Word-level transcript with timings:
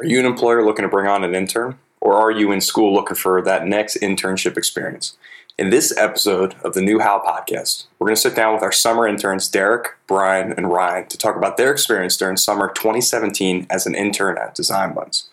Are 0.00 0.06
you 0.06 0.20
an 0.20 0.26
employer 0.26 0.64
looking 0.64 0.84
to 0.84 0.88
bring 0.88 1.08
on 1.08 1.24
an 1.24 1.34
intern? 1.34 1.76
Or 2.00 2.14
are 2.14 2.30
you 2.30 2.52
in 2.52 2.60
school 2.60 2.94
looking 2.94 3.16
for 3.16 3.42
that 3.42 3.66
next 3.66 3.96
internship 3.96 4.56
experience? 4.56 5.16
In 5.58 5.70
this 5.70 5.92
episode 5.96 6.54
of 6.62 6.74
the 6.74 6.80
New 6.80 7.00
How 7.00 7.18
podcast, 7.18 7.86
we're 7.98 8.06
going 8.06 8.14
to 8.14 8.20
sit 8.20 8.36
down 8.36 8.54
with 8.54 8.62
our 8.62 8.70
summer 8.70 9.08
interns, 9.08 9.48
Derek, 9.48 9.96
Brian, 10.06 10.52
and 10.52 10.70
Ryan, 10.70 11.08
to 11.08 11.18
talk 11.18 11.34
about 11.34 11.56
their 11.56 11.72
experience 11.72 12.16
during 12.16 12.36
summer 12.36 12.68
2017 12.68 13.66
as 13.68 13.86
an 13.86 13.96
intern 13.96 14.38
at 14.38 14.56
Designblendz. 14.56 15.24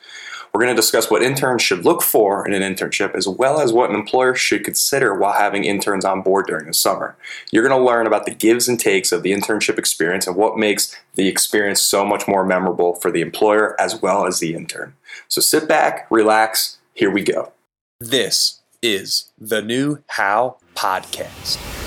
We're 0.55 0.63
going 0.63 0.73
to 0.73 0.81
discuss 0.81 1.11
what 1.11 1.21
interns 1.21 1.63
should 1.63 1.83
look 1.83 2.01
for 2.01 2.47
in 2.47 2.53
an 2.53 2.61
internship, 2.61 3.13
as 3.13 3.27
well 3.27 3.59
as 3.59 3.73
what 3.73 3.89
an 3.89 3.95
employer 3.97 4.35
should 4.35 4.63
consider 4.63 5.13
while 5.13 5.33
having 5.33 5.65
interns 5.65 6.05
on 6.05 6.21
board 6.21 6.45
during 6.47 6.65
the 6.65 6.73
summer. 6.73 7.17
You're 7.51 7.67
going 7.67 7.77
to 7.77 7.85
learn 7.85 8.07
about 8.07 8.25
the 8.25 8.33
gives 8.33 8.69
and 8.69 8.79
takes 8.79 9.11
of 9.11 9.21
the 9.21 9.33
internship 9.33 9.77
experience 9.77 10.27
and 10.27 10.37
what 10.37 10.57
makes 10.57 10.95
the 11.15 11.27
experience 11.27 11.81
so 11.81 12.05
much 12.05 12.25
more 12.25 12.45
memorable 12.45 12.95
for 12.95 13.11
the 13.11 13.19
employer 13.19 13.75
as 13.81 14.01
well 14.01 14.25
as 14.25 14.39
the 14.39 14.55
intern. 14.55 14.93
So 15.27 15.41
sit 15.41 15.67
back, 15.67 16.07
relax, 16.09 16.77
here 16.93 17.11
we 17.11 17.21
go. 17.21 17.51
This 17.99 18.61
is 18.81 19.33
the 19.37 19.61
New 19.61 20.03
How 20.07 20.55
Podcast. 20.73 21.84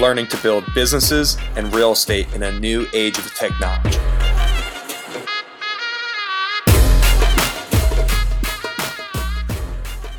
Learning 0.00 0.26
to 0.28 0.36
build 0.38 0.64
businesses 0.74 1.36
and 1.56 1.72
real 1.74 1.92
estate 1.92 2.26
in 2.34 2.42
a 2.42 2.58
new 2.58 2.86
age 2.94 3.18
of 3.18 3.34
technology. 3.34 3.98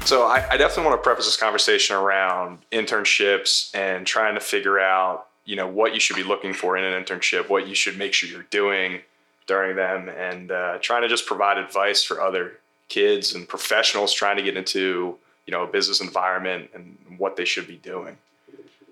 So 0.05 0.23
I, 0.23 0.45
I, 0.52 0.57
definitely 0.57 0.90
want 0.90 1.02
to 1.02 1.04
preface 1.04 1.26
this 1.26 1.38
conversation 1.38 1.95
around 1.95 2.59
internships 2.73 3.73
and 3.73 4.05
trying 4.05 4.35
to 4.35 4.41
figure 4.41 4.77
out, 4.77 5.27
you 5.45 5.55
know, 5.55 5.67
what 5.67 5.93
you 5.93 6.02
should 6.02 6.18
be 6.18 6.23
looking 6.23 6.54
for 6.54 6.76
in 6.76 6.84
an 6.84 7.02
internship, 7.02 7.48
what 7.48 7.66
you 7.66 7.76
should 7.76 7.98
make 7.98 8.13
sure 8.13 8.27
you're 8.27 8.43
doing 8.49 8.99
during 9.48 9.77
them, 9.77 10.09
and 10.09 10.52
uh, 10.52 10.79
trying 10.82 11.04
to 11.04 11.07
just 11.07 11.26
provide 11.26 11.57
advice 11.57 12.04
for 12.04 12.20
other 12.20 12.59
kids 12.90 13.34
and 13.34 13.48
professionals 13.48 14.13
trying 14.13 14.35
to 14.35 14.43
get 14.43 14.57
into, 14.57 15.18
you 15.46 15.52
know, 15.52 15.63
a 15.63 15.68
business 15.68 16.02
environment 16.02 16.70
and 16.74 16.98
what 17.18 17.37
they 17.37 17.46
should 17.46 17.65
be 17.65 17.77
doing. 17.77 18.18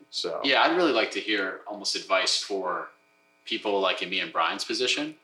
So 0.09 0.39
yeah, 0.43 0.61
I'd 0.61 0.75
really 0.75 0.91
like 0.91 1.11
to 1.11 1.19
hear 1.19 1.61
almost 1.67 1.95
advice 1.95 2.41
for 2.41 2.89
people 3.45 3.79
like 3.79 4.01
in 4.01 4.09
me 4.09 4.19
and 4.19 4.31
Brian's 4.31 4.63
position. 4.63 5.15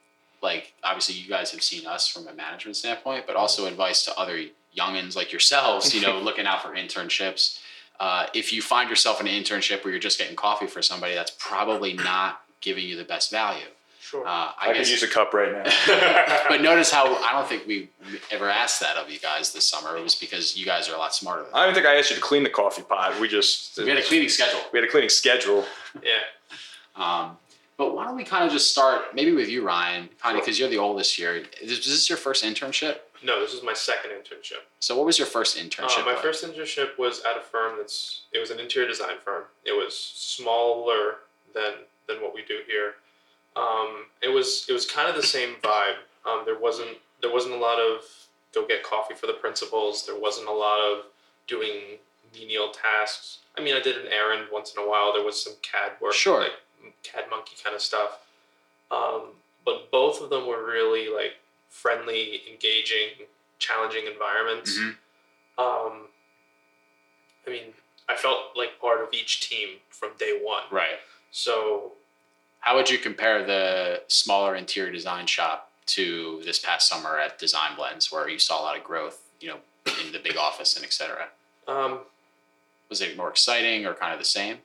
Like 0.41 0.73
obviously, 0.83 1.15
you 1.15 1.29
guys 1.29 1.51
have 1.51 1.63
seen 1.63 1.87
us 1.87 2.07
from 2.07 2.27
a 2.27 2.33
management 2.33 2.75
standpoint, 2.75 3.25
but 3.27 3.35
also 3.35 3.65
advice 3.65 4.05
to 4.05 4.17
other 4.17 4.43
youngins 4.77 5.15
like 5.15 5.31
yourselves. 5.31 5.93
You 5.93 6.01
know, 6.01 6.19
looking 6.23 6.45
out 6.45 6.61
for 6.61 6.69
internships. 6.69 7.59
Uh, 7.99 8.27
if 8.33 8.51
you 8.51 8.61
find 8.61 8.89
yourself 8.89 9.21
in 9.21 9.27
an 9.27 9.41
internship 9.41 9.83
where 9.83 9.91
you're 9.91 10.01
just 10.01 10.19
getting 10.19 10.35
coffee 10.35 10.67
for 10.67 10.81
somebody, 10.81 11.15
that's 11.15 11.35
probably 11.39 11.93
not 11.93 12.41
giving 12.59 12.83
you 12.83 12.97
the 12.97 13.05
best 13.05 13.31
value. 13.31 13.67
Sure. 14.05 14.23
Uh, 14.23 14.29
I, 14.29 14.53
I 14.59 14.73
guess, 14.73 14.85
could 14.85 14.89
use 14.89 15.03
a 15.03 15.07
cup 15.07 15.33
right 15.33 15.51
now. 15.51 16.43
but 16.47 16.61
notice 16.61 16.91
how 16.91 17.15
I 17.23 17.31
don't 17.31 17.49
think 17.49 17.65
we 17.65 17.89
ever 18.29 18.47
asked 18.47 18.79
that 18.81 18.97
of 18.97 19.09
you 19.09 19.17
guys 19.17 19.51
this 19.51 19.67
summer. 19.67 19.97
It 19.97 20.03
was 20.03 20.13
because 20.13 20.55
you 20.55 20.63
guys 20.63 20.87
are 20.87 20.93
a 20.93 20.97
lot 20.99 21.15
smarter. 21.15 21.45
I 21.55 21.65
don't 21.65 21.73
think 21.73 21.87
I 21.87 21.95
asked 21.95 22.11
you 22.11 22.15
to 22.17 22.21
clean 22.21 22.43
the 22.43 22.51
coffee 22.51 22.83
pot. 22.83 23.19
We 23.19 23.27
just 23.27 23.79
we 23.79 23.89
had 23.89 23.97
a 23.97 24.03
cleaning 24.03 24.29
schedule. 24.29 24.59
We 24.71 24.77
had 24.77 24.87
a 24.87 24.91
cleaning 24.91 25.09
schedule. 25.09 25.65
yeah. 26.03 26.19
Um, 26.95 27.37
but 27.77 27.95
why 27.95 28.05
don't 28.05 28.15
we 28.15 28.23
kind 28.23 28.45
of 28.45 28.51
just 28.51 28.71
start 28.71 29.15
maybe 29.15 29.31
with 29.31 29.49
you, 29.49 29.65
Ryan? 29.65 30.07
Kind 30.21 30.37
of 30.37 30.43
because 30.43 30.59
you're 30.59 30.69
the 30.69 30.77
oldest 30.77 31.15
here. 31.15 31.43
Is, 31.59 31.71
is 31.71 31.85
this 31.85 32.07
your 32.07 32.19
first 32.19 32.43
internship? 32.43 32.99
No, 33.23 33.41
this 33.41 33.53
is 33.53 33.63
my 33.63 33.73
second 33.73 34.11
internship. 34.11 34.61
So, 34.79 34.95
what 34.95 35.07
was 35.07 35.17
your 35.17 35.27
first 35.27 35.57
internship? 35.57 36.03
Uh, 36.03 36.05
my 36.05 36.13
like? 36.13 36.21
first 36.21 36.45
internship 36.45 36.99
was 36.99 37.21
at 37.21 37.37
a 37.37 37.41
firm 37.41 37.77
that's 37.77 38.21
it 38.33 38.37
was 38.37 38.51
an 38.51 38.59
interior 38.59 38.87
design 38.87 39.15
firm. 39.25 39.45
It 39.65 39.71
was 39.71 39.97
smaller 39.97 41.15
than 41.55 41.73
than 42.07 42.21
what 42.21 42.35
we 42.35 42.43
do 42.47 42.59
here. 42.67 42.95
Um, 43.55 44.05
it 44.21 44.29
was 44.29 44.65
it 44.69 44.73
was 44.73 44.85
kind 44.85 45.09
of 45.09 45.15
the 45.15 45.23
same 45.23 45.55
vibe. 45.63 45.97
Um, 46.25 46.43
there 46.45 46.59
wasn't 46.59 46.97
there 47.21 47.31
wasn't 47.31 47.55
a 47.55 47.57
lot 47.57 47.79
of 47.79 48.01
go 48.53 48.65
get 48.65 48.83
coffee 48.83 49.13
for 49.13 49.27
the 49.27 49.33
principals. 49.33 50.05
There 50.05 50.19
wasn't 50.19 50.47
a 50.47 50.53
lot 50.53 50.79
of 50.79 51.05
doing 51.47 51.99
menial 52.33 52.69
tasks. 52.69 53.39
I 53.57 53.61
mean, 53.61 53.75
I 53.75 53.79
did 53.79 53.97
an 53.97 54.11
errand 54.11 54.47
once 54.51 54.73
in 54.75 54.83
a 54.83 54.89
while. 54.89 55.13
There 55.13 55.23
was 55.23 55.41
some 55.41 55.53
CAD 55.61 55.93
work, 56.01 56.13
sure, 56.13 56.41
like 56.41 56.93
CAD 57.03 57.25
monkey 57.29 57.55
kind 57.63 57.75
of 57.75 57.81
stuff. 57.81 58.19
Um, 58.91 59.33
but 59.65 59.91
both 59.91 60.21
of 60.21 60.29
them 60.29 60.47
were 60.47 60.65
really 60.65 61.09
like 61.09 61.33
friendly, 61.69 62.41
engaging, 62.49 63.27
challenging 63.59 64.05
environments. 64.07 64.77
Mm-hmm. 64.77 64.89
Um, 65.57 66.07
I 67.47 67.49
mean, 67.49 67.73
I 68.09 68.15
felt 68.15 68.37
like 68.55 68.79
part 68.79 69.01
of 69.01 69.09
each 69.13 69.49
team 69.49 69.77
from 69.89 70.11
day 70.17 70.39
one. 70.41 70.63
Right. 70.71 70.99
So 71.31 71.93
how 72.65 72.75
would 72.75 72.89
you 72.89 72.97
compare 72.97 73.45
the 73.45 74.01
smaller 74.07 74.55
interior 74.55 74.91
design 74.91 75.27
shop 75.27 75.69
to 75.85 76.41
this 76.45 76.57
past 76.57 76.89
summer 76.89 77.19
at 77.19 77.39
Designblendz, 77.39 78.11
where 78.11 78.27
you 78.27 78.39
saw 78.39 78.59
a 78.59 78.63
lot 78.63 78.75
of 78.75 78.83
growth, 78.83 79.21
you 79.39 79.49
know, 79.49 79.57
in 80.03 80.11
the 80.11 80.17
big 80.17 80.35
office 80.35 80.75
and 80.75 80.83
et 80.83 80.91
cetera? 80.91 81.27
Um, 81.67 81.99
was 82.89 83.01
it 83.01 83.15
more 83.15 83.29
exciting 83.29 83.85
or 83.85 83.93
kind 83.93 84.13
of 84.13 84.17
the 84.19 84.25
same? 84.25 84.57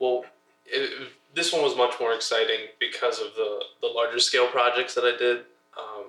Well, 0.00 0.24
it, 0.66 1.12
this 1.32 1.52
one 1.52 1.62
was 1.62 1.76
much 1.76 1.94
more 2.00 2.12
exciting 2.12 2.66
because 2.80 3.20
of 3.20 3.36
the, 3.36 3.62
the 3.80 3.86
larger 3.86 4.18
scale 4.18 4.48
projects 4.48 4.92
that 4.96 5.04
I 5.04 5.16
did. 5.16 5.44
Um, 5.78 6.06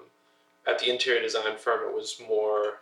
at 0.68 0.80
the 0.80 0.90
interior 0.90 1.22
design 1.22 1.58
firm, 1.59 1.88
it 1.88 1.96
was 1.96 2.19
more 2.28 2.80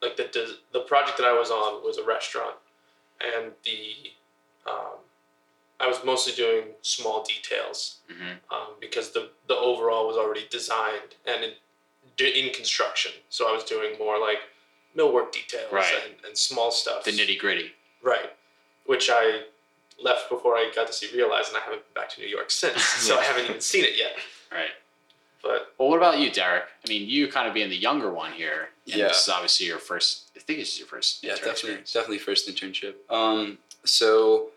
like 0.00 0.16
the 0.16 0.56
the 0.72 0.80
project 0.80 1.18
that 1.18 1.26
I 1.26 1.32
was 1.32 1.50
on 1.50 1.84
was 1.84 1.98
a 1.98 2.04
restaurant, 2.04 2.54
and 3.20 3.50
the 3.64 4.12
um, 4.70 4.98
I 5.78 5.86
was 5.86 5.98
mostly 6.04 6.32
doing 6.32 6.64
small 6.82 7.22
details 7.22 7.98
mm-hmm. 8.10 8.54
um, 8.54 8.74
because 8.80 9.10
the 9.10 9.30
the 9.48 9.56
overall 9.56 10.06
was 10.06 10.16
already 10.16 10.46
designed 10.50 11.16
and 11.26 11.44
in, 11.44 12.26
in 12.26 12.52
construction. 12.52 13.12
So 13.28 13.48
I 13.48 13.52
was 13.52 13.64
doing 13.64 13.98
more 13.98 14.18
like 14.18 14.38
millwork 14.96 15.32
details 15.32 15.72
right. 15.72 15.92
and, 16.04 16.14
and 16.26 16.36
small 16.36 16.70
stuff. 16.70 17.04
The 17.04 17.12
nitty 17.12 17.38
gritty. 17.38 17.72
Right. 18.02 18.30
Which 18.86 19.10
I 19.12 19.42
left 20.02 20.30
before 20.30 20.54
I 20.54 20.70
got 20.74 20.86
to 20.86 20.92
see 20.92 21.08
Realize, 21.14 21.48
and 21.48 21.56
I 21.56 21.60
haven't 21.60 21.82
been 21.82 22.02
back 22.02 22.10
to 22.10 22.20
New 22.20 22.28
York 22.28 22.50
since. 22.50 22.82
so 22.82 23.18
I 23.18 23.24
haven't 23.24 23.44
even 23.44 23.60
seen 23.60 23.84
it 23.84 23.98
yet. 23.98 24.12
Right. 24.50 24.70
But 25.42 25.74
well, 25.78 25.88
what 25.88 25.98
about 25.98 26.18
you, 26.18 26.30
Derek? 26.30 26.64
I 26.84 26.88
mean, 26.88 27.08
you 27.08 27.28
kind 27.28 27.46
of 27.46 27.54
being 27.54 27.68
the 27.68 27.76
younger 27.76 28.10
one 28.12 28.32
here. 28.32 28.70
And 28.86 28.96
yeah. 28.96 29.08
This 29.08 29.22
is 29.24 29.28
obviously 29.28 29.66
your 29.66 29.78
first. 29.78 30.30
I 30.36 30.40
think 30.40 30.58
this 30.58 30.72
is 30.72 30.78
your 30.78 30.88
first. 30.88 31.22
Yeah, 31.22 31.30
definitely, 31.30 31.52
experience. 31.52 31.92
definitely 31.92 32.18
first 32.18 32.48
internship. 32.48 32.94
Um, 33.10 33.58
so 33.84 34.48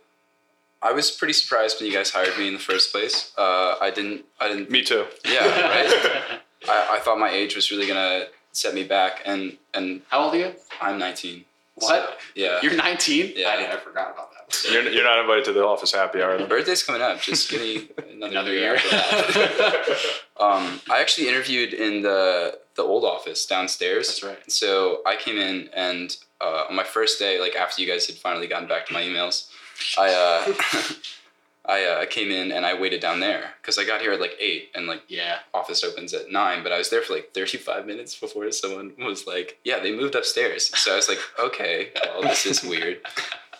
I 0.82 0.94
was 0.94 1.12
pretty 1.12 1.34
surprised 1.34 1.80
when 1.80 1.90
you 1.90 1.96
guys 1.96 2.12
hired 2.12 2.38
me 2.38 2.48
in 2.48 2.54
the 2.54 2.60
first 2.60 2.92
place. 2.92 3.32
Uh, 3.38 3.76
I 3.82 3.92
didn't. 3.92 4.26
I 4.40 4.48
didn't. 4.48 4.70
Me 4.70 4.82
too. 4.84 5.06
Yeah, 5.26 5.46
right. 5.62 6.42
I, 6.70 6.98
I 6.98 7.00
thought 7.00 7.20
my 7.20 7.30
age 7.30 7.56
was 7.56 7.72
really 7.72 7.88
gonna 7.88 8.26
set 8.52 8.74
me 8.74 8.84
back, 8.84 9.22
and 9.26 9.58
and 9.74 10.02
how 10.10 10.24
old 10.26 10.34
are 10.36 10.38
you? 10.38 10.54
I'm 10.82 10.98
19. 11.00 11.46
What? 11.76 11.88
So, 11.90 12.10
yeah. 12.36 12.60
You're 12.62 12.76
19. 12.76 13.34
Yeah. 13.36 13.50
I, 13.50 13.74
I 13.74 13.78
forgot 13.78 14.12
about 14.14 14.32
that. 14.34 14.40
You're, 14.72 14.90
you're 14.90 15.04
not 15.04 15.20
invited 15.20 15.46
to 15.46 15.54
the 15.54 15.64
office 15.64 15.92
happy 15.92 16.24
hour. 16.24 16.44
Birthday's 16.48 16.82
coming 16.82 17.04
up. 17.04 17.22
Just 17.22 17.52
give 17.52 17.62
me 17.62 17.88
another, 18.12 18.32
another 18.32 18.54
year. 18.54 18.74
year. 18.74 19.96
um, 20.40 20.82
I 20.90 21.00
actually 21.02 21.30
interviewed 21.30 21.72
in 21.72 22.02
the 22.02 22.58
the 22.76 22.82
old 22.82 23.04
office 23.06 23.46
downstairs. 23.46 24.08
That's 24.08 24.24
right. 24.24 24.52
So 24.52 25.02
I 25.06 25.18
came 25.18 25.38
in 25.38 25.70
and 25.74 26.18
uh, 26.42 26.64
on 26.68 26.76
my 26.76 26.84
first 26.84 27.20
day, 27.20 27.40
like 27.40 27.56
after 27.56 27.82
you 27.82 27.88
guys 27.88 28.08
had 28.08 28.16
finally 28.16 28.48
gotten 28.48 28.68
back 28.68 28.88
to 28.88 28.94
my 28.94 29.04
emails, 29.04 29.50
I 29.98 30.10
uh, 30.14 30.54
I 31.66 31.86
uh, 31.86 32.06
came 32.08 32.32
in 32.32 32.52
and 32.52 32.66
I 32.66 32.80
waited 32.80 33.02
down 33.02 33.20
there 33.20 33.52
because 33.62 33.78
I 33.78 33.86
got 33.86 34.02
here 34.02 34.14
at 34.14 34.20
like 34.20 34.36
eight 34.40 34.72
and 34.74 34.88
like 34.88 35.04
yeah 35.08 35.40
office 35.54 35.84
opens 35.84 36.14
at 36.14 36.32
nine, 36.32 36.64
but 36.64 36.72
I 36.72 36.78
was 36.78 36.90
there 36.90 37.02
for 37.02 37.14
like 37.14 37.34
thirty 37.34 37.58
five 37.58 37.86
minutes 37.86 38.20
before 38.20 38.52
someone 38.52 38.94
was 38.98 39.28
like, 39.28 39.60
yeah, 39.64 39.80
they 39.80 39.96
moved 39.96 40.16
upstairs. 40.16 40.76
So 40.78 40.94
I 40.94 40.96
was 40.96 41.10
like, 41.10 41.20
okay, 41.40 41.90
well 42.14 42.24
this 42.24 42.46
is 42.46 42.64
weird. 42.64 43.02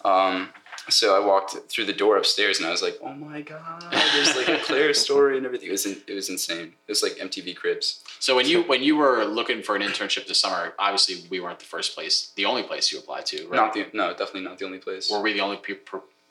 Um, 0.06 0.50
so 0.92 1.16
I 1.16 1.26
walked 1.26 1.56
through 1.70 1.86
the 1.86 1.94
door 1.94 2.18
upstairs 2.18 2.60
and 2.60 2.68
I 2.68 2.72
was 2.72 2.82
like, 2.82 2.98
oh 3.04 3.14
my 3.14 3.42
god, 3.42 3.84
there's 4.14 4.36
like 4.36 4.48
a 4.48 4.58
Claire 4.64 4.94
story 5.06 5.38
and 5.38 5.46
everything. 5.46 5.70
It 5.70 5.72
was 5.72 5.86
in, 5.86 5.98
it 6.08 6.14
was 6.14 6.30
insane. 6.30 6.74
It 6.88 6.92
was 6.92 7.04
like 7.04 7.14
MTV 7.14 7.56
Cribs. 7.56 8.04
So 8.20 8.36
when 8.36 8.48
you 8.48 8.64
when 8.72 8.84
you 8.84 8.96
were 8.98 9.24
looking 9.26 9.62
for 9.64 9.76
an 9.76 9.82
internship 9.82 10.28
this 10.28 10.40
summer, 10.40 10.74
obviously 10.80 11.28
we 11.30 11.40
weren't 11.40 11.60
the 11.60 11.66
first 11.66 11.96
place, 11.96 12.32
the 12.36 12.46
only 12.46 12.64
place 12.64 12.92
you 12.92 13.00
applied 13.00 13.26
to, 13.28 13.48
right? 13.48 13.56
Not 13.56 13.74
the 13.74 13.86
no, 13.94 14.10
definitely 14.12 14.42
not 14.44 14.58
the 14.58 14.66
only 14.66 14.80
place. 14.80 15.10
Were 15.12 15.22
we 15.22 15.34
the 15.34 15.42
only 15.42 15.58
pe- 15.58 15.76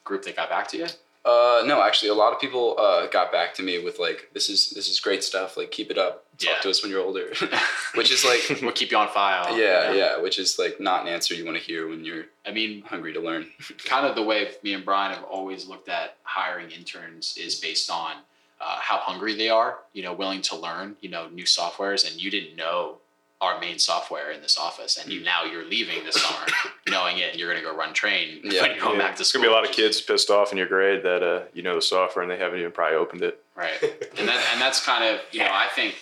group 0.05 0.23
that 0.25 0.37
got 0.37 0.49
back 0.49 0.69
to 0.69 0.77
you? 0.79 0.87
Uh, 1.25 1.63
no, 1.67 1.83
actually, 1.83 2.09
a 2.09 2.15
lot 2.15 2.33
of 2.33 2.41
people 2.41 2.77
uh, 2.79 3.07
got 3.09 3.33
back 3.33 3.53
to 3.55 3.63
me 3.63 3.83
with 3.83 3.99
like, 3.99 4.31
"This 4.33 4.49
is 4.49 4.71
this 4.71 4.89
is 4.89 5.01
great 5.01 5.25
stuff. 5.25 5.57
Like, 5.57 5.71
keep 5.71 5.91
it 5.91 5.99
up. 5.99 6.25
Talk 6.39 6.51
yeah. 6.51 6.61
to 6.61 6.71
us 6.71 6.83
when 6.83 6.91
you're 6.91 7.03
older," 7.03 7.33
which 7.95 8.11
is 8.11 8.25
like, 8.25 8.63
"We'll 8.63 8.73
keep 8.73 8.91
you 8.91 8.97
on 8.97 9.09
file." 9.09 9.59
Yeah, 9.59 9.91
yeah, 9.91 9.93
yeah, 9.93 10.21
which 10.21 10.39
is 10.39 10.59
like 10.59 10.81
not 10.81 11.03
an 11.03 11.09
answer 11.09 11.35
you 11.35 11.45
want 11.45 11.59
to 11.59 11.63
hear 11.63 11.89
when 11.89 12.05
you're. 12.05 12.27
I 12.47 12.53
mean, 12.53 12.83
hungry 12.83 13.13
to 13.13 13.21
learn. 13.21 13.47
kind 13.85 14.07
of 14.07 14.15
the 14.15 14.23
way 14.23 14.49
me 14.63 14.75
and 14.75 14.85
Brian 14.85 15.15
have 15.15 15.25
always 15.25 15.67
looked 15.67 15.89
at 15.89 16.17
hiring 16.23 16.71
interns 16.71 17.37
is 17.37 17.57
based 17.57 17.91
on 17.91 18.13
uh, 18.61 18.79
how 18.79 18.99
hungry 18.99 19.35
they 19.35 19.51
are. 19.51 19.79
You 19.93 20.05
know, 20.05 20.15
willing 20.15 20.41
to 20.43 20.57
learn. 20.57 20.97
You 21.01 21.11
know, 21.11 21.29
new 21.29 21.45
softwares, 21.45 22.11
and 22.11 22.23
you 22.23 22.31
didn't 22.31 22.57
know 22.57 22.99
our 23.41 23.61
main 23.61 23.79
software 23.79 24.33
in 24.33 24.43
this 24.43 24.59
office, 24.59 24.97
and 24.97 25.13
you 25.13 25.21
now 25.23 25.45
you're 25.45 25.65
leaving 25.65 26.05
this 26.05 26.21
summer, 26.21 26.47
knowing 26.89 27.19
it, 27.19 27.31
and 27.31 27.39
you're 27.39 27.49
going 27.53 27.63
to 27.63 27.71
go 27.71 27.77
run 27.77 27.95
train 27.95 28.41
Yeah. 28.45 28.63
when 28.63 28.71
you're 28.73 28.81
going 28.81 28.99
Yeah. 28.99 29.07
back 29.07 29.15
to 29.15 29.19
There's 29.19 29.29
school. 29.29 29.43
gonna 29.43 29.51
be 29.51 29.55
a 29.55 29.57
lot 29.61 29.69
of 29.69 29.71
kids 29.75 30.01
pissed 30.01 30.29
off 30.31 30.51
in 30.51 30.59
your 30.59 30.67
grade 30.67 31.03
that 31.05 31.23
uh, 31.23 31.43
you 31.55 31.63
know 31.63 31.75
the 31.77 31.83
software 31.83 32.23
and 32.23 32.31
they 32.31 32.37
haven't 32.39 32.59
even 32.59 32.73
probably 32.73 32.97
opened 32.97 33.23
it. 33.23 33.43
right? 33.55 33.79
And 34.19 34.27
that 34.29 34.45
and 34.53 34.61
that's 34.61 34.85
kind 34.85 35.05
of 35.05 35.21
you 35.31 35.41
know 35.41 35.51
I 35.53 35.69
think 35.75 35.95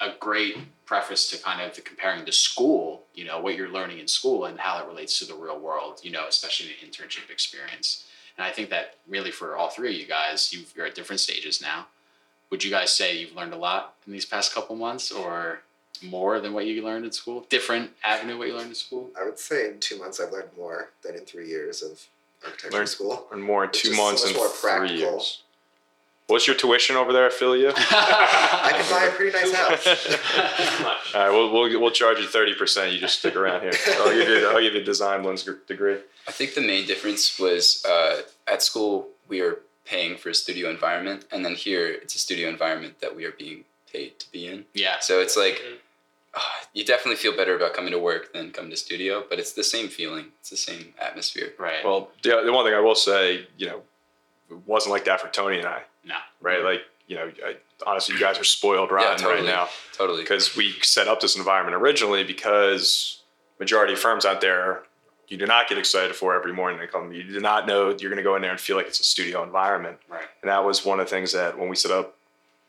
a 0.00 0.10
great 0.20 0.56
preface 0.84 1.30
to 1.30 1.38
kind 1.42 1.62
of 1.62 1.74
the 1.74 1.80
comparing 1.80 2.24
to 2.26 2.32
school, 2.32 3.04
you 3.14 3.24
know, 3.24 3.40
what 3.40 3.54
you're 3.56 3.68
learning 3.68 3.98
in 4.00 4.08
school 4.08 4.44
and 4.46 4.58
how 4.58 4.78
it 4.82 4.86
relates 4.86 5.18
to 5.20 5.24
the 5.24 5.32
real 5.34 5.58
world, 5.58 6.00
you 6.02 6.10
know, 6.10 6.26
especially 6.28 6.66
the 6.68 6.86
internship 6.86 7.30
experience. 7.30 8.04
And 8.36 8.44
I 8.44 8.50
think 8.50 8.68
that 8.70 8.96
really 9.08 9.30
for 9.30 9.56
all 9.56 9.70
three 9.70 9.94
of 9.94 10.00
you 10.00 10.06
guys, 10.06 10.52
you've, 10.52 10.72
you're 10.76 10.84
at 10.86 10.94
different 10.94 11.20
stages 11.20 11.62
now. 11.62 11.86
Would 12.50 12.64
you 12.64 12.70
guys 12.70 12.90
say 12.90 13.16
you've 13.16 13.34
learned 13.34 13.54
a 13.54 13.56
lot 13.56 13.94
in 14.06 14.12
these 14.12 14.26
past 14.26 14.52
couple 14.52 14.74
months, 14.76 15.10
or 15.12 15.60
more 16.02 16.40
than 16.40 16.52
what 16.52 16.66
you 16.66 16.82
learned 16.84 17.04
in 17.04 17.12
school? 17.12 17.46
Different 17.48 17.90
avenue 18.04 18.38
what 18.38 18.48
you 18.48 18.54
learned 18.54 18.68
in 18.70 18.74
school? 18.74 19.10
I 19.20 19.24
would 19.24 19.38
say 19.38 19.68
in 19.68 19.80
two 19.80 19.98
months 19.98 20.20
I've 20.20 20.32
learned 20.32 20.50
more 20.56 20.90
than 21.02 21.14
in 21.14 21.24
three 21.24 21.48
years 21.48 21.82
of 21.82 22.00
architecture 22.44 22.76
Learned- 22.76 22.88
school. 22.88 23.26
And 23.32 23.42
more 23.42 23.64
in 23.64 23.70
two 23.70 23.88
just 23.88 23.96
so 23.96 24.02
months 24.04 24.22
much 24.22 24.30
and 24.32 24.36
more 24.38 24.48
three 24.88 24.96
years. 24.98 25.42
What's 26.28 26.46
your 26.46 26.56
tuition 26.56 26.96
over 26.96 27.12
there, 27.12 27.26
affiliate? 27.26 27.74
I 27.90 28.70
can 28.72 28.90
buy 28.90 29.04
a 29.04 29.10
pretty 29.10 29.32
nice 29.36 29.52
house. 29.54 31.14
All 31.14 31.20
right, 31.20 31.30
we'll, 31.30 31.52
we'll, 31.52 31.80
we'll 31.80 31.90
charge 31.90 32.18
you 32.18 32.26
30%. 32.26 32.92
You 32.92 32.98
just 32.98 33.18
stick 33.18 33.36
around 33.36 33.62
here. 33.62 33.72
I'll 33.98 34.10
give 34.14 34.28
you, 34.28 34.48
I'll 34.48 34.60
give 34.60 34.74
you 34.74 34.80
a 34.80 34.84
design 34.84 35.22
one's 35.24 35.42
degree. 35.66 35.98
I 36.26 36.32
think 36.32 36.54
the 36.54 36.60
main 36.60 36.86
difference 36.86 37.38
was 37.38 37.84
uh, 37.84 38.22
at 38.46 38.62
school 38.62 39.08
we 39.28 39.40
are 39.40 39.58
paying 39.84 40.16
for 40.16 40.30
a 40.30 40.34
studio 40.34 40.70
environment, 40.70 41.26
and 41.32 41.44
then 41.44 41.54
here 41.54 41.88
it's 41.88 42.14
a 42.14 42.18
studio 42.18 42.48
environment 42.48 43.00
that 43.00 43.14
we 43.14 43.24
are 43.24 43.32
being 43.32 43.64
paid 43.92 44.18
to 44.20 44.30
be 44.30 44.46
in. 44.46 44.64
yeah, 44.74 45.00
So 45.00 45.20
it's 45.20 45.36
like 45.36 45.54
Mhm. 45.56 45.74
ah, 45.74 45.78
you 46.72 46.84
definitely 46.84 47.16
feel 47.16 47.36
better 47.36 47.56
about 47.56 47.74
coming 47.74 47.92
to 47.92 47.98
work 47.98 48.32
than 48.32 48.50
coming 48.50 48.70
to 48.70 48.76
studio, 48.76 49.24
but 49.28 49.38
it's 49.38 49.52
the 49.52 49.64
same 49.64 49.88
feeling. 49.88 50.26
It's 50.40 50.50
the 50.50 50.56
same 50.56 50.94
atmosphere. 51.00 51.52
right. 51.58 51.84
Well, 51.84 52.10
the, 52.22 52.42
the 52.44 52.52
one 52.52 52.64
thing 52.64 52.74
I 52.74 52.80
will 52.80 52.94
say, 52.94 53.46
you 53.56 53.66
know, 53.66 53.82
it 54.50 54.66
wasn't 54.66 54.92
like 54.92 55.04
that 55.06 55.20
for 55.20 55.28
Tony 55.28 55.58
and 55.58 55.66
I, 55.66 55.82
no, 56.04 56.14
right? 56.40 56.58
Mm-hmm. 56.58 56.66
Like, 56.66 56.80
you 57.06 57.16
know, 57.16 57.30
I, 57.44 57.56
honestly, 57.86 58.14
you 58.14 58.20
guys 58.20 58.38
are 58.38 58.44
spoiled 58.44 58.90
rotten 58.90 59.18
totally. 59.18 59.46
right 59.46 59.54
now. 59.54 59.68
Totally. 59.96 60.22
because 60.22 60.56
we 60.56 60.72
set 60.82 61.08
up 61.08 61.20
this 61.20 61.36
environment 61.36 61.76
originally 61.76 62.24
because 62.24 63.22
majority 63.58 63.92
of 63.92 63.98
firms 63.98 64.24
out 64.24 64.40
there 64.40 64.82
you 65.28 65.38
do 65.38 65.46
not 65.46 65.68
get 65.68 65.78
excited 65.78 66.14
for 66.14 66.34
every 66.34 66.52
morning 66.52 66.78
they 66.78 66.86
come 66.86 67.12
you 67.12 67.22
do 67.22 67.40
not 67.40 67.66
know 67.66 67.88
you're 67.88 68.10
going 68.10 68.16
to 68.16 68.22
go 68.22 68.34
in 68.36 68.42
there 68.42 68.50
and 68.50 68.60
feel 68.60 68.76
like 68.76 68.86
it's 68.86 69.00
a 69.00 69.04
studio 69.04 69.42
environment 69.42 69.96
right. 70.08 70.26
and 70.42 70.50
that 70.50 70.64
was 70.64 70.84
one 70.84 71.00
of 71.00 71.06
the 71.06 71.10
things 71.10 71.32
that 71.32 71.58
when 71.58 71.68
we 71.68 71.76
set 71.76 71.90
up 71.90 72.16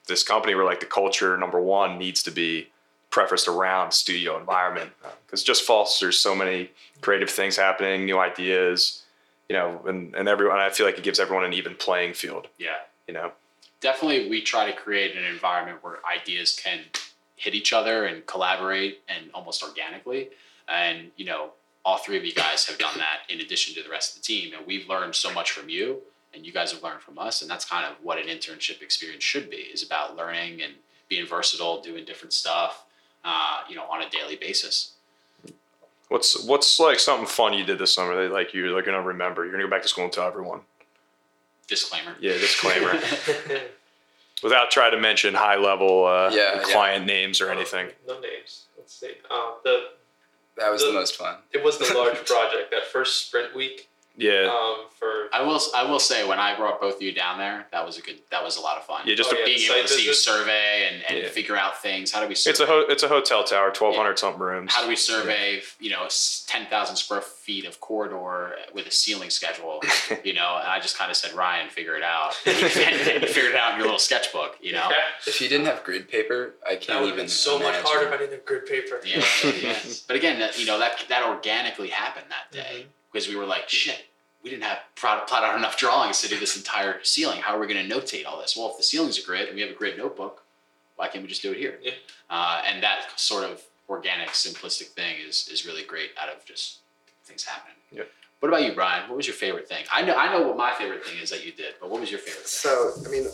this 0.07 0.24
company 0.24 0.54
we're 0.54 0.63
like 0.63 0.80
the 0.80 0.86
culture 0.86 1.36
number 1.38 1.60
one 1.60 1.98
needs 1.98 2.21
to 2.24 2.31
be 2.31 2.69
prefaced 3.13 3.48
around 3.48 3.92
studio 3.92 4.39
environment 4.39 4.89
because 5.27 5.44
it 5.44 5.45
just 5.45 5.62
fosters 5.62 6.18
so 6.18 6.33
many 6.33 6.71
creative 7.01 7.30
things 7.30 7.56
happening 7.56 8.07
new 8.07 8.18
ideas 8.18 9.04
you 9.48 9.56
know 9.56 9.80
and, 9.86 10.15
and 10.15 10.27
everyone 10.27 10.57
i 10.57 10.68
feel 10.71 10.83
like 10.88 10.98
it 10.98 11.04
gives 11.04 11.19
everyone 11.19 11.45
an 11.45 11.54
even 11.54 11.75
playing 11.75 12.15
field. 12.15 12.48
Yeah. 12.57 12.77
you 13.07 13.13
know? 13.13 13.31
Definitely 13.81 14.31
we 14.31 14.42
try 14.42 14.65
to 14.65 14.75
create 14.75 15.15
an 15.15 15.25
environment 15.25 15.83
where 15.83 15.98
ideas 16.12 16.60
can 16.60 16.80
hit 17.36 17.54
each 17.54 17.71
other 17.71 18.06
and 18.07 18.25
collaborate 18.25 19.01
and 19.07 19.30
almost 19.36 19.62
organically. 19.62 20.30
And 20.68 21.12
you 21.15 21.25
know 21.25 21.51
all 21.86 21.98
three 21.98 22.18
of 22.18 22.25
you 22.25 22.33
guys 22.33 22.65
have 22.65 22.80
done 22.80 22.98
that 22.98 23.19
in 23.30 23.42
addition 23.42 23.75
to 23.75 23.83
the 23.83 23.89
rest 23.89 24.15
of 24.15 24.24
the 24.24 24.25
team 24.25 24.54
and 24.57 24.65
we've 24.65 24.89
learned 24.89 25.13
so 25.13 25.31
much 25.31 25.51
from 25.51 25.69
you 25.69 26.00
and 26.33 26.48
you 26.48 26.51
guys 26.51 26.71
have 26.71 26.81
learned 26.81 27.01
from 27.01 27.19
us 27.19 27.42
and 27.42 27.51
that's 27.51 27.65
kind 27.65 27.86
of 27.86 27.94
what 28.01 28.18
an 28.18 28.27
internship 28.27 28.81
experience 28.81 29.24
should 29.24 29.50
be 29.50 29.57
is 29.57 29.83
about 29.83 30.15
learning 30.15 30.62
and 30.63 30.74
being 31.10 31.27
versatile 31.27 31.81
doing 31.81 32.06
different 32.06 32.33
stuff 32.33 32.86
uh, 33.24 33.62
you 33.70 33.75
know 33.75 33.84
on 33.84 34.02
a 34.02 34.10
daily 34.10 34.36
basis 34.36 34.92
What's 36.10 36.44
what's 36.46 36.80
like 36.80 37.00
something 37.00 37.25
fun 37.25 37.54
you 37.54 37.64
did 37.64 37.80
this 37.80 37.96
summer 37.96 38.14
that 38.22 38.31
like 38.31 38.54
you're 38.54 38.70
like, 38.70 38.86
gonna 38.86 39.02
remember? 39.02 39.44
You're 39.44 39.52
gonna 39.54 39.64
go 39.64 39.70
back 39.70 39.81
to 39.81 39.88
school 39.88 40.04
and 40.04 40.14
tell 40.14 40.28
everyone. 40.28 40.60
disclaimer 41.68 42.16
Yeah, 42.20 42.34
disclaimer. 42.34 42.94
Without 44.44 44.70
trying 44.70 44.92
to 44.92 45.00
mention 45.00 45.34
high 45.34 45.56
level 45.58 46.06
uh, 46.06 46.30
Yeah, 46.31 46.58
yeah. 46.58 46.64
client 46.64 47.06
names 47.08 47.42
or 47.42 47.50
anything. 47.50 47.88
No 48.08 48.20
names. 48.20 48.66
Let's 48.78 48.94
see. 48.94 49.14
Uh, 49.31 49.52
the 49.64 49.86
That 50.58 50.70
was 50.72 50.81
the, 50.81 50.88
The- 50.88 50.94
most 50.94 51.16
fun. 51.16 51.38
it 51.52 51.64
was 51.64 51.80
the 51.80 51.92
large 51.96 52.24
project 52.28 52.70
that 52.72 52.86
first 52.92 53.25
sprint 53.28 53.56
week. 53.56 53.90
Yeah, 54.15 54.45
Um, 54.54 54.86
for 55.00 55.27
I 55.33 55.42
will. 55.42 55.60
I 55.75 55.89
will 55.89 56.00
say 56.00 56.27
when 56.27 56.38
I 56.39 56.56
brought 56.56 56.80
both 56.80 56.98
of 56.98 57.01
you 57.01 57.12
down 57.13 57.39
there, 57.39 57.65
that 57.71 57.83
was 57.83 57.98
a 57.98 58.01
good. 58.01 58.19
That 58.30 58.44
was 58.44 58.57
a 58.57 58.62
lot 58.62 58.77
of 58.77 58.83
fun. 58.86 59.01
yeah. 59.07 59.15
Just 59.15 59.33
Oh, 59.33 59.36
a, 59.36 59.39
yeah. 59.39 59.45
being 59.45 59.71
able 59.71 59.81
to 59.81 59.88
see 59.88 60.06
you 60.06 60.13
survey 60.13 60.88
and, 60.92 61.04
and 61.10 61.18
Yeah. 61.24 61.30
figure 61.30 61.57
out 61.57 61.81
things. 61.81 62.12
How 62.12 62.21
do 62.21 62.27
we? 62.27 62.33
it's 62.33 62.60
a 62.60 62.65
ho- 62.68 62.86
it's 62.88 63.01
a 63.01 63.07
hotel 63.07 63.44
tower, 63.44 63.71
twelve 63.71 63.95
hundred 63.95 64.19
something 64.19 64.39
rooms. 64.39 64.71
How 64.71 64.83
do 64.83 64.88
we 64.88 64.95
survey? 64.95 65.63
You 65.80 65.89
know, 65.89 66.07
ten 66.45 66.68
thousand 66.68 66.98
square 66.98 67.21
feet 67.21 67.65
of 67.65 67.80
corridor 67.80 68.56
with 68.71 68.86
a 68.86 68.92
ceiling 68.92 69.31
schedule. 69.31 69.81
You 70.24 70.33
know, 70.33 70.57
and 70.60 70.68
I 70.68 70.80
just 70.80 70.95
kind 70.98 71.10
of 71.10 71.18
said, 71.18 71.33
Ryan, 71.33 71.69
figure 71.69 71.95
it 71.98 72.04
out. 72.04 72.39
And 72.45 72.56
you, 72.62 72.68
figured 72.69 73.54
it 73.54 73.56
out 73.56 73.71
in 73.71 73.77
your 73.77 73.86
little 73.88 74.00
sketchbook. 74.00 74.57
You 74.62 74.74
know. 74.74 74.89
If 75.25 75.42
you 75.42 75.50
didn't 75.50 75.65
have 75.65 75.83
grid 75.83 76.07
paper, 76.07 76.54
I 76.68 76.75
can't 76.75 77.00
would 77.01 77.07
even 77.07 77.18
been 77.21 77.27
so 77.30 77.57
much 77.57 77.75
harder 77.77 78.07
if 78.07 78.13
I 78.13 78.18
didn't 78.18 78.33
have 78.33 78.45
grid 78.45 78.68
paper. 78.68 79.01
Yeah, 79.04 79.24
yeah. 79.44 79.75
But 80.07 80.15
again, 80.18 80.39
that, 80.39 80.60
you 80.60 80.65
know 80.68 80.77
that 80.77 81.04
that 81.10 81.27
organically 81.27 81.88
happened 81.89 82.27
that 82.30 82.51
day 82.51 82.86
Mm-hmm. 82.86 82.89
Because 83.13 83.27
we 83.30 83.36
were 83.36 83.45
like, 83.45 83.69
shit, 83.69 84.06
we 84.44 84.50
didn't 84.50 84.63
have 84.63 84.80
plot, 84.95 85.27
plot 85.27 85.44
out 85.44 85.56
enough 85.56 85.77
drawings 85.77 86.19
to 86.21 86.27
do 86.27 86.39
this 86.39 86.57
entire 86.57 87.01
ceiling. 87.04 87.42
How 87.42 87.56
are 87.56 87.60
we 87.60 87.68
going 87.71 87.88
to 87.88 87.95
notate 87.95 88.25
all 88.25 88.42
this? 88.42 88.57
Well, 88.57 88.71
if 88.71 88.77
the 88.77 88.83
ceiling's 88.83 89.19
a 89.19 89.25
grid 89.25 89.48
and 89.48 89.56
we 89.56 89.62
have 89.62 89.71
a 89.71 89.75
grid 89.75 89.98
notebook, 89.98 90.44
why 90.95 91.07
can't 91.07 91.24
we 91.24 91.30
just 91.30 91.42
do 91.42 91.51
it 91.51 91.57
here? 91.57 91.80
Yeah. 91.81 91.94
Uh, 92.30 92.62
and 92.68 92.81
that 92.83 93.07
sort 93.15 93.44
of 93.45 93.62
organic, 93.88 94.30
simplistic 94.30 94.88
thing 94.88 95.15
is 95.27 95.48
is 95.51 95.65
really 95.65 95.83
great 95.83 96.12
out 96.21 96.30
of 96.30 96.44
just 96.45 96.80
things 97.24 97.44
happening. 97.44 97.75
Yep. 97.92 98.10
What 98.39 98.50
about 98.50 98.63
you, 98.63 98.74
Brian? 98.74 99.07
What 99.10 99.18
was 99.18 99.27
your 99.27 99.36
favorite 99.36 99.68
thing? 99.68 99.86
I 99.92 100.01
know 100.01 100.15
I 100.15 100.31
know 100.31 100.48
what 100.48 100.57
my 100.57 100.74
favorite 100.74 101.06
thing 101.06 101.19
is 101.21 101.30
that 101.30 101.45
you 101.45 101.51
did, 101.51 101.75
but 101.80 101.89
what 101.89 102.01
was 102.01 102.12
your 102.12 102.19
favorite 102.19 102.45
thing? 102.45 102.48
So, 102.48 102.92
I 103.06 103.10
mean, 103.10 103.27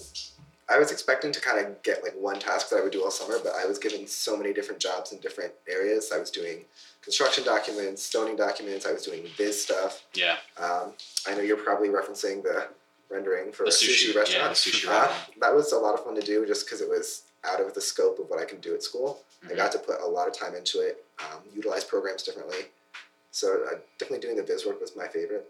I 0.70 0.78
was 0.78 0.92
expecting 0.92 1.32
to 1.32 1.42
kind 1.42 1.66
of 1.66 1.82
get 1.82 2.04
like 2.04 2.14
one 2.20 2.40
task 2.40 2.70
that 2.70 2.78
I 2.78 2.84
would 2.84 2.92
do 2.92 3.04
all 3.04 3.10
summer, 3.12 3.38
but 3.44 3.54
I 3.56 3.66
was 3.66 3.80
given 3.80 4.06
so 4.06 4.38
many 4.38 4.54
different 4.54 4.80
jobs 4.80 5.12
in 5.12 5.20
different 5.20 5.52
areas. 5.68 6.12
I 6.14 6.20
was 6.20 6.30
doing 6.30 6.66
construction 7.02 7.44
documents, 7.44 8.04
stoning 8.04 8.36
documents, 8.36 8.86
I 8.86 8.92
was 8.92 9.04
doing 9.04 9.26
biz 9.38 9.62
stuff. 9.64 10.04
yeah, 10.14 10.38
Um, 10.58 10.94
I 11.28 11.34
know 11.34 11.42
you're 11.42 11.58
probably 11.58 11.90
referencing 11.90 12.44
the 12.44 12.68
rendering 13.10 13.52
for 13.52 13.64
the 13.64 13.70
a 13.70 13.74
sushi, 13.74 14.12
sushi, 14.12 14.16
restaurant. 14.16 14.50
yeah, 14.50 14.52
sushi 14.52 14.88
Uh, 14.88 14.92
restaurant. 15.08 15.40
that 15.40 15.56
was 15.56 15.72
a 15.72 15.78
lot 15.78 15.96
of 15.96 16.04
fun 16.04 16.14
to 16.16 16.22
do 16.22 16.46
just 16.46 16.66
because 16.66 16.82
it 16.82 16.90
was 16.90 17.24
out 17.44 17.60
of 17.60 17.74
the 17.74 17.82
scope 17.82 18.20
of 18.20 18.30
what 18.30 18.40
I 18.40 18.46
can 18.46 18.60
do 18.60 18.76
at 18.76 18.84
school. 18.84 19.24
I 19.46 19.54
Mhm. 19.54 19.56
got 19.56 19.72
to 19.72 19.80
put 19.80 20.00
a 20.02 20.06
lot 20.06 20.28
of 20.28 20.34
time 20.38 20.54
into 20.54 20.82
it, 20.82 21.04
um, 21.20 21.42
utilize 21.56 21.84
programs 21.84 22.22
differently. 22.22 22.68
So 23.32 23.64
uh, 23.64 23.78
definitely 23.98 24.20
doing 24.20 24.36
the 24.36 24.44
biz 24.44 24.66
work 24.66 24.80
was 24.80 24.96
my 24.96 25.08
favorite. 25.08 25.50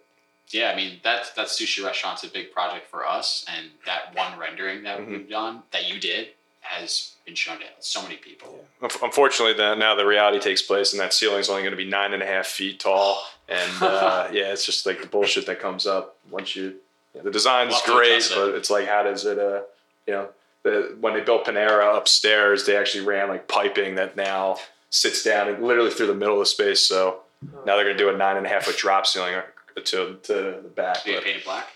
Yeah, 0.52 0.72
I 0.72 0.76
mean 0.76 1.00
that 1.04 1.32
that 1.36 1.48
sushi 1.48 1.84
restaurant's 1.86 2.24
a 2.24 2.28
big 2.28 2.52
project 2.52 2.90
for 2.90 3.06
us, 3.08 3.46
and 3.56 3.68
that 3.86 4.16
one 4.16 4.38
rendering 4.40 4.84
that 4.84 5.00
Mhm. 5.00 5.08
we've 5.10 5.30
done 5.30 5.64
that 5.72 5.86
you 5.88 6.00
did 6.00 6.30
has 6.62 7.14
been 7.26 7.36
shown 7.36 7.58
to 7.60 7.66
so 7.80 8.02
many 8.02 8.16
people. 8.18 8.68
Unf- 8.82 9.02
Unfortunately, 9.04 9.54
that 9.54 9.78
now 9.78 9.96
the 9.96 10.06
reality 10.06 10.40
takes 10.40 10.62
place, 10.62 10.92
and 10.94 11.00
that 11.00 11.14
ceiling's 11.14 11.50
only 11.50 11.62
going 11.62 11.72
to 11.72 11.78
be 11.78 11.86
nine 11.86 12.14
and 12.14 12.22
a 12.22 12.26
half 12.26 12.48
feet 12.48 12.80
tall. 12.80 13.24
And 13.50 13.82
uh, 13.82 14.28
yeah, 14.32 14.52
it's 14.54 14.64
just 14.64 14.86
like 14.86 15.02
the 15.02 15.08
bullshit 15.08 15.48
that 15.48 15.60
comes 15.60 15.88
up 15.88 16.18
once 16.30 16.56
you. 16.56 16.76
yeah, 17.16 17.24
the 17.24 17.32
design's 17.32 17.70
We'll 17.72 17.80
have 17.80 17.86
to 17.86 17.92
great, 17.92 18.32
but 18.36 18.54
it's 18.56 18.70
like, 18.70 18.88
how 18.88 19.02
does 19.02 19.26
it? 19.26 19.40
Uh, 19.40 19.62
you 20.06 20.14
know, 20.14 20.30
the, 20.62 20.96
when 21.02 21.16
they 21.16 21.22
built 21.22 21.46
Panera 21.46 21.98
upstairs, 21.98 22.68
they 22.68 22.78
actually 22.78 23.06
ran 23.06 23.28
like 23.28 23.48
piping 23.48 23.96
that 23.96 24.16
now 24.16 24.60
sits 24.92 25.24
down 25.24 25.48
and 25.48 25.64
literally 25.66 25.90
through 25.90 26.06
the 26.06 26.14
middle 26.14 26.36
of 26.36 26.42
the 26.42 26.46
space. 26.46 26.82
So 26.86 27.22
now 27.66 27.76
they're 27.76 27.86
going 27.86 27.98
to 27.98 28.04
do 28.04 28.10
a 28.10 28.16
nine 28.16 28.38
and 28.38 28.46
a 28.46 28.50
half 28.50 28.66
foot 28.66 28.78
drop 28.78 29.08
ceiling 29.08 29.34
uh, 29.80 29.86
to 29.86 30.16
to 30.24 30.34
the 30.64 30.70
back. 30.70 31.04
Do 31.04 31.12
you 31.12 31.18
But 31.18 31.26
paint 31.26 31.38
it 31.38 31.46
black? 31.46 31.68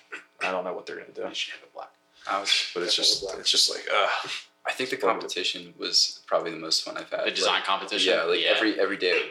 I 0.44 0.52
don't 0.52 0.64
know 0.64 0.74
what 0.74 0.86
they're 0.86 0.96
going 0.98 1.08
to 1.14 1.22
do. 1.22 1.28
You 1.28 1.34
should 1.34 1.54
have 1.54 1.64
it 1.64 1.74
black. 1.74 1.90
I 2.30 2.40
was. 2.40 2.72
But 2.74 2.84
it's 2.84 2.96
just 2.96 3.24
it's 3.40 3.52
just 3.52 3.70
like, 3.70 3.86
ugh. 3.94 4.30
I 4.66 4.72
think 4.72 4.92
the 4.92 4.96
competition 4.96 5.74
was 5.78 6.22
probably 6.26 6.52
the 6.52 6.58
most 6.58 6.86
fun 6.86 6.96
I've 6.96 7.10
had. 7.10 7.26
The 7.26 7.32
design 7.32 7.56
Like, 7.56 7.66
competition. 7.66 8.14
Yeah, 8.14 8.24
like 8.24 8.44
every 8.44 8.80
every 8.80 8.96
day 8.96 9.22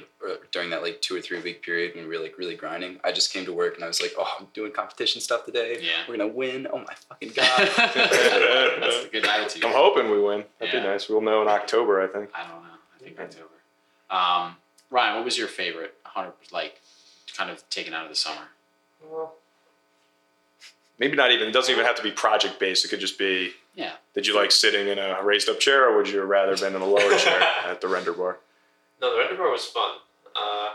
during 0.50 0.68
that 0.70 0.82
like 0.82 1.00
two 1.00 1.16
or 1.16 1.22
three 1.22 1.40
week 1.40 1.62
period 1.62 1.94
when 1.94 2.06
we 2.06 2.16
were 2.18 2.22
like 2.22 2.36
really 2.36 2.54
grinding, 2.54 3.00
I 3.02 3.12
just 3.12 3.32
came 3.32 3.46
to 3.46 3.52
work 3.52 3.74
and 3.76 3.82
I 3.82 3.86
was 3.86 4.02
like, 4.02 4.12
oh, 4.18 4.30
I'm 4.38 4.46
doing 4.52 4.72
competition 4.72 5.22
stuff 5.22 5.46
today. 5.46 5.78
Yeah. 5.80 5.92
We're 6.06 6.18
gonna 6.18 6.28
win. 6.28 6.66
Oh 6.70 6.78
my 6.78 6.94
fucking 7.08 7.30
god. 7.34 7.70
That's 7.76 9.04
a 9.06 9.08
good 9.10 9.24
attitude. 9.26 9.64
I'm 9.64 9.72
hoping 9.72 10.10
we 10.10 10.20
win. 10.20 10.44
That'd 10.58 10.74
Yeah. 10.74 10.80
be 10.82 10.86
nice. 10.86 11.08
We'll 11.08 11.22
know 11.22 11.40
in 11.40 11.48
October, 11.48 12.02
I 12.02 12.08
think. 12.08 12.28
I 12.34 12.42
don't 12.42 12.62
know. 12.62 12.68
I 13.00 13.02
think 13.02 13.18
October. 13.18 13.48
Um, 14.10 14.56
Ryan, 14.90 15.16
what 15.16 15.24
was 15.24 15.38
your 15.38 15.48
favorite? 15.48 15.94
Hundred 16.04 16.34
like, 16.52 16.78
kind 17.34 17.50
of 17.50 17.66
taken 17.70 17.94
out 17.94 18.02
of 18.04 18.10
the 18.10 18.16
summer. 18.16 18.48
Well, 19.10 19.34
Maybe 20.98 21.16
not 21.16 21.32
even. 21.32 21.48
It 21.48 21.52
doesn't 21.52 21.72
even 21.72 21.84
have 21.84 21.96
to 21.96 22.02
be 22.02 22.12
project 22.12 22.60
based. 22.60 22.84
It 22.84 22.88
could 22.88 23.00
just 23.00 23.18
be. 23.18 23.52
Yeah. 23.74 23.94
Did 24.14 24.26
you 24.26 24.36
like 24.36 24.52
sitting 24.52 24.86
in 24.86 24.98
a 24.98 25.22
raised 25.22 25.48
up 25.48 25.58
chair, 25.58 25.88
or 25.88 25.96
would 25.96 26.08
you 26.08 26.22
rather 26.22 26.56
been 26.56 26.76
in 26.76 26.82
a 26.82 26.86
lower 26.86 27.16
chair 27.16 27.42
at 27.66 27.80
the 27.80 27.88
render 27.88 28.12
bar? 28.12 28.38
no, 29.00 29.12
the 29.12 29.18
render 29.18 29.36
bar 29.36 29.50
was 29.50 29.64
fun. 29.64 29.96
Uh, 30.36 30.68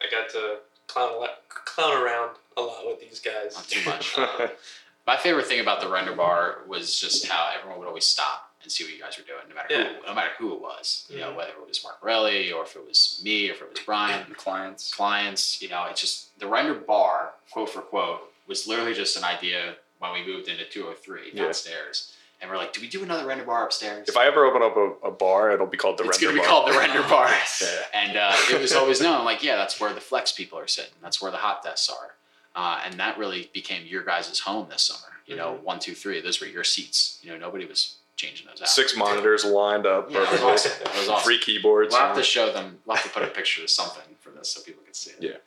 I 0.00 0.10
got 0.10 0.28
to 0.30 0.56
clown 0.88 1.24
clown 1.48 2.02
around 2.02 2.36
a 2.56 2.60
lot 2.60 2.86
with 2.86 3.00
these 3.00 3.20
guys. 3.20 3.54
Not 3.54 3.68
too 3.68 3.88
much. 3.88 4.18
Uh, 4.18 4.48
My 5.06 5.16
favorite 5.16 5.46
thing 5.46 5.60
about 5.60 5.80
the 5.80 5.88
render 5.88 6.14
bar 6.14 6.58
was 6.66 6.98
just 7.00 7.28
how 7.28 7.50
everyone 7.56 7.78
would 7.78 7.88
always 7.88 8.04
stop 8.04 8.47
and 8.62 8.70
see 8.72 8.84
what 8.84 8.92
you 8.92 9.00
guys 9.00 9.16
were 9.16 9.24
doing, 9.24 9.40
no 9.48 9.54
matter 9.54 9.68
Yeah. 9.74 10.00
who, 10.00 10.06
no 10.06 10.14
matter 10.14 10.30
who 10.38 10.52
it 10.54 10.60
was. 10.60 11.06
You 11.08 11.18
know, 11.20 11.30
Mhm. 11.32 11.36
whether 11.36 11.50
it 11.52 11.66
was 11.66 11.82
Mark 11.84 12.02
Morelli 12.02 12.52
or 12.52 12.64
if 12.64 12.74
it 12.76 12.84
was 12.86 13.20
me 13.22 13.48
or 13.48 13.52
if 13.54 13.62
it 13.62 13.70
was 13.70 13.80
Brian, 13.80 14.24
And 14.26 14.36
clients. 14.46 14.92
clients. 14.94 15.62
You 15.62 15.68
know, 15.68 15.84
it's 15.90 16.00
just 16.00 16.38
the 16.38 16.46
render 16.46 16.74
bar, 16.74 17.34
quote 17.50 17.70
for 17.70 17.82
quote, 17.82 18.32
was 18.46 18.66
literally 18.66 18.94
just 18.94 19.16
an 19.16 19.24
idea 19.24 19.76
when 19.98 20.12
we 20.12 20.24
moved 20.24 20.48
into 20.48 20.64
203 20.64 21.30
Yeah. 21.32 21.44
downstairs, 21.44 22.12
and 22.40 22.50
we're 22.50 22.56
like, 22.56 22.72
do 22.72 22.80
we 22.80 22.88
do 22.88 23.02
another 23.02 23.26
render 23.26 23.44
bar 23.44 23.64
upstairs? 23.64 24.08
If 24.08 24.16
I 24.16 24.26
ever 24.26 24.44
open 24.44 24.62
up 24.62 24.76
a, 24.76 25.08
a 25.08 25.10
bar, 25.10 25.50
it'll 25.52 25.66
be 25.66 25.76
called 25.76 25.98
the 25.98 26.04
it's 26.04 26.20
Render 26.22 26.40
bar. 26.40 26.46
It's 26.46 26.66
gonna 26.68 26.72
be 26.72 26.74
Bar. 26.74 26.74
called 26.74 26.74
the 26.74 26.78
render 26.78 27.08
bar. 27.08 27.28
Yeah. 27.60 27.86
And 27.94 28.16
uh, 28.16 28.36
it 28.50 28.60
was 28.60 28.72
always 28.74 29.00
known, 29.00 29.24
like, 29.24 29.42
yeah, 29.42 29.56
that's 29.56 29.78
where 29.80 29.92
the 29.92 30.00
flex 30.00 30.32
people 30.32 30.58
are 30.58 30.68
sitting. 30.68 30.92
That's 31.02 31.20
where 31.20 31.30
the 31.30 31.36
hot 31.38 31.62
desks 31.64 31.88
are. 31.90 32.14
Uh, 32.54 32.80
and 32.84 32.98
that 32.98 33.18
really 33.18 33.50
became 33.52 33.86
your 33.86 34.02
guys' 34.02 34.38
home 34.40 34.68
this 34.68 34.82
summer. 34.82 35.14
You 35.26 35.36
know, 35.36 35.54
Mhm. 35.56 35.62
one, 35.62 35.78
two, 35.78 35.94
three, 35.94 36.20
those 36.22 36.40
were 36.40 36.46
your 36.46 36.64
seats. 36.64 37.18
You 37.22 37.30
know, 37.32 37.36
nobody 37.36 37.66
was 37.66 37.96
changing 38.18 38.46
those 38.46 38.60
out. 38.60 38.68
Six 38.68 38.94
monitors 38.96 39.44
lined 39.44 39.86
up 39.86 40.10
Yeah, 40.10 40.18
it 40.18 40.20
was 40.20 40.28
perfectly. 40.28 40.52
awesome. 40.52 41.12
Awesome. 41.12 41.24
Three 41.24 41.38
keyboards. 41.38 41.92
We'll 41.94 42.02
have 42.02 42.16
to 42.16 42.22
show 42.22 42.52
them, 42.52 42.78
we'll 42.84 42.96
have 42.96 43.06
to 43.06 43.10
put 43.10 43.22
a 43.22 43.28
picture 43.28 43.62
of 43.62 43.70
something 43.70 44.02
for 44.20 44.30
this 44.30 44.50
so 44.50 44.60
people 44.60 44.82
can 44.84 44.92
see 44.92 45.12
it. 45.20 45.42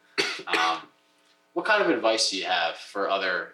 Um, 0.47 0.79
what 1.53 1.65
kind 1.65 1.81
of 1.83 1.89
advice 1.89 2.31
do 2.31 2.37
you 2.37 2.45
have 2.45 2.75
for 2.75 3.09
other 3.09 3.53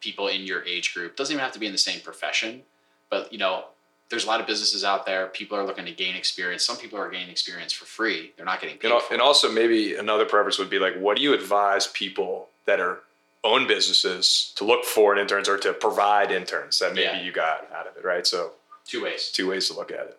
people 0.00 0.28
in 0.28 0.42
your 0.42 0.64
age 0.64 0.94
group? 0.94 1.14
Doesn't 1.14 1.32
even 1.32 1.42
have 1.44 1.52
to 1.52 1.60
be 1.60 1.66
in 1.66 1.72
the 1.72 1.78
same 1.78 2.00
profession, 2.00 2.62
but 3.10 3.32
you 3.32 3.38
know, 3.38 3.64
there's 4.08 4.24
a 4.24 4.26
lot 4.26 4.40
of 4.40 4.46
businesses 4.46 4.84
out 4.84 5.04
there. 5.04 5.26
People 5.26 5.58
are 5.58 5.64
looking 5.66 5.84
to 5.84 5.92
gain 5.92 6.16
experience. 6.16 6.64
Some 6.64 6.78
people 6.78 6.98
are 6.98 7.10
gaining 7.10 7.28
experience 7.28 7.74
for 7.74 7.84
free. 7.84 8.32
They're 8.36 8.46
not 8.46 8.58
getting 8.60 8.78
paid 8.78 8.90
And, 8.90 9.02
and 9.12 9.20
also 9.20 9.52
maybe 9.52 9.96
another 9.96 10.24
preference 10.24 10.58
would 10.58 10.70
be 10.70 10.78
like, 10.78 10.96
what 10.96 11.18
do 11.18 11.22
you 11.22 11.34
advise 11.34 11.88
people 11.88 12.48
that 12.64 12.80
are 12.80 13.00
own 13.44 13.66
businesses 13.66 14.52
to 14.56 14.64
look 14.64 14.84
for 14.84 15.12
in 15.14 15.18
interns 15.20 15.48
or 15.48 15.56
to 15.58 15.72
provide 15.72 16.30
interns 16.32 16.78
that 16.80 16.92
maybe 16.94 17.04
Yeah. 17.04 17.22
you 17.22 17.32
got 17.32 17.70
out 17.72 17.86
of 17.86 17.96
it, 17.96 18.04
right? 18.04 18.26
So 18.26 18.52
Two 18.84 19.02
ways. 19.04 19.30
two 19.32 19.48
ways 19.48 19.68
to 19.68 19.74
look 19.74 19.90
at 19.90 20.00
it. 20.06 20.18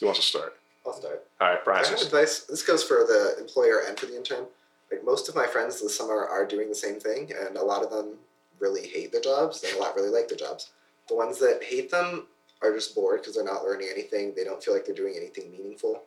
Who 0.00 0.06
wants 0.06 0.20
to 0.20 0.26
start? 0.26 0.56
I'll 0.86 0.92
start. 0.92 1.26
All 1.40 1.48
right, 1.48 1.60
I 1.66 1.78
have 1.88 2.00
advice. 2.02 2.40
This 2.40 2.62
goes 2.62 2.84
for 2.84 3.04
the 3.06 3.36
employer 3.40 3.80
and 3.86 3.98
for 3.98 4.06
the 4.06 4.16
intern. 4.16 4.46
Like 4.92 5.02
most 5.04 5.28
of 5.28 5.34
my 5.34 5.46
friends 5.46 5.80
this 5.80 5.96
summer 5.96 6.26
are 6.26 6.44
doing 6.44 6.68
the 6.68 6.74
same 6.74 7.00
thing, 7.00 7.32
and 7.32 7.56
a 7.56 7.62
lot 7.64 7.82
of 7.82 7.90
them 7.90 8.18
really 8.60 8.86
hate 8.86 9.10
their 9.10 9.20
jobs, 9.22 9.64
and 9.64 9.74
a 9.76 9.80
lot 9.80 9.96
really 9.96 10.10
like 10.10 10.28
their 10.28 10.36
jobs. 10.38 10.70
The 11.08 11.14
ones 11.14 11.38
that 11.38 11.62
hate 11.64 11.90
them 11.90 12.26
are 12.62 12.72
just 12.72 12.94
bored 12.94 13.20
because 13.20 13.34
they're 13.34 13.44
not 13.44 13.64
learning 13.64 13.88
anything. 13.90 14.34
They 14.34 14.44
don't 14.44 14.62
feel 14.62 14.74
like 14.74 14.84
they're 14.84 14.94
doing 14.94 15.14
anything 15.16 15.50
meaningful. 15.50 16.02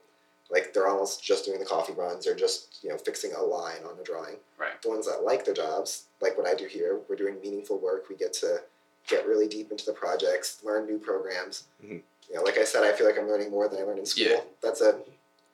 Like 0.49 0.73
they're 0.73 0.87
almost 0.87 1.23
just 1.23 1.45
doing 1.45 1.59
the 1.59 1.65
coffee 1.65 1.93
runs 1.93 2.25
or 2.27 2.33
just 2.35 2.79
you 2.83 2.89
know 2.89 2.97
fixing 2.97 3.33
a 3.33 3.41
line 3.41 3.83
on 3.85 3.99
a 3.99 4.03
drawing. 4.03 4.35
Right. 4.57 4.81
The 4.81 4.89
ones 4.89 5.05
that 5.07 5.23
like 5.23 5.43
their 5.45 5.53
jobs, 5.53 6.05
like 6.21 6.37
what 6.37 6.47
I 6.47 6.53
do 6.53 6.65
here, 6.67 6.99
we're 7.09 7.15
doing 7.17 7.35
meaningful 7.41 7.77
work. 7.79 8.07
We 8.09 8.15
get 8.15 8.33
to 8.33 8.61
get 9.07 9.27
really 9.27 9.47
deep 9.47 9.71
into 9.71 9.85
the 9.85 9.93
projects, 9.93 10.61
learn 10.63 10.85
new 10.85 10.97
programs. 10.99 11.63
Mhm. 11.83 12.01
You 12.29 12.35
know, 12.35 12.41
like 12.43 12.57
I 12.57 12.63
said, 12.65 12.83
I 12.83 12.91
feel 12.93 13.07
like 13.07 13.17
I'm 13.17 13.27
learning 13.29 13.51
more 13.51 13.67
than 13.69 13.79
I 13.79 13.83
learned 13.83 13.99
in 13.99 14.05
school. 14.05 14.25
Yeah. 14.27 14.41
That's 14.61 14.81
a 14.81 14.99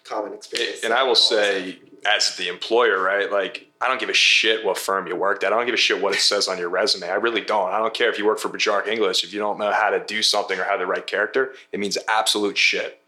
common 0.03 0.33
experience. 0.33 0.83
and 0.83 0.91
I 0.93 1.03
will 1.03 1.09
All 1.09 1.15
the 1.15 1.35
time. 1.35 1.61
say, 1.71 1.79
as 2.05 2.35
the 2.35 2.47
employer, 2.49 2.99
right? 3.01 3.31
Like, 3.31 3.67
I 3.79 3.87
don't 3.87 3.99
give 3.99 4.09
a 4.09 4.13
shit 4.13 4.65
what 4.65 4.77
firm 4.77 5.07
you 5.07 5.15
worked 5.15 5.43
at. 5.45 5.53
I 5.53 5.55
don't 5.55 5.65
give 5.65 5.75
a 5.75 5.77
shit 5.77 6.01
what 6.01 6.13
it 6.13 6.19
says 6.19 6.47
on 6.49 6.57
your 6.57 6.67
resume. 6.69 7.07
I 7.09 7.13
really 7.15 7.39
don't. 7.41 7.71
I 7.71 7.77
don't 7.79 7.93
care 7.93 8.09
if 8.09 8.17
you 8.19 8.25
work 8.25 8.39
for 8.39 8.49
Bjarke 8.49 8.87
Ingels. 8.87 9.23
If 9.23 9.31
you 9.33 9.39
don't 9.39 9.57
know 9.59 9.71
how 9.71 9.91
to 9.91 10.03
do 10.03 10.21
something 10.23 10.59
or 10.59 10.63
how 10.65 10.75
to 10.75 10.85
write 10.85 11.07
character, 11.07 11.53
it 11.71 11.79
means 11.79 11.97
absolute 12.09 12.57
shit. 12.57 12.99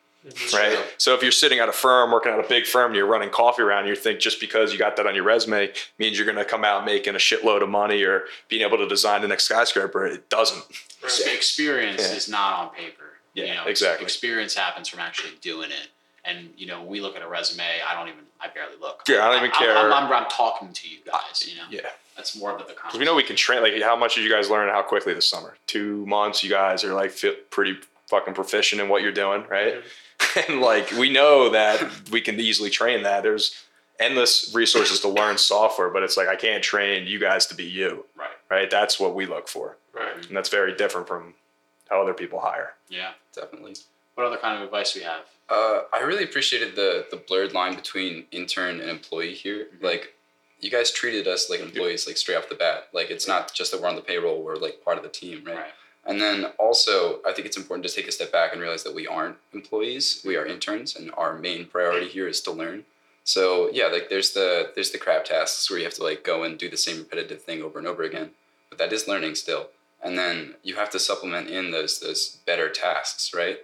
Right? 0.54 0.78
So 0.98 1.14
if 1.14 1.22
you're 1.22 1.32
sitting 1.32 1.60
at 1.60 1.70
a 1.70 1.72
firm, 1.72 2.12
working 2.12 2.32
at 2.32 2.40
a 2.40 2.48
big 2.48 2.66
firm, 2.66 2.88
and 2.88 2.96
you're 2.96 3.06
running 3.08 3.30
coffee 3.30 3.62
around, 3.62 3.88
you 3.88 3.96
think 3.96 4.20
just 4.20 4.40
because 4.40 4.72
you 4.74 4.80
got 4.80 4.96
that 4.98 5.06
on 5.08 5.16
your 5.16 5.24
resume 5.24 5.72
means 6.00 6.18
you're 6.18 6.26
going 6.26 6.38
to 6.38 6.46
come 6.46 6.64
out 6.64 6.86
making 6.86 7.16
a 7.16 7.18
shitload 7.20 7.62
of 7.62 7.70
money 7.70 8.04
or 8.04 8.24
being 8.50 8.62
able 8.62 8.78
to 8.78 8.88
design 8.88 9.22
the 9.22 9.28
next 9.28 9.46
skyscraper. 9.46 10.06
It 10.08 10.30
doesn't. 10.30 10.64
Ex- 11.04 11.22
Experience 11.22 12.02
Yeah. 12.02 12.16
is 12.16 12.30
not 12.30 12.60
on 12.60 12.70
paper. 12.76 13.04
Yeah, 13.34 13.46
you 13.46 13.54
know, 13.56 13.66
exactly. 13.66 14.04
Experience 14.06 14.56
happens 14.56 14.88
from 14.88 15.00
actually 15.02 15.34
doing 15.42 15.70
it. 15.72 15.90
And 16.24 16.50
you 16.58 16.66
know, 16.66 16.82
we 16.82 17.02
look 17.02 17.16
at 17.16 17.22
a 17.22 17.28
resume. 17.28 17.64
I 17.88 17.94
don't 17.94 18.08
even. 18.08 18.22
I 18.42 18.48
barely 18.48 18.76
look. 18.82 19.04
Yeah, 19.08 19.26
I 19.26 19.30
don't 19.30 19.38
even 19.38 19.52
I'm- 19.52 19.60
care. 19.64 19.78
I'm, 19.78 19.94
I'm, 19.94 20.12
I'm 20.12 20.30
talking 20.30 20.74
to 20.74 20.90
you 20.90 20.98
guys. 21.06 21.46
You 21.48 21.56
know, 21.58 21.64
Yeah. 21.70 21.82
that's 22.18 22.36
more 22.38 22.52
of 22.52 22.58
the 22.60 22.74
conversation. 22.74 23.00
we 23.00 23.06
know 23.06 23.14
we 23.16 23.24
can 23.24 23.36
train. 23.36 23.62
Like, 23.62 23.80
how 23.82 23.96
much 23.96 24.16
did 24.16 24.24
you 24.24 24.32
guys 24.32 24.50
learn 24.50 24.68
how 24.70 24.82
quickly 24.82 25.14
this 25.14 25.28
summer? 25.30 25.56
Two 25.68 26.06
months. 26.08 26.44
You 26.44 26.50
guys 26.50 26.84
are 26.84 26.94
like 26.94 27.12
fit, 27.12 27.52
pretty 27.52 27.78
fucking 28.08 28.34
proficient 28.34 28.82
in 28.82 28.90
what 28.90 29.02
you're 29.04 29.12
doing, 29.12 29.44
right? 29.50 29.76
Mm-hmm. 29.76 29.88
and 30.50 30.62
like 30.62 30.92
we 30.92 31.10
know 31.12 31.50
that 31.50 32.10
we 32.12 32.22
can 32.22 32.40
easily 32.40 32.70
train 32.70 33.04
that. 33.04 33.24
There's 33.24 33.56
endless 34.00 34.52
resources 34.54 35.00
to 35.02 35.08
learn 35.08 35.38
software, 35.38 35.90
but 35.90 36.04
it's 36.04 36.18
like 36.18 36.28
I 36.28 36.36
can't 36.36 36.64
train 36.64 37.08
you 37.08 37.20
guys 37.20 37.46
to 37.48 37.56
be 37.56 37.64
you, 37.64 38.06
Right. 38.16 38.30
right? 38.50 38.70
That's 38.70 39.00
what 39.00 39.16
we 39.16 39.26
look 39.26 39.48
for, 39.48 39.78
Right. 39.94 40.26
and 40.28 40.36
that's 40.36 40.50
very 40.50 40.76
different 40.76 41.08
from 41.08 41.34
how 41.90 42.02
other 42.02 42.14
people 42.14 42.40
hire. 42.42 42.74
Yeah. 42.90 43.12
Definitely. 43.34 43.76
What 44.16 44.26
other 44.28 44.38
kind 44.38 44.58
of 44.58 44.64
advice 44.64 44.96
we 44.96 45.02
have? 45.02 45.24
Uh, 45.50 45.82
I 45.94 46.00
really 46.00 46.24
appreciated 46.24 46.76
the 46.76 47.06
the 47.12 47.18
blurred 47.18 47.54
line 47.54 47.76
between 47.76 48.26
intern 48.32 48.80
and 48.82 48.90
employee 48.90 49.34
here. 49.36 49.68
Mhm. 49.78 49.84
Like, 49.84 50.14
you 50.62 50.72
guys 50.72 50.90
treated 50.92 51.28
us 51.28 51.50
like 51.50 51.60
employees, 51.60 52.08
like 52.08 52.18
straight 52.18 52.36
off 52.38 52.50
the 52.50 52.56
bat. 52.56 52.88
Like, 52.94 53.12
it's 53.12 53.28
not 53.28 53.54
just 53.54 53.72
that 53.72 53.82
we're 53.82 53.90
on 53.90 53.96
the 53.96 54.02
payroll; 54.02 54.42
we're 54.42 54.56
like 54.56 54.84
part 54.84 54.98
of 54.98 55.04
the 55.04 55.10
team, 55.10 55.44
right? 55.46 55.56
Right. 55.58 55.74
And 56.06 56.22
then 56.22 56.46
also, 56.60 57.20
I 57.28 57.34
think 57.34 57.48
it's 57.48 57.58
important 57.58 57.88
to 57.88 57.94
take 57.94 58.08
a 58.08 58.12
step 58.12 58.32
back 58.32 58.52
and 58.52 58.62
realize 58.62 58.84
that 58.84 58.94
we 58.94 59.08
aren't 59.08 59.38
employees; 59.54 60.22
we 60.26 60.36
are 60.36 60.46
interns, 60.46 60.96
and 60.96 61.12
our 61.18 61.38
main 61.38 61.66
priority 61.66 62.08
here 62.08 62.28
is 62.28 62.42
to 62.42 62.52
learn. 62.52 62.86
So 63.24 63.70
yeah, 63.74 63.88
like 63.88 64.10
there's 64.10 64.34
the 64.34 64.72
there's 64.76 64.92
the 64.92 65.00
crab 65.00 65.26
tasks 65.26 65.70
where 65.70 65.80
you 65.80 65.86
have 65.86 65.96
to 65.96 66.04
like 66.04 66.24
go 66.24 66.44
and 66.44 66.58
do 66.58 66.70
the 66.70 66.78
same 66.78 67.00
repetitive 67.00 67.42
thing 67.42 67.64
over 67.64 67.80
and 67.80 67.88
over 67.88 68.04
again, 68.04 68.32
but 68.70 68.78
that 68.78 68.94
is 68.94 69.08
learning 69.08 69.36
still. 69.36 69.70
And 70.04 70.18
then 70.18 70.56
you 70.62 70.76
have 70.76 70.92
to 70.92 71.00
supplement 71.00 71.50
in 71.50 71.72
those 71.72 72.00
those 72.00 72.38
better 72.46 72.70
tasks, 72.70 73.34
right? 73.34 73.60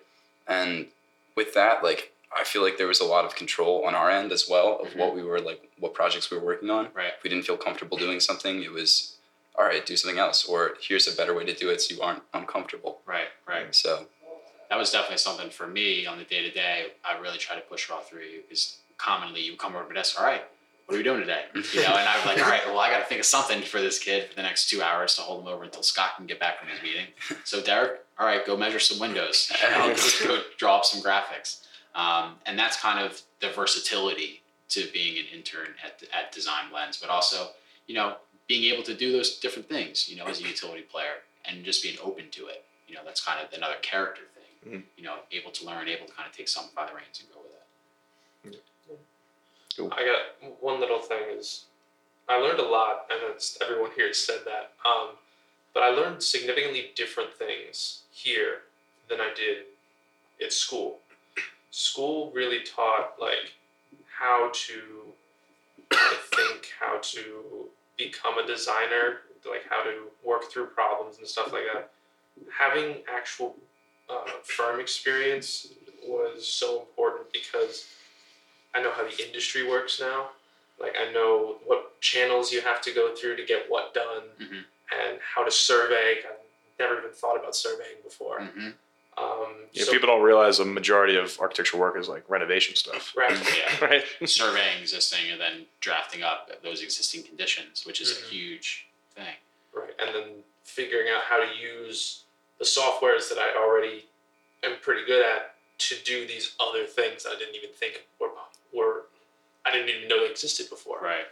And 0.47 0.87
with 1.35 1.53
that, 1.53 1.83
like 1.83 2.11
I 2.35 2.43
feel 2.43 2.61
like 2.61 2.77
there 2.77 2.87
was 2.87 2.99
a 2.99 3.05
lot 3.05 3.25
of 3.25 3.35
control 3.35 3.85
on 3.85 3.93
our 3.93 4.09
end 4.09 4.31
as 4.31 4.47
well 4.49 4.79
of 4.81 4.95
what 4.95 5.09
mm-hmm. 5.09 5.17
we 5.17 5.23
were 5.23 5.39
like, 5.39 5.69
what 5.79 5.93
projects 5.93 6.31
we 6.31 6.37
were 6.37 6.45
working 6.45 6.69
on. 6.69 6.87
Right. 6.93 7.11
If 7.17 7.23
we 7.23 7.29
didn't 7.29 7.45
feel 7.45 7.57
comfortable 7.57 7.97
doing 7.97 8.19
something, 8.19 8.63
it 8.63 8.71
was, 8.71 9.17
all 9.57 9.65
right, 9.65 9.85
do 9.85 9.95
something 9.95 10.19
else, 10.19 10.45
or 10.45 10.71
here's 10.81 11.07
a 11.07 11.15
better 11.15 11.33
way 11.33 11.45
to 11.45 11.53
do 11.53 11.69
it 11.69 11.81
so 11.81 11.95
you 11.95 12.01
aren't 12.01 12.23
uncomfortable. 12.33 13.01
Right. 13.05 13.27
Right. 13.47 13.73
So 13.75 14.05
That 14.69 14.77
was 14.77 14.91
definitely 14.91 15.17
something 15.17 15.49
for 15.49 15.67
me 15.67 16.05
on 16.05 16.17
the 16.17 16.23
day 16.23 16.41
to 16.41 16.51
day. 16.51 16.87
I 17.03 17.19
really 17.19 17.37
try 17.37 17.55
to 17.55 17.61
push 17.61 17.89
all 17.89 18.01
through 18.01 18.21
you 18.23 18.41
because 18.41 18.77
commonly 18.97 19.41
you 19.41 19.55
come 19.57 19.75
over 19.75 19.87
to 19.87 19.93
desk. 19.93 20.19
All 20.19 20.25
right. 20.25 20.41
What 20.85 20.95
are 20.95 20.97
we 20.97 21.03
doing 21.03 21.21
today? 21.21 21.43
You 21.53 21.81
know, 21.83 21.87
and 21.95 22.07
I'm 22.07 22.25
like, 22.25 22.43
all 22.43 22.49
right, 22.49 22.61
well, 22.65 22.79
I 22.79 22.89
got 22.89 22.99
to 22.99 23.05
think 23.05 23.19
of 23.21 23.25
something 23.25 23.61
for 23.61 23.79
this 23.79 23.97
kid 23.97 24.29
for 24.29 24.35
the 24.35 24.41
next 24.41 24.69
two 24.69 24.81
hours 24.81 25.15
to 25.15 25.21
hold 25.21 25.41
him 25.41 25.47
over 25.47 25.63
until 25.63 25.83
Scott 25.83 26.17
can 26.17 26.25
get 26.25 26.37
back 26.39 26.59
from 26.59 26.67
his 26.67 26.81
meeting. 26.81 27.05
So 27.45 27.61
Derek, 27.61 28.01
all 28.19 28.25
right, 28.25 28.45
go 28.45 28.57
measure 28.57 28.79
some 28.79 28.99
windows. 28.99 29.51
I'll 29.73 29.89
just 29.95 30.21
go 30.27 30.41
draw 30.57 30.77
up 30.77 30.85
some 30.85 31.01
graphics. 31.01 31.65
Um, 31.95 32.35
and 32.45 32.59
that's 32.59 32.77
kind 32.77 32.99
of 33.05 33.21
the 33.39 33.49
versatility 33.51 34.41
to 34.69 34.87
being 34.93 35.17
an 35.17 35.25
intern 35.33 35.67
at, 35.85 36.03
at 36.13 36.33
Designblendz, 36.33 36.99
but 36.99 37.09
also, 37.09 37.47
you 37.87 37.95
know, 37.95 38.15
being 38.51 38.73
able 38.73 38.83
to 38.83 38.93
do 38.93 39.13
those 39.13 39.37
different 39.37 39.69
things, 39.69 40.09
you 40.09 40.17
know, 40.17 40.25
as 40.25 40.41
a 40.41 40.43
utility 40.43 40.81
player 40.81 41.23
and 41.45 41.63
just 41.63 41.81
being 41.81 41.97
open 42.03 42.25
to 42.29 42.47
it. 42.47 42.65
You 42.85 42.95
know, 42.95 43.01
that's 43.05 43.23
kind 43.23 43.39
of 43.39 43.53
another 43.53 43.77
character 43.81 44.23
thing. 44.35 44.53
Mhm. 44.69 44.83
You 44.97 45.03
know, 45.05 45.19
able 45.31 45.51
to 45.51 45.63
learn, 45.63 45.87
able 45.87 46.05
to 46.05 46.11
kind 46.11 46.29
of 46.29 46.35
take 46.35 46.49
something 46.49 46.75
by 46.75 46.85
the 46.85 46.93
reins 46.93 47.21
and 47.21 47.33
go 47.33 47.39
with 47.39 47.53
it. 47.55 48.61
I 49.93 50.03
got 50.05 50.61
one 50.61 50.81
little 50.81 50.99
thing 50.99 51.23
is 51.29 51.63
I 52.27 52.35
learned 52.35 52.59
a 52.59 52.63
lot, 52.77 53.05
and 53.09 53.21
it's, 53.31 53.57
everyone 53.61 53.91
here 53.95 54.07
has 54.07 54.17
said 54.17 54.41
that. 54.43 54.73
Um, 54.85 55.11
but 55.73 55.83
I 55.83 55.87
learned 55.87 56.21
significantly 56.21 56.91
different 56.93 57.33
things 57.33 58.01
here 58.11 58.63
than 59.07 59.21
I 59.21 59.33
did 59.33 59.59
at 60.43 60.51
school. 60.51 60.99
School 61.69 62.31
really 62.31 62.63
taught 62.65 63.17
like 63.17 63.53
how 64.19 64.49
to 64.51 65.13
I 65.91 66.17
think, 66.35 66.73
how 66.79 66.99
to 67.01 67.60
become 68.05 68.37
a 68.37 68.45
designer, 68.47 69.19
like 69.49 69.63
how 69.69 69.83
to 69.83 69.93
work 70.23 70.51
through 70.51 70.67
problems 70.67 71.17
and 71.19 71.27
stuff 71.27 71.51
like 71.53 71.63
that. 71.73 71.91
Having 72.57 72.97
actual 73.13 73.55
uh, 74.09 74.23
firm 74.43 74.79
experience 74.79 75.67
was 76.07 76.47
so 76.47 76.81
important 76.81 77.31
because 77.31 77.85
I 78.73 78.81
know 78.81 78.91
how 78.91 79.03
the 79.03 79.25
industry 79.27 79.67
works 79.67 79.99
now. 79.99 80.29
Like 80.79 80.95
I 80.99 81.11
know 81.11 81.57
what 81.65 81.99
channels 82.01 82.51
you 82.51 82.61
have 82.61 82.81
to 82.81 82.91
go 82.91 83.13
through 83.15 83.35
to 83.35 83.45
get 83.45 83.69
what 83.69 83.93
done, 83.93 84.23
Mhm. 84.41 84.63
and 84.99 85.19
how 85.21 85.43
to 85.43 85.51
survey. 85.51 86.23
I've 86.27 86.37
never 86.79 86.97
even 86.99 87.11
thought 87.11 87.37
about 87.37 87.55
surveying 87.55 88.01
before. 88.03 88.39
Mm-hmm. 88.39 88.69
Um, 89.17 89.55
Yeah, 89.73 89.83
so- 89.85 89.91
people 89.91 90.07
don't 90.07 90.21
realize 90.21 90.59
a 90.59 90.65
majority 90.65 91.15
of 91.17 91.37
architectural 91.39 91.79
work 91.81 91.97
is 91.97 92.07
like 92.09 92.23
renovation 92.29 92.75
stuff, 92.75 93.13
right. 93.15 93.31
Yeah. 93.57 93.85
right? 93.85 94.03
Surveying 94.25 94.81
existing 94.81 95.31
and 95.31 95.39
then 95.39 95.65
drafting 95.79 96.23
up 96.23 96.49
those 96.63 96.81
existing 96.81 97.23
conditions, 97.23 97.85
which 97.85 98.01
is 98.01 98.13
Mhm. 98.13 98.21
a 98.23 98.25
huge 98.29 98.87
thing. 99.15 99.35
Right, 99.73 99.93
and 99.99 100.13
then 100.15 100.43
figuring 100.63 101.09
out 101.09 101.23
how 101.23 101.37
to 101.37 101.55
use 101.55 102.23
the 102.57 102.65
softwares 102.65 103.29
that 103.29 103.37
I 103.37 103.55
already 103.55 104.05
am 104.63 104.77
pretty 104.81 105.05
good 105.05 105.25
at 105.25 105.55
to 105.79 105.95
do 106.03 106.27
these 106.27 106.53
other 106.59 106.85
things 106.85 107.25
I 107.25 107.35
didn't 107.37 107.55
even 107.55 107.71
think 107.71 108.05
were 108.19 108.29
were 108.71 109.05
I 109.65 109.71
didn't 109.71 109.89
even 109.89 110.07
know 110.07 110.23
existed 110.25 110.69
before. 110.69 110.99
Right. 110.99 111.27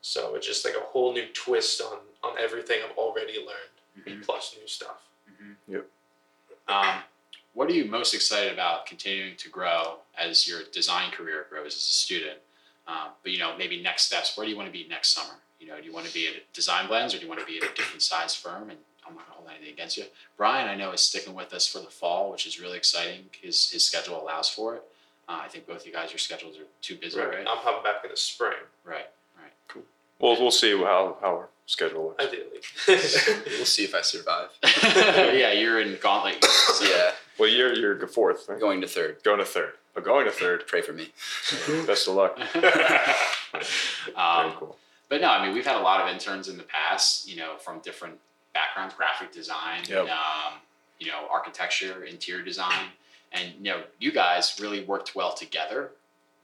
So 0.00 0.34
it's 0.34 0.46
just 0.46 0.64
like 0.64 0.74
a 0.74 0.80
whole 0.80 1.12
new 1.12 1.26
twist 1.32 1.80
on 1.80 1.98
on 2.22 2.36
everything 2.38 2.80
I've 2.82 2.96
already 2.98 3.38
learned, 3.38 3.76
Mhm. 4.20 4.24
plus 4.24 4.56
new 4.60 4.66
stuff. 4.66 5.00
Mhm. 5.30 5.56
Yep. 5.68 5.86
Um, 6.68 7.02
what 7.54 7.68
are 7.68 7.72
you 7.72 7.86
most 7.86 8.14
excited 8.14 8.52
about 8.52 8.86
continuing 8.86 9.36
to 9.36 9.48
grow 9.48 9.96
as 10.18 10.46
your 10.46 10.60
design 10.72 11.10
career 11.10 11.46
grows 11.50 11.74
as 11.74 11.82
a 11.82 11.98
student? 12.04 12.38
Um, 12.86 13.10
but 13.22 13.32
you 13.32 13.38
know, 13.38 13.56
maybe 13.56 13.82
next 13.82 14.04
steps. 14.04 14.36
Where 14.36 14.46
do 14.46 14.50
you 14.50 14.56
want 14.56 14.68
to 14.68 14.72
be 14.72 14.86
next 14.88 15.08
summer? 15.08 15.34
You 15.60 15.66
know, 15.66 15.76
do 15.80 15.84
you 15.86 15.92
want 15.92 16.06
to 16.06 16.14
be 16.14 16.28
at 16.28 16.34
Designblendz 16.54 17.14
or 17.14 17.18
do 17.18 17.24
you 17.24 17.28
want 17.28 17.40
to 17.40 17.46
be 17.46 17.58
at 17.58 17.64
a 17.64 17.74
different 17.74 18.02
size 18.02 18.34
firm? 18.34 18.70
And 18.70 18.78
I'm 19.06 19.14
not 19.14 19.26
gonna 19.26 19.38
hold 19.38 19.48
anything 19.50 19.72
against 19.72 19.96
you. 19.96 20.04
Brian, 20.36 20.68
I 20.68 20.74
know 20.76 20.92
is 20.92 21.00
sticking 21.00 21.34
with 21.34 21.52
us 21.52 21.66
for 21.66 21.78
the 21.80 21.86
fall, 21.86 22.30
which 22.30 22.46
is 22.46 22.60
really 22.60 22.76
exciting. 22.76 23.24
His 23.40 23.70
his 23.70 23.84
schedule 23.84 24.22
allows 24.22 24.48
for 24.48 24.76
it. 24.76 24.82
Uh, 25.28 25.40
I 25.44 25.48
think 25.48 25.66
both 25.66 25.84
you 25.84 25.92
guys, 25.92 26.10
your 26.10 26.18
schedules 26.18 26.56
are 26.58 26.64
too 26.80 26.96
busy, 26.96 27.18
right? 27.18 27.28
Right. 27.28 27.46
I'm 27.46 27.58
popping 27.58 27.82
back 27.82 28.04
in 28.04 28.10
the 28.10 28.16
spring, 28.16 28.56
Right. 28.84 29.06
Right. 29.36 29.52
Cool. 29.68 29.82
We'll 30.20 30.40
we'll 30.40 30.50
see 30.50 30.76
how 30.76 31.16
how 31.20 31.28
our 31.36 31.48
schedule 31.68 32.06
looks. 32.18 32.24
ideally. 32.24 32.60
We'll 33.58 33.64
see 33.66 33.84
if 33.84 33.94
I 33.94 34.00
survive. 34.00 34.48
yeah, 34.82 35.52
you're 35.52 35.80
in 35.80 35.96
Gauntlet. 36.02 36.42
So. 36.44 36.84
Yeah, 36.88 37.12
Well, 37.38 37.48
you're 37.48 37.74
you're 37.74 38.06
fourth, 38.08 38.48
right? 38.48 38.58
going 38.58 38.80
to 38.80 38.88
third. 38.88 39.22
Going 39.22 39.38
to 39.38 39.44
third. 39.44 39.74
But 39.94 40.04
going 40.04 40.24
to 40.26 40.32
third. 40.32 40.66
Pray 40.66 40.80
for 40.80 40.92
me. 40.92 41.12
Best 41.86 42.08
of 42.08 42.14
luck. 42.14 42.38
Very 42.52 44.16
um, 44.16 44.52
cool. 44.58 44.76
but 45.08 45.20
no, 45.20 45.28
I 45.28 45.44
mean, 45.44 45.54
we've 45.54 45.66
had 45.66 45.76
a 45.76 45.80
lot 45.80 46.00
of 46.00 46.08
interns 46.12 46.48
in 46.48 46.56
the 46.56 46.62
past, 46.64 47.28
you 47.28 47.36
know, 47.36 47.56
from 47.58 47.80
different 47.80 48.16
backgrounds, 48.54 48.94
graphic 48.94 49.32
design, 49.32 49.82
Yep. 49.88 50.08
um, 50.08 50.52
you 50.98 51.06
know, 51.08 51.26
architecture, 51.30 52.04
interior 52.04 52.42
design. 52.44 52.86
And, 53.32 53.52
you 53.58 53.72
know, 53.72 53.82
you 53.98 54.10
guys 54.12 54.56
really 54.60 54.84
worked 54.84 55.14
well 55.14 55.32
together, 55.34 55.90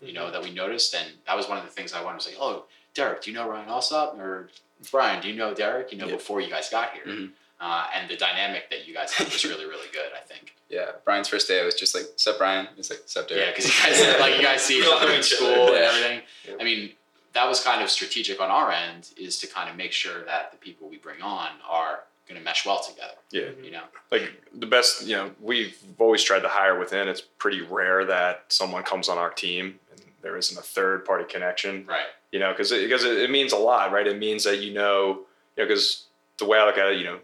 you 0.03 0.13
know, 0.13 0.31
that 0.31 0.43
we 0.43 0.51
noticed. 0.53 0.95
And 0.95 1.07
that 1.27 1.37
was 1.37 1.49
one 1.49 1.57
of 1.59 1.65
the 1.65 1.71
things 1.71 1.93
I 1.95 2.03
wanted 2.05 2.21
to 2.21 2.29
say, 2.31 2.35
oh, 2.39 2.65
Derek, 2.95 3.23
do 3.23 3.31
you 3.31 3.37
know 3.37 3.49
Ryan 3.49 3.69
Alsop? 3.69 4.19
Or 4.19 4.49
Brian, 4.91 5.21
do 5.23 5.29
you 5.29 5.35
know 5.35 5.55
Derek? 5.55 5.93
You 5.93 5.99
know, 5.99 6.07
Yeah. 6.07 6.13
before 6.15 6.41
you 6.41 6.49
guys 6.49 6.69
got 6.71 6.93
here. 6.93 7.05
Mhm. 7.07 7.33
Uh, 7.61 7.87
and 7.95 8.11
the 8.11 8.17
dynamic 8.17 8.69
that 8.71 8.87
you 8.87 8.93
guys 8.95 9.13
had 9.13 9.33
was 9.33 9.45
really, 9.45 9.65
really 9.65 9.89
good, 9.93 10.13
I 10.15 10.21
think. 10.21 10.55
Yeah, 10.71 10.91
Brian's 11.05 11.29
first 11.29 11.47
day, 11.47 11.61
I 11.61 11.65
was 11.65 11.75
just 11.77 11.95
like, 11.95 12.05
"Sup, 12.17 12.37
Brian?" 12.37 12.67
He's 12.75 12.91
like, 12.91 13.03
"Sup, 13.07 13.29
Derek. 13.29 13.39
Yeah, 13.39 13.45
Derek?" 13.45 13.57
because 13.57 13.71
you 13.77 13.83
guys 14.15 14.21
like 14.21 14.37
you 14.37 14.43
guys 14.43 14.63
see 14.63 14.79
each 14.81 14.89
other 14.91 15.07
in 15.13 15.21
each 15.21 15.33
other. 15.35 15.53
school 15.53 15.67
and 15.69 15.77
everything. 15.77 16.23
Yeah. 16.49 16.55
I 16.59 16.65
mean, 16.65 16.95
that 17.35 17.47
was 17.47 17.61
kind 17.63 17.81
of 17.83 17.91
strategic 17.91 18.41
on 18.41 18.51
our 18.51 18.73
end, 18.73 19.11
is 19.17 19.39
to 19.41 19.47
kind 19.47 19.71
of 19.71 19.77
make 19.77 19.93
sure 19.93 20.25
that 20.25 20.51
the 20.51 20.57
people 20.57 20.89
we 20.89 20.97
bring 20.97 21.23
on 21.23 21.51
are 21.69 22.05
going 22.27 22.39
to 22.41 22.45
mesh 22.45 22.65
well 22.67 22.83
together. 22.83 23.15
Yeah. 23.31 23.51
You 23.63 23.71
know, 23.73 23.83
like 24.11 24.33
the 24.53 24.67
best 24.67 25.07
you 25.07 25.15
know 25.15 25.31
we've 25.41 25.77
always 25.99 26.25
tried 26.25 26.41
to 26.41 26.49
hire 26.49 26.77
within 26.77 27.07
it's 27.07 27.21
pretty 27.21 27.61
rare 27.61 28.05
that 28.07 28.47
someone 28.49 28.83
comes 28.83 29.09
on 29.09 29.17
our 29.19 29.31
team 29.31 29.79
and 29.93 30.01
there 30.23 30.37
isn't 30.37 30.59
a 30.59 30.63
third 30.63 31.05
party 31.05 31.25
connection 31.25 31.87
right? 31.87 32.07
You 32.35 32.41
know 32.41 32.51
because 32.51 32.73
it, 32.73 32.83
because 32.83 33.05
it, 33.05 33.31
means 33.31 33.53
a 33.53 33.57
lot 33.57 33.93
right? 33.93 34.09
It 34.09 34.19
means 34.19 34.43
that 34.43 34.59
you 34.59 34.75
know 34.75 35.21
you 35.57 35.63
know 35.63 35.69
because 35.69 36.07
the 36.39 36.45
way 36.45 36.59
i 36.59 36.67
look 36.67 36.77
at 36.77 36.89
it 36.89 36.99
you 36.99 37.05
know 37.05 37.19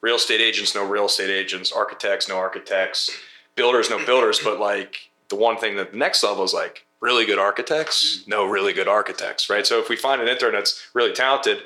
real 0.00 0.14
estate 0.14 0.40
agents 0.40 0.74
know 0.74 0.86
real 0.86 1.06
estate 1.06 1.30
agents 1.30 1.72
architects 1.72 2.28
know 2.28 2.36
architects 2.36 3.10
builders 3.56 3.90
know 3.90 4.02
builders 4.06 4.38
but 4.38 4.60
like 4.60 5.10
the 5.30 5.34
one 5.34 5.58
thing 5.58 5.76
that 5.76 5.90
the 5.90 5.98
next 5.98 6.22
level 6.22 6.44
is 6.44 6.54
like 6.54 6.86
really 7.00 7.26
good 7.26 7.40
architects 7.40 8.20
mm-hmm. 8.20 8.30
know 8.30 8.44
really 8.46 8.72
good 8.72 8.88
architects 8.88 9.50
right? 9.50 9.66
So 9.66 9.80
if 9.80 9.88
we 9.88 9.96
find 9.96 10.22
an 10.22 10.28
intern 10.28 10.52
that's 10.52 10.80
really 10.94 11.12
talented 11.12 11.58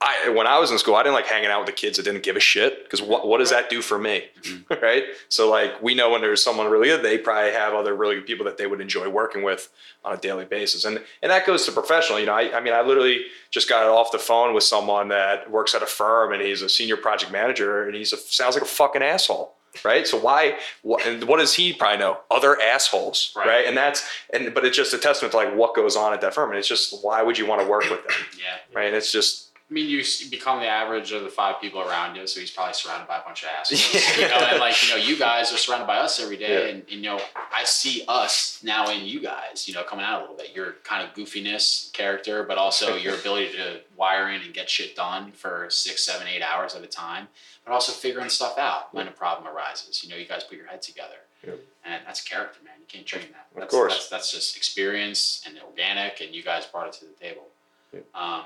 I, 0.00 0.28
when 0.28 0.46
I 0.46 0.60
was 0.60 0.70
in 0.70 0.78
school, 0.78 0.94
I 0.94 1.02
didn't 1.02 1.16
like 1.16 1.26
hanging 1.26 1.50
out 1.50 1.58
with 1.58 1.66
the 1.66 1.72
kids 1.72 1.96
that 1.96 2.04
didn't 2.04 2.22
give 2.22 2.36
a 2.36 2.40
shit 2.40 2.84
because 2.84 3.02
what, 3.02 3.26
what 3.26 3.38
does 3.38 3.50
that 3.50 3.68
do 3.68 3.82
for 3.82 3.98
me? 3.98 4.26
Mm-hmm. 4.42 4.74
right? 4.82 5.04
So 5.28 5.50
like 5.50 5.82
we 5.82 5.94
know 5.94 6.10
when 6.10 6.20
there's 6.20 6.42
someone 6.42 6.70
really 6.70 6.86
good, 6.86 7.02
they 7.02 7.18
probably 7.18 7.50
have 7.50 7.74
other 7.74 7.96
really 7.96 8.14
good 8.14 8.26
people 8.26 8.44
that 8.44 8.58
they 8.58 8.68
would 8.68 8.80
enjoy 8.80 9.08
working 9.08 9.42
with 9.42 9.70
on 10.04 10.14
a 10.14 10.16
daily 10.16 10.44
basis. 10.44 10.84
And 10.84 11.02
and 11.20 11.32
that 11.32 11.46
goes 11.46 11.66
to 11.66 11.72
professional. 11.72 12.20
You 12.20 12.26
know, 12.26 12.34
I, 12.34 12.56
I 12.56 12.60
mean, 12.60 12.74
I 12.74 12.82
literally 12.82 13.24
just 13.50 13.68
got 13.68 13.86
off 13.86 14.12
the 14.12 14.18
phone 14.18 14.54
with 14.54 14.62
someone 14.62 15.08
that 15.08 15.50
works 15.50 15.74
at 15.74 15.82
a 15.82 15.86
firm 15.86 16.32
and 16.32 16.42
he's 16.42 16.62
a 16.62 16.68
senior 16.68 16.96
project 16.96 17.32
manager 17.32 17.84
and 17.84 17.96
he's 17.96 18.12
a, 18.12 18.16
sounds 18.18 18.54
like 18.54 18.62
a 18.62 18.66
fucking 18.66 19.02
asshole. 19.02 19.54
Right. 19.84 20.06
So 20.06 20.18
why, 20.18 20.58
what, 20.82 21.06
and 21.06 21.24
what 21.24 21.38
does 21.38 21.54
he 21.54 21.72
probably 21.72 21.98
know? 21.98 22.18
Other 22.30 22.60
assholes. 22.60 23.32
Right. 23.36 23.46
Right. 23.46 23.66
And 23.66 23.76
that's, 23.76 24.08
and, 24.32 24.52
but 24.52 24.64
it's 24.64 24.76
just 24.76 24.92
a 24.94 24.98
testament 24.98 25.32
to 25.32 25.36
like 25.36 25.54
what 25.54 25.74
goes 25.74 25.94
on 25.94 26.12
at 26.12 26.20
that 26.22 26.34
firm. 26.34 26.50
And 26.50 26.58
it's 26.58 26.66
just, 26.66 27.04
why 27.04 27.22
would 27.22 27.38
you 27.38 27.46
want 27.46 27.60
to 27.60 27.68
work 27.68 27.82
with 27.82 28.02
them? 28.02 28.16
Yeah. 28.36 28.56
Right. 28.74 28.86
And 28.86 28.96
it's 28.96 29.12
just, 29.12 29.47
I 29.70 29.74
mean, 29.74 29.86
you 29.90 30.02
become 30.30 30.60
the 30.60 30.66
average 30.66 31.12
of 31.12 31.24
the 31.24 31.28
five 31.28 31.60
people 31.60 31.82
around 31.82 32.16
you, 32.16 32.26
so 32.26 32.40
he's 32.40 32.50
probably 32.50 32.72
surrounded 32.72 33.06
by 33.06 33.18
a 33.18 33.22
bunch 33.22 33.42
of 33.42 33.50
assholes. 33.50 33.82
You 34.18 34.26
know, 34.26 34.36
and 34.36 34.60
like 34.60 34.82
you 34.82 34.88
know, 34.88 34.96
you 34.96 35.18
guys 35.18 35.52
are 35.52 35.58
surrounded 35.58 35.86
by 35.86 35.98
us 35.98 36.18
every 36.20 36.38
day, 36.38 36.64
Yeah. 36.64 36.70
and, 36.70 36.80
and 36.80 36.90
you 36.90 37.02
know, 37.02 37.20
I 37.36 37.64
see 37.64 38.02
us 38.08 38.60
now 38.64 38.88
in 38.90 39.04
you 39.04 39.20
guys. 39.20 39.68
You 39.68 39.74
know, 39.74 39.82
coming 39.82 40.06
out 40.06 40.20
a 40.20 40.22
little 40.22 40.36
bit. 40.36 40.56
Your 40.56 40.76
kind 40.84 41.06
of 41.06 41.14
goofiness 41.14 41.92
character, 41.92 42.44
but 42.44 42.56
also 42.56 42.96
your 43.04 43.14
ability 43.14 43.52
to 43.58 43.80
wire 43.94 44.30
in 44.30 44.40
and 44.40 44.54
get 44.54 44.70
shit 44.70 44.96
done 44.96 45.32
for 45.32 45.66
six, 45.68 46.02
seven, 46.02 46.26
eight 46.28 46.40
hours 46.42 46.74
at 46.74 46.82
a 46.82 46.86
time, 46.86 47.28
but 47.66 47.72
also 47.74 47.92
figuring 47.92 48.30
stuff 48.30 48.56
out 48.58 48.94
when 48.94 49.06
a 49.06 49.10
problem 49.10 49.46
arises. 49.54 50.02
You 50.02 50.08
know, 50.08 50.16
you 50.16 50.24
guys 50.26 50.44
put 50.44 50.56
your 50.56 50.66
head 50.68 50.80
together, 50.80 51.16
Yeah. 51.46 51.52
and 51.84 52.02
that's 52.06 52.22
character, 52.22 52.60
man. 52.64 52.72
You 52.80 52.86
can't 52.88 53.04
train 53.04 53.24
that. 53.32 53.48
Of 53.54 53.60
That's, 53.60 53.70
course. 53.74 53.92
that's, 53.92 54.08
that's 54.08 54.32
just 54.32 54.56
experience 54.56 55.42
and 55.46 55.58
organic, 55.62 56.22
and 56.22 56.34
you 56.34 56.42
guys 56.42 56.64
brought 56.64 56.86
it 56.86 56.94
to 56.94 57.04
the 57.04 57.12
table. 57.12 57.48
Yeah. 57.92 58.00
Um, 58.14 58.42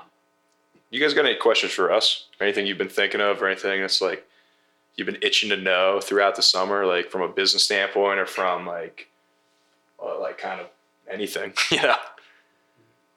You 0.93 0.99
guys 0.99 1.15
got 1.15 1.25
any 1.25 1.35
questions 1.35 1.71
for 1.71 1.91
us? 1.91 2.27
Anything 2.39 2.67
you've 2.67 2.77
been 2.77 2.87
thinking 2.87 3.19
of, 3.19 3.41
or 3.41 3.47
anything 3.47 3.81
that's 3.81 3.99
like 3.99 4.27
you've 4.95 5.07
been 5.07 5.17
itching 5.23 5.49
to 5.49 5.57
know 5.57 5.99
throughout 5.99 6.35
the 6.35 6.43
summer, 6.43 6.85
like 6.85 7.09
from 7.09 7.21
a 7.23 7.27
business 7.27 7.63
standpoint, 7.63 8.19
or 8.19 8.27
from 8.27 8.67
like, 8.67 9.09
uh, 9.99 10.19
like 10.21 10.37
kind 10.37 10.61
of 10.61 10.67
anything, 11.11 11.51
you 11.71 11.81
know? 11.81 11.95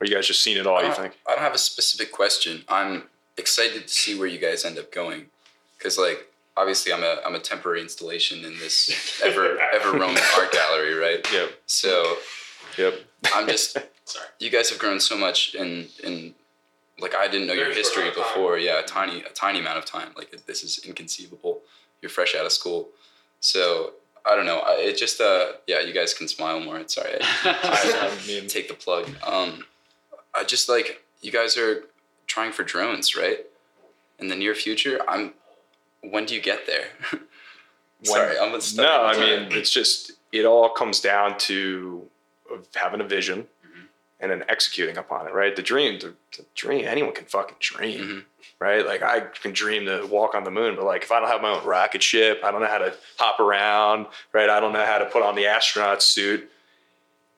Or 0.01 0.07
you 0.07 0.15
guys 0.15 0.27
just 0.27 0.43
seen 0.43 0.57
it 0.57 0.67
all? 0.67 0.83
You 0.83 0.91
think? 0.95 1.19
I 1.29 1.33
don't 1.33 1.43
have 1.43 1.55
a 1.55 1.59
specific 1.59 2.12
question. 2.12 2.65
I'm 2.67 3.05
excited 3.37 3.87
to 3.87 3.93
see 3.93 4.19
where 4.19 4.27
you 4.27 4.39
guys 4.39 4.65
end 4.65 4.79
up 4.79 4.91
going, 4.91 5.27
because 5.77 5.99
like 5.99 6.33
obviously 6.57 6.95
I'm 6.95 7.03
a 7.03 7.19
I'm 7.27 7.35
a 7.35 7.41
temporary 7.41 7.83
installation 7.83 8.43
in 8.43 8.59
this 8.59 9.21
ever 9.25 9.59
ever 9.75 9.93
roaming 9.93 10.23
art 10.39 10.51
gallery, 10.51 10.95
right? 10.95 11.31
Yep. 11.31 11.51
So 11.67 12.17
Yep. 12.79 12.95
I'm 13.35 13.47
just 13.47 13.77
sorry. 14.07 14.27
you 14.39 14.49
guys 14.49 14.71
have 14.71 14.79
grown 14.79 14.99
so 14.99 15.19
much 15.19 15.55
in 15.55 15.89
in 16.03 16.35
like 17.00 17.14
I 17.14 17.28
didn't 17.28 17.46
know 17.46 17.52
your 17.52 17.64
Very 17.64 17.74
short 17.74 17.85
history 17.85 18.02
amount 18.04 18.16
time. 18.16 18.24
before. 18.24 18.59
Yeah, 18.59 18.80
a 18.80 18.82
tiny 18.82 19.22
a 19.22 19.30
tiny 19.30 19.61
amount 19.61 19.78
of 19.78 19.85
time. 19.85 20.09
Like 20.16 20.30
this 20.46 20.62
is 20.62 20.78
inconceivable. 20.85 21.61
You're 22.00 22.11
fresh 22.11 22.35
out 22.35 22.46
of 22.46 22.52
school, 22.52 22.88
so 23.40 23.92
I 24.24 24.35
don't 24.35 24.46
know. 24.46 24.59
I, 24.61 24.74
it 24.80 24.96
just 24.96 25.20
uh 25.20 25.52
yeah, 25.66 25.80
you 25.80 25.92
guys 25.92 26.14
can 26.14 26.28
smile 26.28 26.61
more. 26.61 26.78
It's 26.78 26.96
alright. 26.96 27.18
I, 27.20 28.11
I 28.22 28.26
mean, 28.26 28.48
Take 28.48 28.68
the 28.68 28.74
plug. 28.74 29.09
Um, 29.26 29.64
I 30.35 30.44
just 30.44 30.68
like 30.68 31.02
you 31.20 31.32
guys 31.32 31.56
are 31.56 31.85
trying 32.26 32.52
for 32.52 32.62
drones, 32.64 33.14
right? 33.16 33.46
In 34.18 34.28
the 34.28 34.37
near 34.37 34.54
future, 34.54 35.00
I'm. 35.09 35.35
When 36.02 36.24
do 36.24 36.35
you 36.35 36.40
get 36.40 36.66
there? 36.66 36.87
Sorry, 38.02 38.38
I'm 38.38 38.59
stuck 38.61 38.85
no, 38.87 39.02
I 39.04 39.18
mean 39.18 39.52
it's 39.52 39.70
just 39.72 40.12
it 40.30 40.44
all 40.44 40.68
comes 40.68 41.00
down 41.00 41.38
to 41.38 42.06
having 42.74 43.00
a 43.00 43.04
vision. 43.04 43.46
And 44.20 44.31
then 44.31 44.44
executing 44.48 44.96
upon 44.96 45.26
it. 45.26 45.35
Right? 45.35 45.55
The 45.55 45.62
dream, 45.62 45.98
the, 46.00 46.14
the 46.37 46.44
dream. 46.55 46.87
Anyone 46.87 47.12
can 47.14 47.26
fucking 47.26 47.57
dream. 47.61 48.00
Mhm. 48.00 48.24
right? 48.59 48.87
Like 48.87 49.02
I 49.02 49.20
can 49.20 49.52
dream 49.52 49.85
to 49.87 50.07
walk 50.07 50.35
on 50.35 50.44
the 50.44 50.50
moon, 50.50 50.76
but 50.76 50.85
like 50.87 51.02
if 51.02 51.12
I 51.12 51.20
don't 51.20 51.29
have 51.29 51.42
my 51.42 51.50
own 51.50 51.64
rocket 51.66 52.02
ship, 52.02 52.40
I 52.42 52.50
don't 52.50 52.61
know 52.62 52.66
how 52.68 52.79
to 52.79 52.94
hop 53.18 53.38
around, 53.40 54.07
right? 54.33 54.48
I 54.48 54.61
don't 54.61 54.72
know 54.72 54.85
how 54.87 54.96
to 54.98 55.05
put 55.07 55.22
on 55.22 55.35
the 55.35 55.46
astronaut 55.46 56.02
suit. 56.02 56.48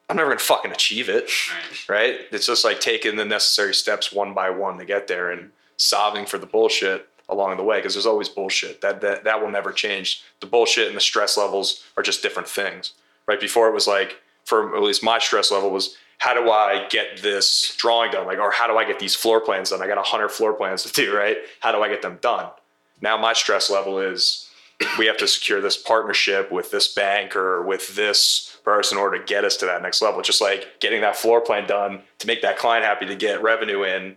I'm 0.09 0.17
never 0.17 0.31
gonna 0.31 0.39
fucking 0.41 0.71
achieve 0.71 1.09
it, 1.09 1.29
Right. 1.51 1.89
right? 1.89 2.21
It's 2.31 2.47
just 2.47 2.65
like 2.65 2.81
taking 2.81 3.17
the 3.17 3.25
necessary 3.25 3.75
steps 3.75 4.13
one 4.13 4.33
by 4.33 4.49
one 4.51 4.79
to 4.79 4.85
get 4.85 5.07
there 5.09 5.31
and 5.31 5.51
solving 5.77 6.25
for 6.25 6.39
the 6.39 6.47
bullshit 6.47 7.09
along 7.29 7.57
the 7.57 7.63
way 7.65 7.79
because 7.79 7.95
there's 7.95 8.07
always 8.07 8.29
bullshit 8.29 8.81
that, 8.81 9.01
that 9.03 9.25
that 9.25 9.41
will 9.43 9.51
never 9.51 9.71
change 9.73 10.23
the 10.41 10.47
bullshit 10.47 10.87
and 10.89 10.97
the 10.97 11.01
stress 11.01 11.37
levels 11.37 11.85
are 11.97 12.03
just 12.03 12.23
different 12.23 12.49
things 12.49 12.95
right 13.27 13.39
before 13.41 13.69
it 13.69 13.75
was 13.75 13.87
like 13.87 14.17
for 14.47 14.75
at 14.75 14.83
least 14.83 15.03
my 15.03 15.19
stress 15.19 15.51
level 15.51 15.69
was 15.71 15.97
how 16.19 16.35
do 16.35 16.51
i 16.51 16.87
get 16.91 17.23
this 17.23 17.75
drawing 17.77 18.11
done? 18.11 18.27
Like 18.27 18.39
or 18.39 18.51
how 18.51 18.67
do 18.67 18.77
i 18.77 18.85
get 18.85 18.99
these 18.99 19.15
floor 19.15 19.41
plans 19.41 19.71
done? 19.71 19.83
I 19.83 19.87
got 19.87 19.99
a 19.99 20.01
100 20.01 20.29
floor 20.31 20.53
plans 20.53 20.83
to 20.85 20.93
do 20.93 21.17
right? 21.17 21.39
How 21.61 21.73
do 21.73 21.83
i 21.83 21.89
get 21.89 22.03
them 22.03 22.19
done? 22.21 22.51
Now 23.01 23.17
my 23.17 23.33
stress 23.33 23.71
level 23.71 23.99
is 23.99 24.49
we 24.99 25.07
have 25.07 25.17
to 25.17 25.27
secure 25.27 25.61
this 25.61 25.77
partnership 25.77 26.53
with 26.53 26.71
this 26.71 26.93
bank 26.93 27.35
or 27.35 27.63
with 27.63 27.97
this 27.97 28.57
person 28.65 28.97
in 28.97 29.03
order 29.03 29.19
to 29.19 29.25
get 29.25 29.45
us 29.45 29.57
to 29.57 29.67
that 29.67 29.83
next 29.83 30.01
level. 30.03 30.23
Just 30.23 30.41
like 30.41 30.79
getting 30.81 31.01
that 31.01 31.17
floor 31.17 31.41
plan 31.41 31.67
done 31.67 32.03
to 32.19 32.27
make 32.27 32.43
that 32.43 32.59
client 32.59 32.85
happy 32.85 33.07
to 33.07 33.17
get 33.17 33.43
revenue 33.43 33.83
in 33.83 34.15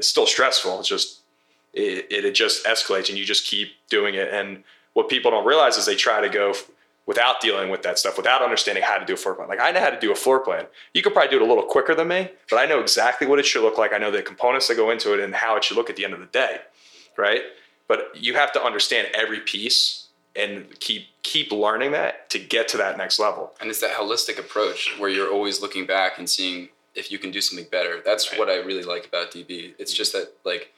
it's 0.00 0.08
still 0.08 0.26
stressful. 0.26 0.80
It's 0.80 0.88
just 0.88 1.20
it, 1.74 2.06
it, 2.10 2.24
it 2.24 2.34
just 2.34 2.64
escalates 2.64 3.10
and 3.10 3.18
you 3.18 3.24
just 3.24 3.46
keep 3.46 3.72
doing 3.90 4.14
it. 4.14 4.32
And 4.32 4.64
what 4.94 5.08
people 5.08 5.30
don't 5.30 5.46
realize 5.46 5.76
is 5.76 5.86
they 5.86 5.94
try 5.94 6.20
to 6.20 6.28
go 6.28 6.54
without 7.10 7.40
dealing 7.40 7.68
with 7.70 7.82
that 7.82 7.98
stuff, 7.98 8.16
without 8.16 8.40
understanding 8.40 8.84
how 8.90 8.96
to 8.96 9.04
do 9.04 9.14
a 9.14 9.16
floor 9.16 9.34
plan. 9.34 9.48
Like 9.48 9.58
I 9.60 9.72
know 9.72 9.80
how 9.80 9.90
to 9.90 9.98
do 9.98 10.12
a 10.12 10.14
floor 10.14 10.38
plan. 10.38 10.64
You 10.94 11.02
could 11.02 11.12
probably 11.12 11.30
do 11.30 11.36
it 11.36 11.42
a 11.42 11.50
little 11.52 11.64
quicker 11.64 11.92
than 11.94 12.06
me, 12.06 12.30
but 12.48 12.56
I 12.58 12.66
know 12.66 12.78
exactly 12.80 13.26
what 13.26 13.38
it 13.40 13.46
should 13.46 13.62
look 13.62 13.76
like. 13.76 13.92
I 13.92 13.98
know 13.98 14.12
the 14.12 14.22
components 14.22 14.68
that 14.68 14.76
go 14.76 14.90
into 14.90 15.12
it 15.14 15.18
and 15.20 15.34
how 15.34 15.56
it 15.56 15.64
should 15.64 15.76
look 15.76 15.90
at 15.90 15.96
the 15.96 16.04
end 16.04 16.14
of 16.14 16.20
the 16.20 16.26
day. 16.26 16.58
Right. 17.16 17.42
But 17.88 17.98
you 18.14 18.34
have 18.34 18.52
to 18.52 18.62
understand 18.62 19.08
every 19.14 19.40
piece 19.40 20.06
and 20.36 20.52
keep 20.78 21.06
keep 21.24 21.50
learning 21.50 21.90
that 21.92 22.30
to 22.30 22.38
get 22.38 22.68
to 22.68 22.76
that 22.78 22.96
next 22.96 23.18
level. 23.18 23.52
and 23.60 23.68
it's 23.70 23.80
that 23.80 23.94
holistic 24.00 24.38
approach 24.38 24.94
where 25.00 25.10
you're 25.10 25.30
always 25.32 25.60
looking 25.60 25.84
back 25.86 26.16
and 26.18 26.30
seeing 26.30 26.68
if 26.94 27.10
you 27.12 27.18
can 27.18 27.30
do 27.32 27.40
something 27.40 27.66
better. 27.70 28.00
That's 28.04 28.30
Right. 28.30 28.38
what 28.38 28.48
I 28.48 28.56
really 28.68 28.84
like 28.84 29.04
about 29.06 29.32
DB. 29.32 29.74
It's 29.78 29.92
just 29.92 30.12
that 30.12 30.28
like 30.44 30.72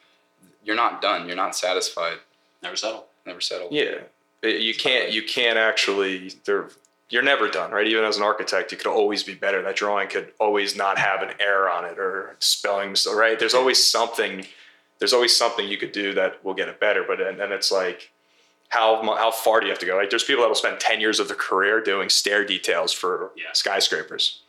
you're 0.65 0.77
not 0.85 1.03
done. 1.03 1.27
You're 1.27 1.37
not 1.45 1.55
satisfied. 1.55 2.19
Never 2.63 2.77
settle. 2.77 3.07
Never 3.27 3.41
settle. 3.43 3.69
Yeah. 3.71 3.99
It- 4.43 4.61
you 4.61 4.75
can't 4.75 5.11
you 5.13 5.23
can't 5.23 5.59
actually 5.59 6.35
there 6.45 6.69
you're 7.11 7.23
never 7.23 7.49
done 7.49 7.71
right? 7.71 7.87
Even 7.87 8.05
as 8.05 8.17
an 8.17 8.23
architect 8.23 8.73
you 8.73 8.79
could 8.79 8.87
always 8.87 9.23
be 9.23 9.35
better. 9.35 9.63
That 9.63 9.77
drawing 9.77 10.09
could 10.09 10.33
always 10.41 10.75
not 10.77 10.99
have 10.99 11.23
an 11.23 11.35
error 11.41 11.71
on 11.71 11.85
it 11.85 11.99
or 11.99 12.37
spelling 12.39 12.91
mistake, 12.91 13.15
right? 13.15 13.39
There's 13.39 13.55
always 13.55 13.85
something 13.91 14.47
there's 14.99 15.13
always 15.13 15.37
something 15.37 15.67
you 15.69 15.77
could 15.79 15.93
do 15.93 16.15
that 16.15 16.45
will 16.45 16.55
get 16.55 16.69
it 16.69 16.79
better 16.81 17.05
but 17.07 17.21
and, 17.21 17.41
and 17.41 17.53
it's 17.53 17.71
like 17.73 18.11
how 18.71 19.03
how 19.17 19.31
far 19.31 19.61
do 19.61 19.67
you 19.67 19.71
have 19.73 19.79
to 19.81 19.87
go 19.87 19.97
like 19.97 20.11
there's 20.11 20.25
people 20.25 20.43
that 20.43 20.49
will 20.49 20.55
spend 20.55 20.81
10 20.81 21.01
years 21.01 21.21
of 21.21 21.29
their 21.29 21.37
career 21.37 21.81
doing 21.83 22.09
stair 22.09 22.45
details 22.45 22.93
for 22.93 23.31
Yeah. 23.37 23.53
skyscrapers. 23.53 24.41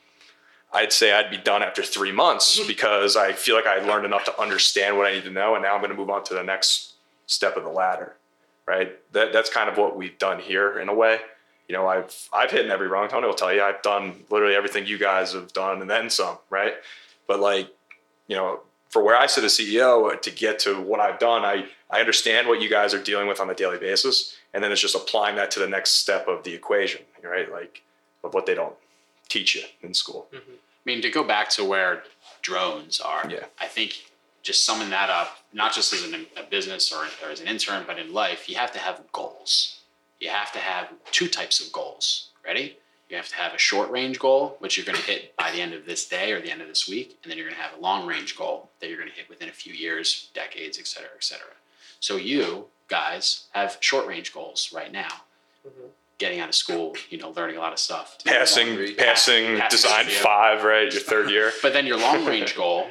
I'd 0.75 0.91
say 0.91 1.11
I'd 1.11 1.29
be 1.29 1.37
done 1.37 1.61
after 1.61 1.83
three 1.83 2.11
months 2.11 2.65
because 2.73 3.15
I 3.15 3.33
feel 3.33 3.55
like 3.55 3.67
I 3.67 3.77
learned 3.85 4.05
enough 4.05 4.23
to 4.25 4.41
understand 4.41 4.97
what 4.97 5.05
I 5.05 5.11
need 5.13 5.23
to 5.25 5.29
know, 5.29 5.53
and 5.55 5.63
now 5.63 5.73
I'm 5.75 5.81
going 5.81 5.91
to 5.91 5.97
move 5.97 6.09
on 6.09 6.23
to 6.25 6.33
the 6.33 6.43
next 6.43 6.93
step 7.27 7.57
of 7.57 7.63
the 7.63 7.69
ladder, 7.69 8.15
right? 8.67 8.93
That 9.13 9.33
that's 9.33 9.49
kind 9.49 9.69
of 9.69 9.77
what 9.77 9.95
we've 9.95 10.17
done 10.17 10.39
here 10.39 10.79
in 10.79 10.89
a 10.89 10.93
way. 10.93 11.19
You 11.67 11.75
know, 11.75 11.87
I've 11.87 12.13
I've 12.33 12.51
hit 12.51 12.69
every 12.69 12.87
rung. 12.87 13.07
Tony 13.09 13.27
will 13.27 13.33
tell 13.33 13.53
you 13.53 13.61
I've 13.61 13.81
done 13.81 14.23
literally 14.29 14.55
everything 14.55 14.85
you 14.85 14.97
guys 14.97 15.33
have 15.33 15.53
done 15.53 15.81
and 15.81 15.89
then 15.89 16.09
some, 16.09 16.37
right? 16.49 16.73
But 17.27 17.39
like, 17.39 17.69
you 18.27 18.35
know, 18.35 18.61
for 18.89 19.01
where 19.03 19.15
I 19.17 19.25
sit 19.27 19.43
as 19.43 19.57
CEO 19.57 20.21
to 20.21 20.31
get 20.31 20.59
to 20.59 20.79
what 20.81 20.99
I've 20.99 21.19
done, 21.19 21.43
I 21.43 21.65
I 21.89 21.99
understand 21.99 22.47
what 22.47 22.61
you 22.61 22.69
guys 22.69 22.93
are 22.93 23.01
dealing 23.01 23.27
with 23.27 23.39
on 23.39 23.49
a 23.49 23.55
daily 23.55 23.77
basis, 23.77 24.35
and 24.53 24.63
then 24.63 24.71
it's 24.71 24.81
just 24.81 24.95
applying 24.95 25.35
that 25.37 25.51
to 25.51 25.59
the 25.59 25.67
next 25.67 25.91
step 25.91 26.27
of 26.27 26.43
the 26.43 26.53
equation, 26.53 27.01
right? 27.23 27.51
Like 27.51 27.81
of 28.23 28.33
what 28.33 28.45
they 28.45 28.55
don't 28.55 28.75
teach 29.29 29.55
you 29.55 29.63
in 29.81 29.93
school. 29.93 30.27
Mm-hmm. 30.33 30.51
I 30.51 30.83
mean, 30.85 31.01
to 31.01 31.09
go 31.09 31.23
back 31.23 31.49
to 31.51 31.63
where 31.63 32.03
drones 32.41 32.99
are, 32.99 33.29
Yeah. 33.29 33.45
I 33.59 33.67
think 33.67 34.05
just 34.43 34.65
summing 34.65 34.89
that 34.89 35.09
up, 35.09 35.37
not 35.53 35.73
just 35.73 35.93
as 35.93 36.03
an, 36.03 36.25
a 36.37 36.43
business 36.43 36.91
or, 36.91 37.05
or 37.25 37.31
as 37.31 37.39
an 37.39 37.47
intern, 37.47 37.85
but 37.87 37.97
in 37.97 38.13
life, 38.13 38.49
you 38.49 38.55
have 38.57 38.71
to 38.73 38.79
have 38.79 39.01
goals. 39.13 39.79
You 40.19 40.29
have 40.29 40.51
to 40.51 40.59
have 40.59 40.89
two 41.11 41.27
types 41.27 41.65
of 41.65 41.71
goals. 41.71 42.27
Ready? 42.45 42.77
You 43.09 43.15
have 43.17 43.29
to 43.29 43.35
have 43.35 43.53
a 43.53 43.57
short 43.57 43.89
range 43.89 44.19
goal, 44.19 44.57
which 44.59 44.75
you're 44.77 44.85
going 44.85 44.97
to 44.97 45.03
hit 45.03 45.35
by 45.37 45.51
the 45.51 45.61
end 45.61 45.73
of 45.73 45.85
this 45.85 46.07
day 46.07 46.31
or 46.31 46.41
the 46.41 46.51
end 46.51 46.61
of 46.61 46.67
this 46.67 46.87
week, 46.89 47.17
and 47.23 47.31
then 47.31 47.37
you're 47.37 47.47
going 47.47 47.55
to 47.55 47.61
have 47.61 47.77
a 47.77 47.81
long 47.81 48.05
range 48.05 48.35
goal 48.35 48.69
that 48.79 48.89
you're 48.89 48.97
going 48.97 49.09
to 49.09 49.15
hit 49.15 49.29
within 49.29 49.49
a 49.49 49.53
few 49.53 49.73
years, 49.73 50.29
decades, 50.33 50.77
et 50.77 50.87
cetera, 50.87 51.09
et 51.15 51.23
cetera. 51.23 51.45
So 51.99 52.17
you 52.17 52.65
guys 52.89 53.45
have 53.51 53.77
short 53.79 54.07
range 54.07 54.33
goals 54.33 54.71
right 54.73 54.91
now. 54.91 55.07
Mhm. 55.65 55.89
Getting 56.17 56.39
out 56.39 56.49
of 56.49 56.55
school, 56.55 56.95
you 57.09 57.17
know, 57.17 57.29
learning 57.31 57.57
a 57.57 57.59
lot 57.59 57.73
of 57.73 57.79
stuff. 57.79 58.17
Passing, 58.25 58.67
Laundry. 58.67 58.93
passing, 58.95 59.57
Passing 59.57 59.77
design 59.77 60.05
five, 60.07 60.63
right? 60.63 60.91
Your 60.91 61.01
third 61.01 61.29
year. 61.29 61.51
But 61.61 61.73
then 61.73 61.85
your 61.85 61.97
long 61.97 62.25
range 62.25 62.55
goal 62.55 62.89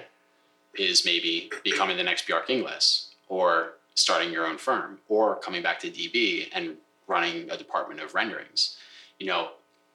is 0.77 1.05
maybe 1.05 1.51
becoming 1.65 1.97
the 1.97 2.03
next 2.03 2.27
Bjarke 2.27 2.47
Ingels 2.49 3.07
or 3.29 3.75
starting 3.95 4.33
your 4.33 4.47
own 4.47 4.59
firm 4.59 4.99
or 5.09 5.37
coming 5.37 5.63
back 5.63 5.79
to 5.81 5.91
DB 5.91 6.49
and 6.53 6.77
running 7.07 7.51
a 7.51 7.57
department 7.57 8.01
of 8.01 8.15
renderings. 8.15 8.77
You 9.19 9.27
know, 9.27 9.51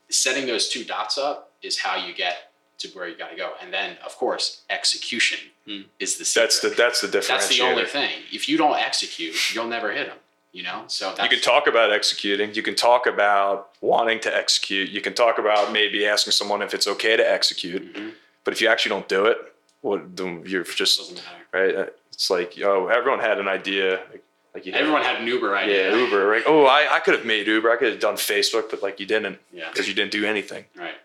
setting 0.09 0.45
those 0.45 0.69
two 0.69 0.83
dots 0.83 1.17
up 1.17 1.51
is 1.61 1.79
how 1.79 1.95
you 1.95 2.13
get 2.13 2.51
to 2.79 2.87
where 2.89 3.07
you 3.07 3.17
got 3.17 3.31
to 3.31 3.35
go. 3.35 3.53
And 3.61 3.73
then, 3.73 3.97
of 4.05 4.15
course, 4.15 4.61
execution 4.69 5.39
Hmm. 5.65 5.81
is 5.99 6.17
the 6.17 6.25
secret. 6.25 6.43
That's 6.43 6.59
the 6.61 6.69
that's 6.69 7.01
the 7.01 7.07
differentiator. 7.07 7.27
That's 7.27 7.47
the 7.49 7.61
only 7.61 7.85
thing. 7.85 8.11
If 8.31 8.47
you 8.47 8.57
don't 8.57 8.77
execute, 8.77 9.35
you'll 9.53 9.67
never 9.67 9.91
hit 9.91 10.07
them. 10.07 10.17
You 10.53 10.63
know, 10.63 10.85
so 10.87 11.09
that's, 11.09 11.23
You 11.23 11.29
can 11.29 11.41
talk 11.41 11.67
about 11.67 11.91
executing. 11.91 12.53
You 12.53 12.61
can 12.63 12.73
talk 12.75 13.05
about 13.05 13.71
wanting 13.81 14.19
to 14.21 14.35
execute. 14.35 14.89
You 14.89 15.01
can 15.01 15.13
talk 15.13 15.37
about 15.39 15.71
maybe 15.71 16.05
asking 16.07 16.31
someone 16.31 16.61
if 16.61 16.73
it's 16.73 16.87
okay 16.87 17.17
to 17.17 17.29
execute. 17.31 17.93
Mhm. 17.93 18.13
But 18.43 18.53
if 18.53 18.61
you 18.61 18.67
actually 18.69 18.89
don't 18.91 19.07
do 19.09 19.25
it, 19.25 19.37
well, 19.81 20.01
then 20.15 20.43
you're 20.45 20.63
just 20.63 21.23
right. 21.53 21.75
Uh, 21.75 21.85
It's 22.11 22.29
like 22.29 22.53
oh, 22.63 22.87
everyone 22.87 23.19
had 23.19 23.39
an 23.39 23.47
idea. 23.47 23.99
Like, 24.11 24.23
like 24.53 24.65
you 24.65 24.73
Everyone 24.73 25.03
had 25.03 25.21
an 25.21 25.27
Uber 25.27 25.53
yeah. 25.65 25.95
Uber. 25.95 26.25
Right? 26.27 26.43
Oh, 26.47 26.65
I, 26.65 26.87
I 26.95 26.99
could 26.99 27.13
have 27.13 27.25
made 27.25 27.45
Uber. 27.47 27.69
I 27.69 27.75
could 27.75 27.91
have 27.91 27.99
done 27.99 28.15
Facebook, 28.15 28.69
but 28.71 28.81
like 28.81 28.99
you 28.99 29.05
didn't 29.05 29.37
Yeah. 29.53 29.69
because 29.69 29.87
you 29.87 29.93
didn't 29.93 30.11
do 30.11 30.25
anything. 30.25 30.65
Right. 30.75 30.95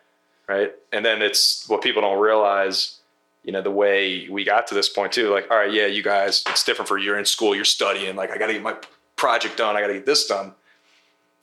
right? 0.48 0.72
And 0.92 1.04
then 1.04 1.20
it's 1.20 1.68
what 1.68 1.82
people 1.82 2.00
don't 2.02 2.18
realize, 2.18 2.98
you 3.44 3.52
know, 3.52 3.60
the 3.60 3.70
way 3.70 4.26
we 4.30 4.42
got 4.44 4.66
to 4.68 4.74
this 4.74 4.88
point 4.88 5.12
too. 5.12 5.28
Like, 5.28 5.50
all 5.50 5.58
right, 5.58 5.70
yeah, 5.72 5.86
you 5.86 6.02
guys, 6.02 6.42
it's 6.48 6.64
different 6.64 6.88
for 6.88 6.96
you. 6.96 7.04
You're 7.06 7.18
in 7.18 7.26
school, 7.26 7.54
you're 7.54 7.64
studying. 7.66 8.16
Like, 8.16 8.30
I 8.30 8.38
got 8.38 8.46
to 8.46 8.54
get 8.54 8.62
my 8.62 8.76
project 9.16 9.58
done. 9.58 9.76
I 9.76 9.80
got 9.82 9.88
to 9.88 9.94
get 9.94 10.06
this 10.06 10.26
done. 10.26 10.46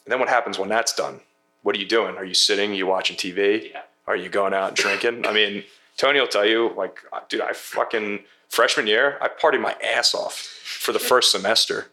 And 0.05 0.11
then 0.11 0.19
what 0.19 0.29
happens 0.29 0.57
when 0.57 0.69
that's 0.69 0.93
done? 0.93 1.19
What 1.61 1.75
are 1.75 1.79
you 1.79 1.85
doing? 1.85 2.15
Are 2.15 2.25
you 2.25 2.33
sitting? 2.33 2.71
Are 2.71 2.75
you 2.75 2.87
watching 2.87 3.15
TV? 3.17 3.71
Yeah. 3.71 3.81
Are 4.07 4.15
you 4.15 4.29
going 4.29 4.53
out 4.55 4.69
and 4.69 4.77
drinking? 4.77 5.27
I 5.27 5.33
mean, 5.33 5.63
Tony 5.99 6.17
will 6.17 6.27
tell 6.27 6.45
you, 6.45 6.73
like, 6.77 7.01
dude, 7.27 7.41
I 7.41 7.51
fucking 7.51 8.19
freshman 8.47 8.87
year, 8.87 9.17
I 9.19 9.27
partied 9.27 9.59
my 9.59 9.75
ass 9.83 10.15
off 10.15 10.33
for 10.33 10.93
the 10.93 10.99
first 10.99 11.29
semester. 11.29 11.87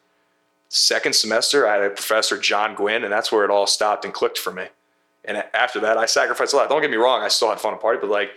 Second 0.69 1.17
semester, 1.17 1.67
I 1.67 1.75
had 1.75 1.83
a 1.83 1.91
professor, 1.91 2.39
John 2.39 2.77
Gwynn, 2.77 3.03
and 3.03 3.13
that's 3.13 3.33
where 3.33 3.45
it 3.45 3.51
all 3.51 3.67
stopped 3.67 4.05
and 4.05 4.15
clicked 4.15 4.39
for 4.39 4.53
me. 4.53 4.67
And 5.25 5.43
after 5.53 5.81
that, 5.81 5.99
I 5.99 6.07
sacrificed 6.07 6.53
a 6.53 6.57
lot. 6.57 6.69
Don't 6.69 6.83
get 6.83 6.91
me 6.91 6.97
wrong, 6.97 7.23
I 7.23 7.29
still 7.29 7.49
had 7.49 7.59
fun 7.59 7.75
at 7.75 7.81
party, 7.81 7.99
but 8.01 8.09
like, 8.09 8.31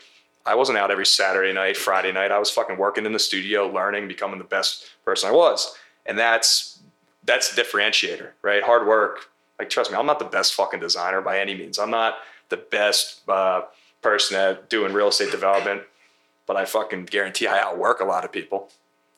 I 0.44 0.56
wasn't 0.56 0.80
out 0.80 0.90
every 0.90 1.06
Saturday 1.06 1.54
night, 1.54 1.78
Friday 1.78 2.12
night. 2.12 2.32
I 2.32 2.40
was 2.40 2.50
fucking 2.50 2.80
working 2.80 3.06
in 3.06 3.14
the 3.14 3.20
studio, 3.20 3.68
learning, 3.68 4.08
becoming 4.08 4.40
the 4.40 4.46
best 4.46 4.90
person 5.06 5.30
I 5.30 5.34
was. 5.34 5.78
And 6.08 6.18
that's 6.18 6.80
that's 7.26 7.54
the 7.54 7.62
differentiator, 7.62 8.30
right? 8.42 8.64
Hard 8.64 8.88
work. 8.88 9.30
Like, 9.60 9.70
trust 9.70 9.92
me, 9.92 9.98
I'm 9.98 10.08
not 10.08 10.18
the 10.18 10.26
best 10.26 10.56
fucking 10.56 10.80
designer 10.80 11.22
by 11.22 11.40
any 11.40 11.54
means. 11.54 11.78
I'm 11.78 11.92
not 11.92 12.16
the 12.48 12.58
best 12.58 13.22
uh, 13.30 13.64
person 14.02 14.38
at 14.38 14.70
doing 14.70 14.94
real 14.94 15.10
estate 15.10 15.32
development, 15.32 15.84
but 16.46 16.56
I 16.56 16.66
fucking 16.66 17.06
guarantee 17.06 17.48
I 17.48 17.60
outwork 17.60 18.00
a 18.00 18.06
lot 18.06 18.26
of 18.26 18.32
people. 18.32 18.70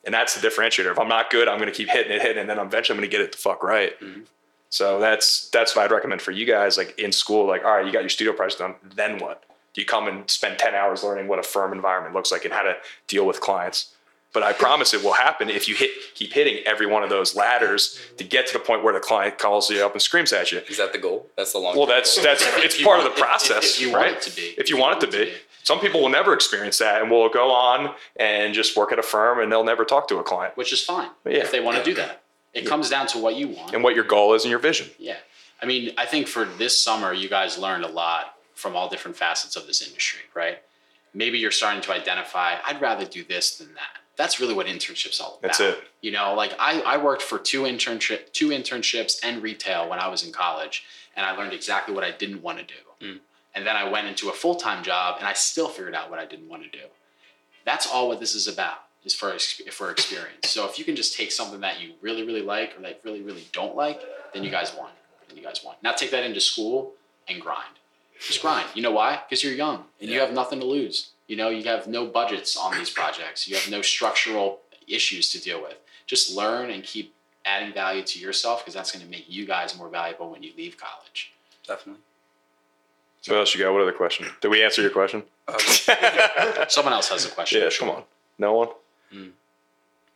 And 0.04 0.12
that's 0.12 0.38
the 0.40 0.46
differentiator. 0.46 0.90
If 0.90 0.98
I'm 0.98 1.08
not 1.08 1.30
good, 1.30 1.46
I'm 1.46 1.58
going 1.58 1.70
to 1.70 1.76
keep 1.76 1.88
hitting 1.88 2.12
it, 2.12 2.20
hitting, 2.20 2.38
it, 2.38 2.40
and 2.40 2.50
then 2.50 2.58
eventually 2.58 2.96
I'm 2.96 3.00
going 3.00 3.08
to 3.10 3.16
get 3.16 3.24
it 3.24 3.32
the 3.32 3.38
fuck 3.38 3.62
right. 3.62 3.98
Mhm. 4.00 4.26
So 4.68 4.98
that's 4.98 5.48
that's 5.50 5.76
what 5.76 5.84
I'd 5.84 5.92
recommend 5.92 6.22
for 6.22 6.30
you 6.30 6.46
guys. 6.46 6.78
Like 6.78 6.98
in 6.98 7.12
school, 7.12 7.46
like 7.46 7.62
all 7.64 7.72
right, 7.76 7.86
you 7.86 7.92
got 7.92 8.00
your 8.00 8.08
studio 8.08 8.32
project 8.32 8.58
done. 8.60 8.74
Then 8.96 9.18
what? 9.18 9.44
Do 9.74 9.80
you 9.80 9.86
come 9.86 10.08
and 10.08 10.28
spend 10.30 10.58
ten 10.58 10.74
hours 10.74 11.04
learning 11.04 11.28
what 11.28 11.38
a 11.38 11.42
firm 11.42 11.72
environment 11.72 12.14
looks 12.14 12.32
like 12.32 12.44
and 12.44 12.54
how 12.54 12.62
to 12.62 12.76
deal 13.06 13.26
with 13.26 13.40
clients? 13.40 13.94
But 14.32 14.42
I 14.42 14.52
promise 14.54 14.94
it 14.94 15.02
will 15.04 15.12
happen 15.12 15.50
if 15.50 15.68
you 15.68 15.74
hit 15.74 15.90
keep 16.14 16.32
hitting 16.32 16.62
every 16.64 16.86
one 16.86 17.02
of 17.02 17.10
those 17.10 17.36
ladders 17.36 17.98
to 18.16 18.24
get 18.24 18.46
to 18.46 18.52
the 18.54 18.58
point 18.58 18.82
where 18.82 18.94
the 18.94 19.00
client 19.00 19.38
calls 19.38 19.70
you 19.70 19.84
up 19.84 19.92
and 19.92 20.00
screams 20.00 20.32
at 20.32 20.50
you. 20.52 20.60
Is 20.68 20.78
that 20.78 20.92
the 20.92 20.98
goal? 20.98 21.26
That's 21.36 21.52
the 21.52 21.58
long. 21.58 21.76
Well, 21.76 21.86
that's 21.86 22.16
that's 22.22 22.42
it's 22.58 22.78
you 22.80 22.86
part 22.86 22.98
of 23.00 23.04
want- 23.04 23.16
the 23.16 23.20
if- 23.22 23.24
if- 23.24 23.28
process, 23.28 23.74
if 23.76 23.80
you 23.82 23.92
want 23.92 24.04
right? 24.04 24.14
it 24.14 24.22
to 24.22 24.34
be. 24.34 24.54
If 24.58 24.70
you 24.70 24.76
want 24.78 25.02
it 25.02 25.10
to 25.10 25.12
be. 25.24 25.32
Some 25.64 25.78
people 25.78 26.00
will 26.02 26.08
never 26.08 26.32
experience 26.34 26.78
that 26.78 27.02
and 27.02 27.10
will 27.10 27.28
go 27.28 27.52
on 27.52 27.94
and 28.16 28.52
just 28.52 28.76
work 28.76 28.90
at 28.90 28.98
a 28.98 29.02
firm 29.02 29.38
and 29.38 29.52
they'll 29.52 29.62
never 29.62 29.84
talk 29.84 30.08
to 30.08 30.18
a 30.18 30.22
client. 30.24 30.56
which 30.56 30.72
is 30.72 30.82
fine 30.82 31.10
Yeah. 31.24 31.38
if 31.38 31.52
they 31.52 31.60
want 31.60 31.76
to 31.78 31.84
do 31.84 31.94
that. 31.94 32.22
It 32.52 32.66
comes 32.66 32.90
down 32.90 33.06
to 33.08 33.18
what 33.18 33.36
you 33.36 33.48
want. 33.48 33.72
And 33.72 33.84
what 33.84 33.94
your 33.94 34.04
goal 34.04 34.34
is 34.34 34.42
and 34.44 34.50
your 34.50 34.58
vision. 34.58 34.90
yeah. 34.98 35.16
I 35.62 35.64
mean, 35.66 35.94
I 35.96 36.06
think 36.06 36.26
for 36.26 36.44
this 36.44 36.80
summer, 36.80 37.12
you 37.12 37.28
guys 37.28 37.56
learned 37.56 37.84
a 37.84 37.88
lot 37.88 38.34
from 38.56 38.74
all 38.74 38.88
different 38.88 39.16
facets 39.16 39.54
of 39.54 39.68
this 39.68 39.80
industry, 39.86 40.22
right? 40.34 40.58
Maybe 41.14 41.38
you're 41.38 41.52
starting 41.52 41.80
to 41.82 41.92
identify, 41.92 42.56
I'd 42.66 42.80
rather 42.80 43.04
do 43.04 43.22
this 43.22 43.56
than 43.58 43.72
that. 43.74 44.01
That's 44.16 44.38
really 44.40 44.54
what 44.54 44.66
internships 44.66 45.20
all 45.20 45.38
about. 45.38 45.42
That's 45.42 45.60
it. 45.60 45.78
You 46.00 46.12
know, 46.12 46.34
like 46.34 46.52
I, 46.58 46.80
I 46.82 46.96
worked 46.98 47.22
for 47.22 47.38
two 47.38 47.62
internship 47.62 48.32
two 48.32 48.48
internships 48.48 49.18
and 49.22 49.42
retail 49.42 49.88
when 49.88 49.98
I 49.98 50.08
was 50.08 50.24
in 50.24 50.32
college, 50.32 50.84
and 51.16 51.24
I 51.24 51.36
learned 51.36 51.52
exactly 51.52 51.94
what 51.94 52.04
I 52.04 52.10
didn't 52.10 52.42
want 52.42 52.58
to 52.58 52.64
do. 52.64 53.06
Mm. 53.06 53.20
And 53.54 53.66
then 53.66 53.76
I 53.76 53.88
went 53.88 54.06
into 54.06 54.28
a 54.28 54.32
full 54.32 54.54
time 54.56 54.82
job, 54.82 55.16
and 55.18 55.26
I 55.26 55.32
still 55.32 55.68
figured 55.68 55.94
out 55.94 56.10
what 56.10 56.18
I 56.18 56.26
didn't 56.26 56.48
want 56.48 56.62
to 56.64 56.68
do. 56.70 56.84
That's 57.64 57.86
all 57.86 58.08
what 58.08 58.20
this 58.20 58.34
is 58.34 58.48
about, 58.48 58.78
is 59.04 59.14
for 59.14 59.36
for 59.70 59.90
experience. 59.90 60.48
So 60.48 60.68
if 60.68 60.78
you 60.78 60.84
can 60.84 60.96
just 60.96 61.16
take 61.16 61.32
something 61.32 61.60
that 61.60 61.80
you 61.80 61.92
really 62.02 62.24
really 62.26 62.42
like 62.42 62.76
or 62.78 62.82
that 62.82 63.00
really 63.04 63.22
really 63.22 63.46
don't 63.52 63.76
like, 63.76 64.02
then 64.34 64.44
you 64.44 64.50
guys 64.50 64.74
won. 64.76 64.90
Then 65.28 65.38
you 65.38 65.42
guys 65.42 65.62
won. 65.64 65.76
Now 65.82 65.92
take 65.92 66.10
that 66.10 66.24
into 66.24 66.40
school 66.40 66.92
and 67.28 67.40
grind. 67.40 67.78
Just 68.20 68.42
grind. 68.42 68.66
You 68.74 68.82
know 68.82 68.92
why? 68.92 69.20
Because 69.26 69.42
you're 69.42 69.54
young 69.54 69.84
and 70.00 70.10
you 70.10 70.20
have 70.20 70.32
nothing 70.32 70.60
to 70.60 70.66
lose. 70.66 71.11
You 71.28 71.36
know, 71.36 71.48
you 71.48 71.64
have 71.64 71.86
no 71.86 72.06
budgets 72.06 72.56
on 72.56 72.76
these 72.76 72.90
projects. 72.90 73.48
You 73.48 73.56
have 73.56 73.70
no 73.70 73.80
structural 73.82 74.60
issues 74.86 75.30
to 75.30 75.40
deal 75.40 75.62
with. 75.62 75.76
Just 76.06 76.34
learn 76.36 76.70
and 76.70 76.82
keep 76.82 77.14
adding 77.44 77.72
value 77.72 78.02
to 78.02 78.18
yourself 78.18 78.60
because 78.60 78.74
that's 78.74 78.92
going 78.92 79.04
to 79.04 79.10
make 79.10 79.24
you 79.28 79.46
guys 79.46 79.76
more 79.76 79.88
valuable 79.88 80.30
when 80.30 80.42
you 80.42 80.52
leave 80.56 80.76
college. 80.76 81.32
definitely. 81.66 82.02
So 83.22 83.32
what 83.34 83.38
else 83.38 83.54
you 83.54 83.62
got? 83.62 83.72
What 83.72 83.82
other 83.82 83.92
question? 83.92 84.26
Did 84.40 84.48
we 84.48 84.64
answer 84.64 84.82
your 84.82 84.90
question? 84.90 85.22
Uh, 85.46 85.56
Someone 86.68 86.92
else 86.92 87.08
has 87.08 87.24
a 87.24 87.28
question. 87.30 87.62
yeah, 87.62 87.70
come 87.78 87.88
on. 87.90 88.02
No 88.38 88.52
one? 88.54 88.68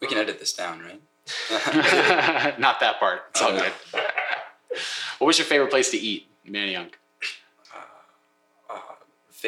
we 0.01 0.07
can 0.09 0.19
edit 0.19 0.41
this 0.41 0.53
down, 0.53 0.81
right? 0.81 1.01
Not 2.59 2.81
that 2.81 2.97
part. 2.99 3.23
It's 3.31 3.41
all 3.43 3.51
Oh, 3.51 3.57
no. 3.57 3.63
good. 3.63 3.73
What 5.19 5.27
was 5.29 5.39
your 5.39 5.47
favorite 5.47 5.71
place 5.71 5.91
to 5.93 5.97
eat, 5.97 6.27
Manny 6.45 6.73
Young? 6.73 6.87
Uh, 6.87 6.89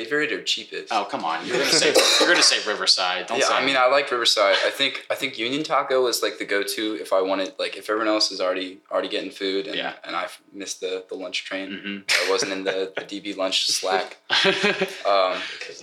favorite 0.04 0.32
or 0.32 0.42
cheapest? 0.42 0.92
Oh, 0.92 1.04
come 1.10 1.24
on. 1.24 1.36
You're 1.46 1.58
gonna 1.58 1.70
say 1.70 1.94
you're 2.20 2.28
gonna 2.28 2.42
say 2.42 2.58
Riverside. 2.70 3.26
Don't 3.26 3.38
yeah, 3.38 3.46
say 3.48 3.54
I 3.54 3.64
mean, 3.64 3.76
I 3.76 3.86
like 3.86 4.10
Riverside. 4.10 4.56
I 4.66 4.70
think 4.70 5.06
I 5.10 5.14
think 5.14 5.38
Union 5.38 5.62
Taco 5.62 6.06
is 6.06 6.22
like 6.22 6.38
the 6.38 6.44
go-to 6.44 6.96
if 7.00 7.12
I 7.12 7.20
wanted 7.22 7.52
like 7.58 7.76
if 7.76 7.88
everyone 7.90 8.08
else 8.08 8.30
is 8.30 8.40
already 8.40 8.78
already 8.90 9.08
getting 9.08 9.30
food 9.30 9.66
and 9.66 9.76
Yeah. 9.76 9.94
and 10.04 10.14
I 10.16 10.26
missed 10.52 10.80
the 10.80 11.04
the 11.08 11.14
lunch 11.14 11.44
train. 11.44 11.68
Mhm. 12.08 12.26
I 12.26 12.30
wasn't 12.30 12.52
in 12.52 12.64
the, 12.64 12.92
the 12.96 13.02
DB 13.02 13.36
lunch 13.36 13.66
Slack. 13.66 14.16
Um, 15.06 15.34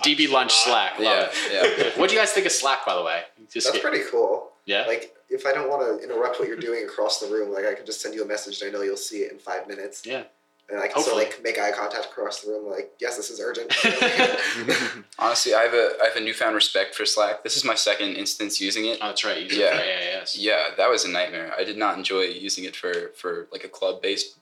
DB 0.05 0.29
lunch 0.29 0.53
Slack. 0.53 0.99
Love 0.99 1.33
yeah, 1.51 1.65
yeah. 1.77 1.89
What 1.97 2.09
do 2.09 2.15
you 2.15 2.21
guys 2.21 2.31
think 2.31 2.45
of 2.45 2.51
Slack, 2.51 2.85
by 2.85 2.95
the 2.95 3.03
way? 3.03 3.23
Just 3.51 3.67
That's 3.67 3.77
get- 3.77 3.81
pretty 3.83 4.03
cool. 4.11 4.51
Yeah. 4.65 4.85
Like 4.87 5.13
if 5.29 5.45
I 5.45 5.51
don't 5.53 5.69
want 5.69 5.81
to 5.81 6.03
interrupt 6.03 6.39
what 6.39 6.47
you're 6.47 6.57
doing 6.57 6.83
across 6.83 7.19
the 7.19 7.27
room, 7.27 7.51
like 7.53 7.65
I 7.65 7.73
can 7.73 7.85
just 7.85 8.01
send 8.01 8.13
you 8.15 8.23
a 8.23 8.27
message 8.27 8.61
and 8.61 8.69
I 8.69 8.73
know 8.77 8.83
you'll 8.83 8.97
see 8.97 9.19
it 9.19 9.31
in 9.31 9.39
five 9.39 9.67
minutes. 9.67 10.03
Yeah. 10.05 10.23
And 10.67 10.79
I 10.79 10.87
can 10.87 11.01
still 11.03 11.15
like 11.15 11.41
make 11.43 11.59
eye 11.59 11.71
contact 11.71 12.05
across 12.05 12.41
the 12.41 12.51
room, 12.51 12.69
like 12.71 12.91
yes, 12.99 13.17
this 13.17 13.29
is 13.29 13.39
urgent. 13.39 13.71
Honestly, 15.19 15.53
I 15.53 15.61
have 15.63 15.73
a 15.73 15.91
I 16.01 16.07
have 16.07 16.15
a 16.15 16.19
newfound 16.21 16.55
respect 16.55 16.95
for 16.95 17.05
Slack. 17.05 17.43
This 17.43 17.55
is 17.55 17.63
my 17.63 17.75
second 17.75 18.15
instance 18.15 18.59
using 18.59 18.85
it. 18.85 18.97
Oh, 19.01 19.07
that's 19.07 19.23
right. 19.23 19.41
You 19.41 19.49
said 19.49 19.59
Yeah. 19.59 19.77
for 19.77 20.21
AAS. 20.23 20.35
Yeah, 20.37 20.67
that 20.77 20.89
was 20.89 21.05
a 21.05 21.09
nightmare. 21.09 21.53
I 21.57 21.63
did 21.63 21.77
not 21.77 21.97
enjoy 21.97 22.21
using 22.23 22.63
it 22.63 22.75
for 22.75 23.11
for 23.15 23.47
like 23.51 23.63
a 23.63 23.67
club 23.69 24.01
based 24.01 24.35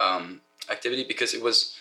um, 0.00 0.40
activity 0.70 1.04
because 1.04 1.32
it 1.34 1.42
was 1.42 1.76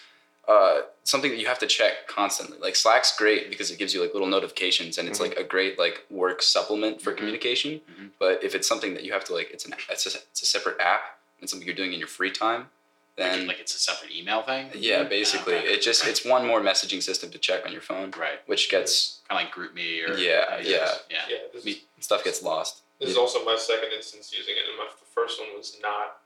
uh, 0.48 0.82
something 1.04 1.30
that 1.32 1.38
you 1.40 1.46
have 1.48 1.60
to 1.60 1.68
check 1.68 2.08
constantly. 2.08 2.58
Like 2.58 2.76
Slack's 2.76 3.16
great 3.18 3.50
because 3.50 3.70
it 3.70 3.78
gives 3.78 3.94
you 3.94 4.02
like 4.02 4.14
little 4.14 4.28
notifications 4.28 4.98
and 4.98 5.08
it's 5.08 5.20
Mhm. 5.20 5.30
like 5.30 5.38
a 5.38 5.44
great 5.44 5.78
like 5.78 6.06
work 6.10 6.42
supplement 6.42 7.02
for 7.02 7.12
Mhm. 7.14 7.18
communication. 7.18 7.82
Mhm. 7.92 8.10
But 8.18 8.44
if 8.44 8.56
it's 8.56 8.68
something 8.68 8.94
that 8.96 9.04
you 9.04 9.12
have 9.12 9.26
to 9.26 9.34
like, 9.34 9.52
it's 9.52 9.66
an 9.66 9.76
it's 9.90 10.06
a, 10.08 10.18
it's 10.32 10.42
a 10.42 10.46
separate 10.46 10.80
app 10.80 11.20
and 11.42 11.50
something 11.50 11.68
you're 11.68 11.76
doing 11.76 11.94
in 11.94 12.00
your 12.00 12.08
free 12.08 12.32
time, 12.32 12.62
Like, 12.62 12.70
then 13.20 13.48
like 13.48 13.60
it's 13.60 13.76
a 13.76 13.80
separate 13.80 14.12
email 14.12 14.42
thing. 14.42 14.70
yeah, 14.76 15.04
basically 15.04 15.56
Okay. 15.56 15.74
it 15.74 15.82
just 15.82 16.06
it's 16.08 16.26
one 16.26 16.46
more 16.48 16.62
messaging 16.62 17.02
system 17.04 17.30
to 17.32 17.38
check 17.38 17.66
on 17.66 17.72
your 17.72 17.82
phone, 17.82 18.12
Right. 18.12 18.40
which 18.48 18.70
gets 18.70 19.20
Kind 19.28 19.42
of 19.42 19.46
like 19.46 19.54
GroupMe 19.54 20.08
or 20.10 20.18
Yeah, 20.18 20.58
yeah. 20.62 20.94
yeah. 21.10 21.22
Yeah, 21.30 21.38
this, 21.54 21.66
me- 21.66 21.84
stuff 22.00 22.24
gets 22.24 22.42
lost. 22.42 22.82
this 23.00 23.10
is 23.10 23.18
also 23.18 23.44
my 23.46 23.56
second 23.58 23.92
instance 23.94 24.34
using 24.36 24.56
it, 24.56 24.64
and 24.70 24.78
my 24.78 24.86
the 24.86 25.06
first 25.14 25.40
one 25.40 25.50
was 25.56 25.78
not 25.82 26.22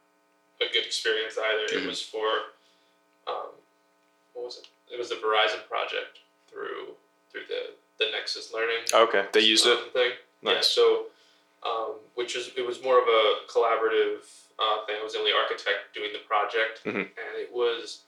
a 0.61 0.65
good 0.71 0.85
experience 0.85 1.37
either. 1.37 1.65
It 1.77 1.83
Mhm. 1.83 1.87
was 1.87 2.01
for, 2.01 2.27
um, 3.27 3.49
what 4.33 4.45
was 4.45 4.57
it? 4.59 4.67
It 4.93 4.97
was 4.99 5.09
the 5.09 5.15
Verizon 5.15 5.67
project 5.67 6.19
through 6.49 6.95
through 7.31 7.45
the 7.47 7.71
the 7.99 8.09
Nexus 8.11 8.51
Learning 8.53 8.83
Okay, 8.93 9.25
they 9.33 9.39
used 9.41 9.65
it. 9.65 9.77
um, 9.77 9.89
thing. 9.91 10.11
Yeah, 10.43 10.61
so 10.61 11.07
um, 11.63 11.95
which 12.15 12.35
is 12.35 12.51
it 12.55 12.65
was 12.65 12.81
more 12.83 12.99
of 13.01 13.07
a 13.07 13.23
collaborative 13.47 14.21
uh, 14.59 14.85
thing. 14.85 14.95
I 14.99 15.03
was 15.03 15.13
the 15.13 15.19
only 15.19 15.31
architect 15.33 15.93
doing 15.93 16.11
the 16.13 16.19
project, 16.19 16.83
Mhm. 16.85 16.95
and 16.95 17.35
it 17.37 17.51
was 17.51 18.01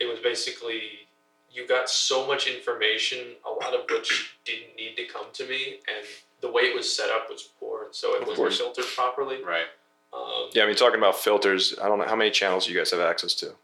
it 0.00 0.06
was 0.06 0.18
basically 0.20 1.06
you 1.52 1.66
got 1.66 1.88
so 1.90 2.26
much 2.26 2.46
information, 2.46 3.36
a 3.44 3.50
lot 3.50 3.74
of 3.74 3.88
which 3.90 4.34
didn't 4.44 4.74
need 4.76 4.96
to 4.96 5.04
come 5.04 5.26
to 5.34 5.44
me, 5.46 5.80
and 5.86 6.06
the 6.40 6.48
way 6.50 6.62
it 6.62 6.74
was 6.74 6.90
set 6.94 7.10
up 7.10 7.28
was 7.30 7.42
poor, 7.60 7.88
so 7.92 8.14
it 8.14 8.22
Of 8.22 8.28
wasn't 8.28 8.36
course. 8.36 8.58
filtered 8.58 8.86
properly. 8.96 9.42
Right. 9.42 9.66
Um, 10.12 10.48
Yeah, 10.52 10.64
I 10.64 10.66
mean, 10.66 10.76
talking 10.76 10.98
about 10.98 11.18
filters, 11.18 11.78
I 11.78 11.88
don't 11.88 11.98
know 11.98 12.06
how 12.06 12.16
many 12.16 12.30
channels 12.30 12.66
you 12.68 12.74
guys 12.76 12.90
have 12.90 13.00
access 13.00 13.34
to. 13.34 13.54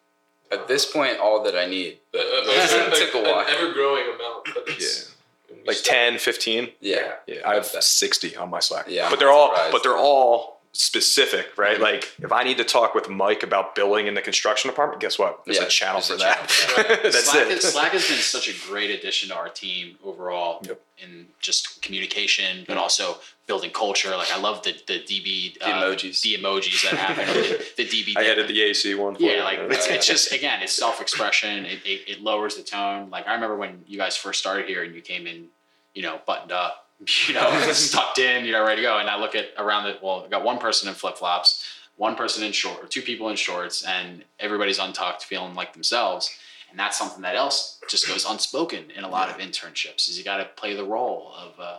At 0.51 0.69
this 0.69 0.85
point, 0.87 1.19
all 1.19 1.43
that 1.43 1.57
I 1.57 1.67
need, 1.67 1.99
but 2.13 2.21
it 2.25 2.95
took 2.95 3.15
a 3.15 3.19
an 3.19 3.25
while. 3.25 3.47
ever 3.49 3.73
growing 3.73 4.05
amount, 4.15 4.49
but 4.55 4.65
it's 4.69 5.11
when 5.49 5.61
we 5.61 5.67
Like 5.67 5.77
start- 5.79 5.95
10, 5.97 6.19
15? 6.19 6.75
Yeah, 6.81 7.17
Yeah, 7.27 7.41
I 7.51 7.55
have 7.55 7.67
60 7.67 8.37
on 8.37 8.49
my 8.51 8.61
Slack. 8.61 8.87
Yeah, 8.89 9.09
but 9.11 9.19
they're 9.19 9.31
all 9.31 9.49
surprised. 9.49 9.73
but 9.73 9.83
they're 9.83 9.97
all 9.97 10.58
specific, 10.79 11.59
right? 11.59 11.81
Like 11.81 12.14
if 12.21 12.31
I 12.33 12.45
need 12.45 12.57
to 12.59 12.64
talk 12.64 12.95
with 12.95 13.09
Mike 13.11 13.43
about 13.43 13.75
billing 13.75 14.07
in 14.07 14.14
the 14.14 14.23
construction 14.23 14.71
department, 14.71 15.01
guess 15.01 15.19
what? 15.19 15.45
There's 15.45 15.59
Yeah, 15.59 15.64
a 15.64 15.69
channel 15.69 15.95
there's 16.01 16.07
for 16.09 16.14
a 16.14 16.19
that. 16.19 16.49
channel 16.49 16.95
for 16.97 17.03
That's 17.03 17.25
Slack, 17.31 17.47
it. 17.51 17.62
Slack 17.62 17.93
has 17.93 18.07
been 18.09 18.19
such 18.19 18.49
a 18.49 18.53
great 18.71 18.91
addition 18.91 19.31
to 19.31 19.35
our 19.37 19.49
team 19.49 19.97
overall 20.05 20.61
Yep. 20.64 20.81
in 21.03 21.27
just 21.41 21.83
communication, 21.83 22.64
but 22.69 22.77
also 22.79 23.17
building 23.49 23.71
culture. 23.73 24.11
Like 24.11 24.33
I 24.33 24.38
love 24.38 24.62
the 24.62 24.73
the 24.87 25.01
DB 25.01 25.59
the 25.59 25.67
uh, 25.67 25.83
emojis. 25.83 26.23
the 26.23 26.37
emojis 26.37 26.88
that 26.88 26.95
happen. 26.97 27.27
the, 27.77 27.83
the 27.83 27.85
DB. 27.85 28.17
I 28.17 28.31
added 28.31 28.47
the 28.47 28.62
AC 28.62 28.95
one. 28.95 29.17
For 29.17 29.23
Yeah, 29.23 29.43
like 29.43 29.59
Uh, 29.59 29.62
it's, 29.71 29.88
it's 29.88 30.07
just 30.07 30.33
again, 30.33 30.62
it's 30.62 30.73
self 30.73 31.01
expression. 31.01 31.67
It, 31.67 31.81
it 31.85 32.01
it 32.09 32.21
lowers 32.23 32.55
the 32.57 32.62
tone. 32.62 33.11
Like 33.11 33.27
I 33.27 33.35
remember 33.35 33.57
when 33.57 33.83
you 33.88 33.99
guys 33.99 34.17
first 34.17 34.38
started 34.38 34.67
here 34.67 34.85
and 34.85 34.95
you 34.95 35.01
came 35.03 35.27
in, 35.27 35.47
you 35.95 36.03
know, 36.03 36.21
buttoned 36.25 36.53
up, 36.53 36.87
you 37.29 37.35
know, 37.35 37.73
tucked 37.91 38.19
in, 38.19 38.45
you 38.45 38.53
know, 38.53 38.65
ready 38.65 38.83
to 38.83 38.87
go. 38.87 38.99
And 38.99 39.09
I 39.09 39.19
look 39.19 39.35
at 39.35 39.51
around 39.57 39.85
the 39.85 39.99
well, 40.03 40.23
I've 40.25 40.31
got 40.31 40.45
one 40.45 40.59
person 40.59 40.89
in 40.89 40.95
flip 40.95 41.17
flops, 41.17 41.65
one 41.97 42.17
person 42.17 42.45
in 42.45 42.53
short, 42.53 42.83
or 42.83 42.87
two 42.87 43.03
people 43.03 43.29
in 43.29 43.37
shorts, 43.37 43.85
and 43.85 44.25
everybody's 44.41 44.79
untucked, 44.79 45.25
feeling 45.25 45.55
like 45.55 45.73
themselves. 45.73 46.37
And 46.71 46.79
that's 46.79 46.99
something 46.99 47.23
that 47.23 47.35
else 47.35 47.81
just 47.89 48.07
goes 48.07 48.27
unspoken 48.29 48.91
in 48.95 49.05
a 49.05 49.09
lot 49.09 49.31
of 49.31 49.37
internships. 49.39 50.09
Is 50.09 50.19
you 50.19 50.25
got 50.25 50.39
to 50.39 50.45
play 50.45 50.75
the 50.75 50.85
role 50.85 51.33
of, 51.39 51.59
uh, 51.59 51.79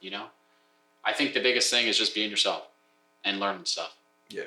you 0.00 0.10
know, 0.10 0.26
I 1.04 1.12
think 1.12 1.34
the 1.34 1.42
biggest 1.42 1.70
thing 1.70 1.88
is 1.88 1.98
just 1.98 2.14
being 2.14 2.30
yourself 2.30 2.68
and 3.24 3.40
learning 3.40 3.64
stuff. 3.64 3.96
Yeah. 4.28 4.44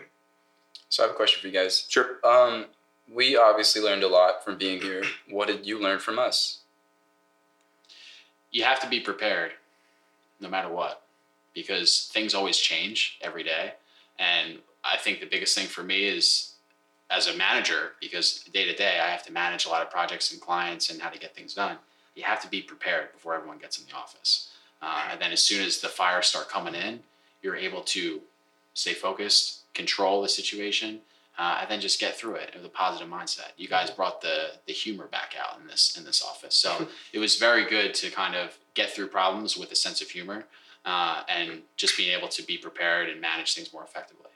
So 0.90 1.04
I 1.04 1.08
have 1.08 1.16
a 1.16 1.18
question 1.18 1.42
for 1.42 1.48
you 1.48 1.54
guys. 1.54 1.86
Sure. 1.90 2.20
Um, 2.24 2.66
we 3.14 3.36
obviously 3.36 3.82
learned 3.82 4.04
a 4.04 4.08
lot 4.08 4.46
from 4.46 4.58
being 4.58 4.82
here. 4.82 5.04
What 5.30 5.48
did 5.48 5.66
you 5.66 5.82
learn 5.82 6.00
from 6.00 6.18
us? 6.18 6.60
you 8.52 8.64
have 8.64 8.80
to 8.80 8.88
be 8.88 9.00
prepared 9.00 9.52
no 10.39 10.50
matter 10.50 10.69
what 10.69 11.04
because 11.54 12.10
things 12.13 12.36
always 12.36 12.58
change 12.58 13.17
every 13.21 13.43
day. 13.43 13.73
And 14.19 14.60
i 14.84 14.95
think 14.95 15.19
the 15.19 15.26
biggest 15.26 15.58
thing 15.58 15.67
for 15.67 15.84
me 15.84 16.06
is 16.06 16.54
as 17.10 17.28
a 17.28 17.36
manager 17.36 17.93
because 18.00 18.43
day 18.54 18.65
to 18.65 18.76
day 18.76 19.00
i 19.04 19.10
have 19.10 19.26
to 19.26 19.34
manage 19.34 19.65
a 19.65 19.69
lot 19.69 19.82
of 19.82 19.89
projects 19.89 20.32
and 20.32 20.39
clients 20.39 20.89
and 20.89 21.02
how 21.02 21.10
to 21.10 21.19
get 21.19 21.36
things 21.36 21.54
done. 21.54 21.78
You 22.15 22.23
have 22.23 22.41
to 22.41 22.50
be 22.50 22.62
prepared 22.62 23.12
before 23.13 23.36
everyone 23.36 23.60
gets 23.60 23.78
in 23.80 23.86
the 23.88 23.95
office. 23.95 24.50
Uh, 24.82 25.10
and 25.12 25.21
then 25.21 25.32
as 25.32 25.41
soon 25.41 25.63
as 25.65 25.80
the 25.80 25.88
fires 25.88 26.28
start 26.28 26.50
coming 26.50 26.76
in 26.76 27.00
you're 27.41 27.56
able 27.56 27.82
to 27.82 28.21
stay 28.73 28.93
focused 28.93 29.62
control 29.73 30.21
the 30.21 30.30
situation 30.30 31.00
uh, 31.38 31.60
and 31.62 31.69
then 31.69 31.80
just 31.80 32.00
get 32.00 32.17
through 32.17 32.36
it 32.36 32.52
with 32.56 32.65
a 32.65 32.69
positive 32.69 33.08
mindset. 33.08 33.52
You 33.58 33.67
guys 33.67 33.91
brought 33.91 34.21
the 34.21 34.52
the 34.65 34.73
humor 34.73 35.06
back 35.08 35.36
out 35.39 35.60
in 35.62 35.67
this 35.67 35.95
in 35.97 36.04
this 36.04 36.23
office, 36.23 36.56
so 36.56 36.88
it 37.13 37.19
was 37.19 37.38
very 37.38 37.65
good 37.65 37.93
to 37.95 38.10
kind 38.10 38.36
of 38.36 38.58
get 38.78 38.92
through 38.92 39.08
problems 39.08 39.58
with 39.58 39.72
a 39.72 39.76
sense 39.76 40.02
of 40.02 40.10
humor 40.10 40.46
uh, 40.86 41.24
and 41.28 41.63
just 41.76 41.98
being 41.98 42.16
able 42.18 42.30
to 42.30 42.44
be 42.44 42.58
prepared 42.58 43.10
and 43.10 43.20
manage 43.20 43.56
things 43.56 43.74
more 43.74 43.84
effectively. 43.84 44.30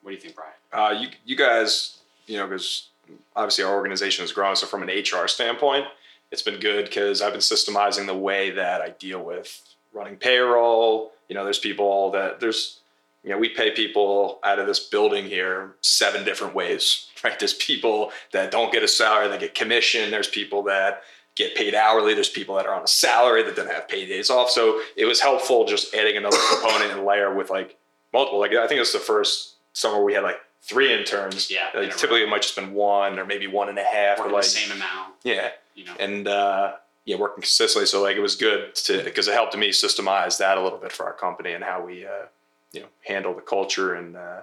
What 0.00 0.12
do 0.12 0.14
you 0.14 0.20
think, 0.20 0.36
Brian? 0.36 0.52
Uh, 0.72 1.00
you, 1.00 1.08
you 1.24 1.36
guys, 1.36 1.98
you 2.26 2.38
know, 2.38 2.46
because 2.46 2.88
obviously 3.34 3.64
our 3.64 3.74
organization 3.74 4.22
has 4.22 4.32
grown. 4.32 4.54
So 4.54 4.66
from 4.66 4.82
an 4.82 4.88
HR 4.88 5.26
standpoint, 5.26 5.86
it's 6.30 6.42
been 6.42 6.60
good 6.60 6.86
because 6.86 7.20
I've 7.20 7.32
been 7.32 7.40
systemizing 7.40 8.06
the 8.06 8.16
way 8.16 8.50
that 8.50 8.80
I 8.80 8.90
deal 8.90 9.22
with 9.22 9.62
running 9.92 10.16
payroll. 10.16 11.12
You 11.28 11.34
know, 11.34 11.44
there's 11.44 11.58
people 11.58 12.10
that 12.12 12.40
there's, 12.40 12.80
you 13.22 13.30
know, 13.30 13.38
we 13.38 13.48
pay 13.48 13.70
people 13.70 14.38
out 14.44 14.58
of 14.58 14.66
this 14.66 14.80
building 14.80 15.26
here 15.26 15.74
seven 15.80 16.24
different 16.24 16.54
ways, 16.54 17.08
right? 17.24 17.38
There's 17.38 17.54
people 17.54 18.12
that 18.32 18.50
don't 18.50 18.72
get 18.72 18.82
a 18.82 18.88
salary, 18.88 19.28
they 19.28 19.38
get 19.38 19.54
commission. 19.54 20.10
There's 20.10 20.28
people 20.28 20.62
that 20.64 21.02
get 21.36 21.54
paid 21.54 21.74
hourly. 21.74 22.14
There's 22.14 22.28
people 22.28 22.54
that 22.56 22.66
are 22.66 22.74
on 22.74 22.82
a 22.82 22.88
salary 22.88 23.42
that 23.42 23.56
don't 23.56 23.70
have 23.70 23.88
paid 23.88 24.06
days 24.06 24.30
off. 24.30 24.50
So 24.50 24.80
it 24.96 25.04
was 25.04 25.20
helpful 25.20 25.64
just 25.64 25.94
adding 25.94 26.16
another 26.16 26.38
component 26.50 26.92
and 26.92 27.04
layer 27.04 27.34
with 27.34 27.50
like 27.50 27.76
multiple. 28.12 28.38
Like 28.38 28.52
I 28.52 28.66
think 28.66 28.76
it 28.76 28.80
was 28.80 28.92
the 28.92 28.98
first 28.98 29.54
summer 29.72 30.02
we 30.02 30.14
had 30.14 30.22
like 30.22 30.40
three 30.62 30.92
interns. 30.92 31.50
Yeah, 31.50 31.68
Like, 31.74 31.96
typically 31.96 32.22
it 32.22 32.28
might 32.28 32.42
just 32.42 32.56
been 32.56 32.72
one 32.72 33.18
or 33.18 33.26
maybe 33.26 33.46
one 33.46 33.68
and 33.68 33.78
a 33.78 33.84
half. 33.84 34.18
Or 34.18 34.30
like 34.30 34.44
the 34.44 34.48
same 34.48 34.72
amount, 34.72 35.14
yeah, 35.22 35.50
you 35.74 35.84
know. 35.84 35.92
and 35.98 36.26
uh, 36.28 36.74
yeah, 37.04 37.16
working 37.16 37.42
consistently. 37.42 37.86
So 37.86 38.02
like 38.02 38.16
it 38.16 38.20
was 38.20 38.36
good 38.36 38.74
to 38.76 39.02
because 39.02 39.28
it 39.28 39.34
helped 39.34 39.56
me 39.56 39.70
systemize 39.70 40.38
that 40.38 40.56
a 40.56 40.62
little 40.62 40.78
bit 40.78 40.92
for 40.92 41.04
our 41.06 41.12
company 41.12 41.52
and 41.52 41.62
how 41.62 41.84
we 41.84 42.06
uh, 42.06 42.26
you 42.72 42.80
know 42.80 42.86
handle 43.06 43.34
the 43.34 43.42
culture 43.42 43.94
and 43.94 44.16
uh, 44.16 44.40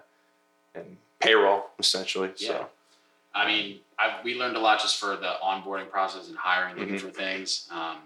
and 0.75 0.97
payroll 1.19 1.65
essentially. 1.79 2.31
Yeah. 2.37 2.47
So 2.47 2.67
I 3.33 3.47
mean, 3.47 3.79
I, 4.01 4.19
we 4.23 4.35
learned 4.35 4.55
a 4.55 4.59
lot 4.59 4.79
just 4.81 4.97
for 4.99 5.15
the 5.15 5.33
onboarding 5.43 5.89
process 5.89 6.27
and 6.27 6.37
hiring, 6.37 6.75
looking 6.77 6.95
Mhm. 6.95 7.01
for 7.01 7.09
things. 7.09 7.67
Um, 7.71 7.97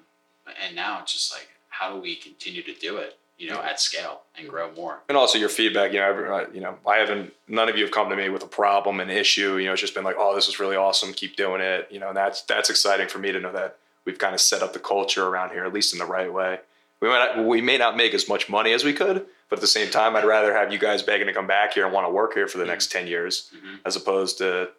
and 0.64 0.76
now 0.76 1.00
it's 1.02 1.14
just 1.14 1.34
like, 1.34 1.48
how 1.70 1.94
do 1.94 2.00
we 2.00 2.16
continue 2.16 2.62
to 2.64 2.74
do 2.74 2.98
it, 2.98 3.18
you 3.38 3.50
know, 3.50 3.62
at 3.62 3.80
scale 3.80 4.22
and 4.38 4.48
grow 4.50 4.72
more? 4.72 5.00
and 5.10 5.18
also 5.18 5.38
your 5.40 5.50
feedback. 5.50 5.94
You 5.94 6.00
know, 6.00 6.06
every, 6.10 6.30
uh, 6.30 6.46
you 6.54 6.60
know, 6.62 6.78
I 6.86 6.98
haven't. 6.98 7.34
None 7.48 7.70
of 7.70 7.78
you 7.78 7.84
have 7.84 7.92
come 7.92 8.10
to 8.10 8.16
me 8.16 8.28
with 8.30 8.44
a 8.44 8.48
problem, 8.48 9.00
an 9.00 9.10
issue. 9.10 9.58
You 9.58 9.66
know, 9.68 9.72
it's 9.74 9.82
just 9.82 9.96
been 9.96 10.04
like, 10.04 10.16
oh, 10.20 10.36
this 10.36 10.48
is 10.48 10.60
really 10.60 10.76
awesome. 10.76 11.14
Keep 11.14 11.36
doing 11.38 11.62
it. 11.62 11.88
You 11.92 12.00
know, 12.00 12.10
and 12.10 12.18
that's 12.18 12.42
that's 12.44 12.70
exciting 12.70 13.08
for 13.08 13.20
me 13.20 13.32
to 13.32 13.40
know 13.40 13.52
that 13.54 13.78
we've 14.06 14.18
kind 14.20 14.34
of 14.36 14.42
set 14.42 14.62
up 14.62 14.74
the 14.74 14.80
culture 14.80 15.26
around 15.26 15.52
here, 15.52 15.66
at 15.66 15.74
least 15.74 15.94
in 15.94 16.00
the 16.00 16.06
right 16.06 16.32
way. 16.32 16.60
We 17.02 17.10
might 17.10 17.36
not, 17.36 17.46
we 17.46 17.62
may 17.62 17.78
not 17.78 17.98
make 17.98 18.14
as 18.14 18.28
much 18.30 18.48
money 18.50 18.72
as 18.72 18.84
we 18.86 18.94
could, 18.94 19.26
but 19.50 19.60
at 19.60 19.62
the 19.62 19.68
same 19.68 19.90
time, 19.92 20.16
I'd 20.16 20.24
rather 20.26 20.54
have 20.56 20.72
you 20.72 20.80
guys 20.80 21.04
begging 21.04 21.28
to 21.28 21.34
come 21.34 21.46
back 21.48 21.74
here 21.74 21.84
and 21.86 21.94
want 21.94 22.08
to 22.08 22.12
work 22.12 22.34
here 22.34 22.48
for 22.48 22.58
the 22.58 22.66
next 22.66 22.92
ten 22.92 23.06
years, 23.08 23.52
Mhm. 23.54 23.80
as 23.86 23.96
opposed 23.98 24.38
to 24.40 24.70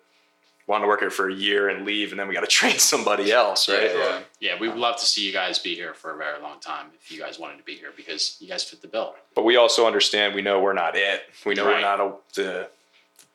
wanting 0.67 0.85
to 0.85 0.89
work 0.89 1.01
here 1.01 1.11
for 1.11 1.29
a 1.29 1.35
year 1.35 1.69
and 1.69 1.85
leave, 1.85 2.11
and 2.11 2.19
then 2.19 2.27
we 2.29 2.35
got 2.35 2.41
to 2.41 2.47
train 2.61 2.79
somebody 2.79 3.31
else, 3.33 3.69
right? 3.69 3.85
Yeah, 3.85 3.97
yeah. 3.99 4.21
Yeah, 4.41 4.61
we 4.61 4.69
would 4.69 4.79
love 4.79 4.97
to 4.99 5.07
see 5.07 5.25
you 5.27 5.33
guys 5.33 5.59
be 5.59 5.75
here 5.75 5.95
for 5.95 6.15
a 6.15 6.17
very 6.17 6.41
long 6.43 6.61
time 6.61 6.87
if 7.01 7.11
you 7.11 7.19
guys 7.21 7.39
wanted 7.39 7.59
to 7.59 7.63
be 7.65 7.75
here 7.75 7.91
because 7.97 8.37
you 8.41 8.49
guys 8.49 8.65
fit 8.65 8.83
the 8.83 8.89
bill. 8.89 9.15
But 9.35 9.45
we 9.45 9.57
also 9.57 9.87
understand 9.87 10.35
we 10.35 10.43
know 10.43 10.61
we're 10.61 10.73
not 10.73 10.97
it. 10.97 11.23
We 11.45 11.55
know 11.55 11.65
we're 11.67 11.81
not 11.81 12.01
a, 12.01 12.13
the 12.35 12.69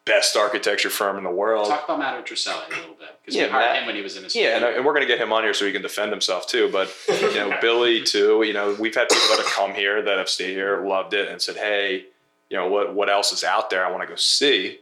best 0.03 0.35
architecture 0.35 0.89
firm 0.89 1.17
in 1.17 1.23
the 1.23 1.29
world. 1.29 1.67
Talk 1.67 1.85
about 1.85 1.99
Matt 1.99 2.25
Truselli 2.25 2.67
a 2.67 2.79
little 2.81 2.95
bit 2.95 3.09
because 3.21 3.35
Yeah, 3.35 3.45
we 3.45 3.51
hired 3.51 3.65
Matt- 3.73 3.79
him 3.81 3.85
when 3.85 3.95
he 3.95 4.01
was 4.01 4.17
in 4.17 4.23
his 4.23 4.35
Yeah, 4.35 4.55
and, 4.55 4.65
uh, 4.65 4.69
and 4.69 4.85
we're 4.85 4.93
going 4.93 5.05
to 5.05 5.07
get 5.07 5.19
him 5.19 5.31
on 5.31 5.43
here 5.43 5.53
so 5.53 5.65
he 5.65 5.71
can 5.71 5.81
defend 5.83 6.11
himself 6.11 6.47
too. 6.47 6.69
But 6.71 6.91
you 7.07 7.35
know, 7.35 7.55
Billy 7.61 8.01
too. 8.03 8.43
You 8.43 8.53
know, 8.53 8.75
we've 8.79 8.95
had 8.95 9.09
people 9.09 9.27
that 9.29 9.37
have 9.37 9.53
come 9.53 9.73
here 9.73 10.01
that 10.01 10.17
have 10.17 10.27
stayed 10.29 10.53
here, 10.53 10.81
loved 10.85 11.13
it, 11.13 11.29
and 11.29 11.41
said, 11.41 11.55
"Hey, 11.55 12.05
you 12.49 12.57
know 12.57 12.67
what? 12.67 12.93
What 12.95 13.09
else 13.09 13.31
is 13.31 13.43
out 13.43 13.69
there? 13.69 13.85
I 13.85 13.91
want 13.91 14.01
to 14.03 14.07
go 14.07 14.15
see." 14.15 14.79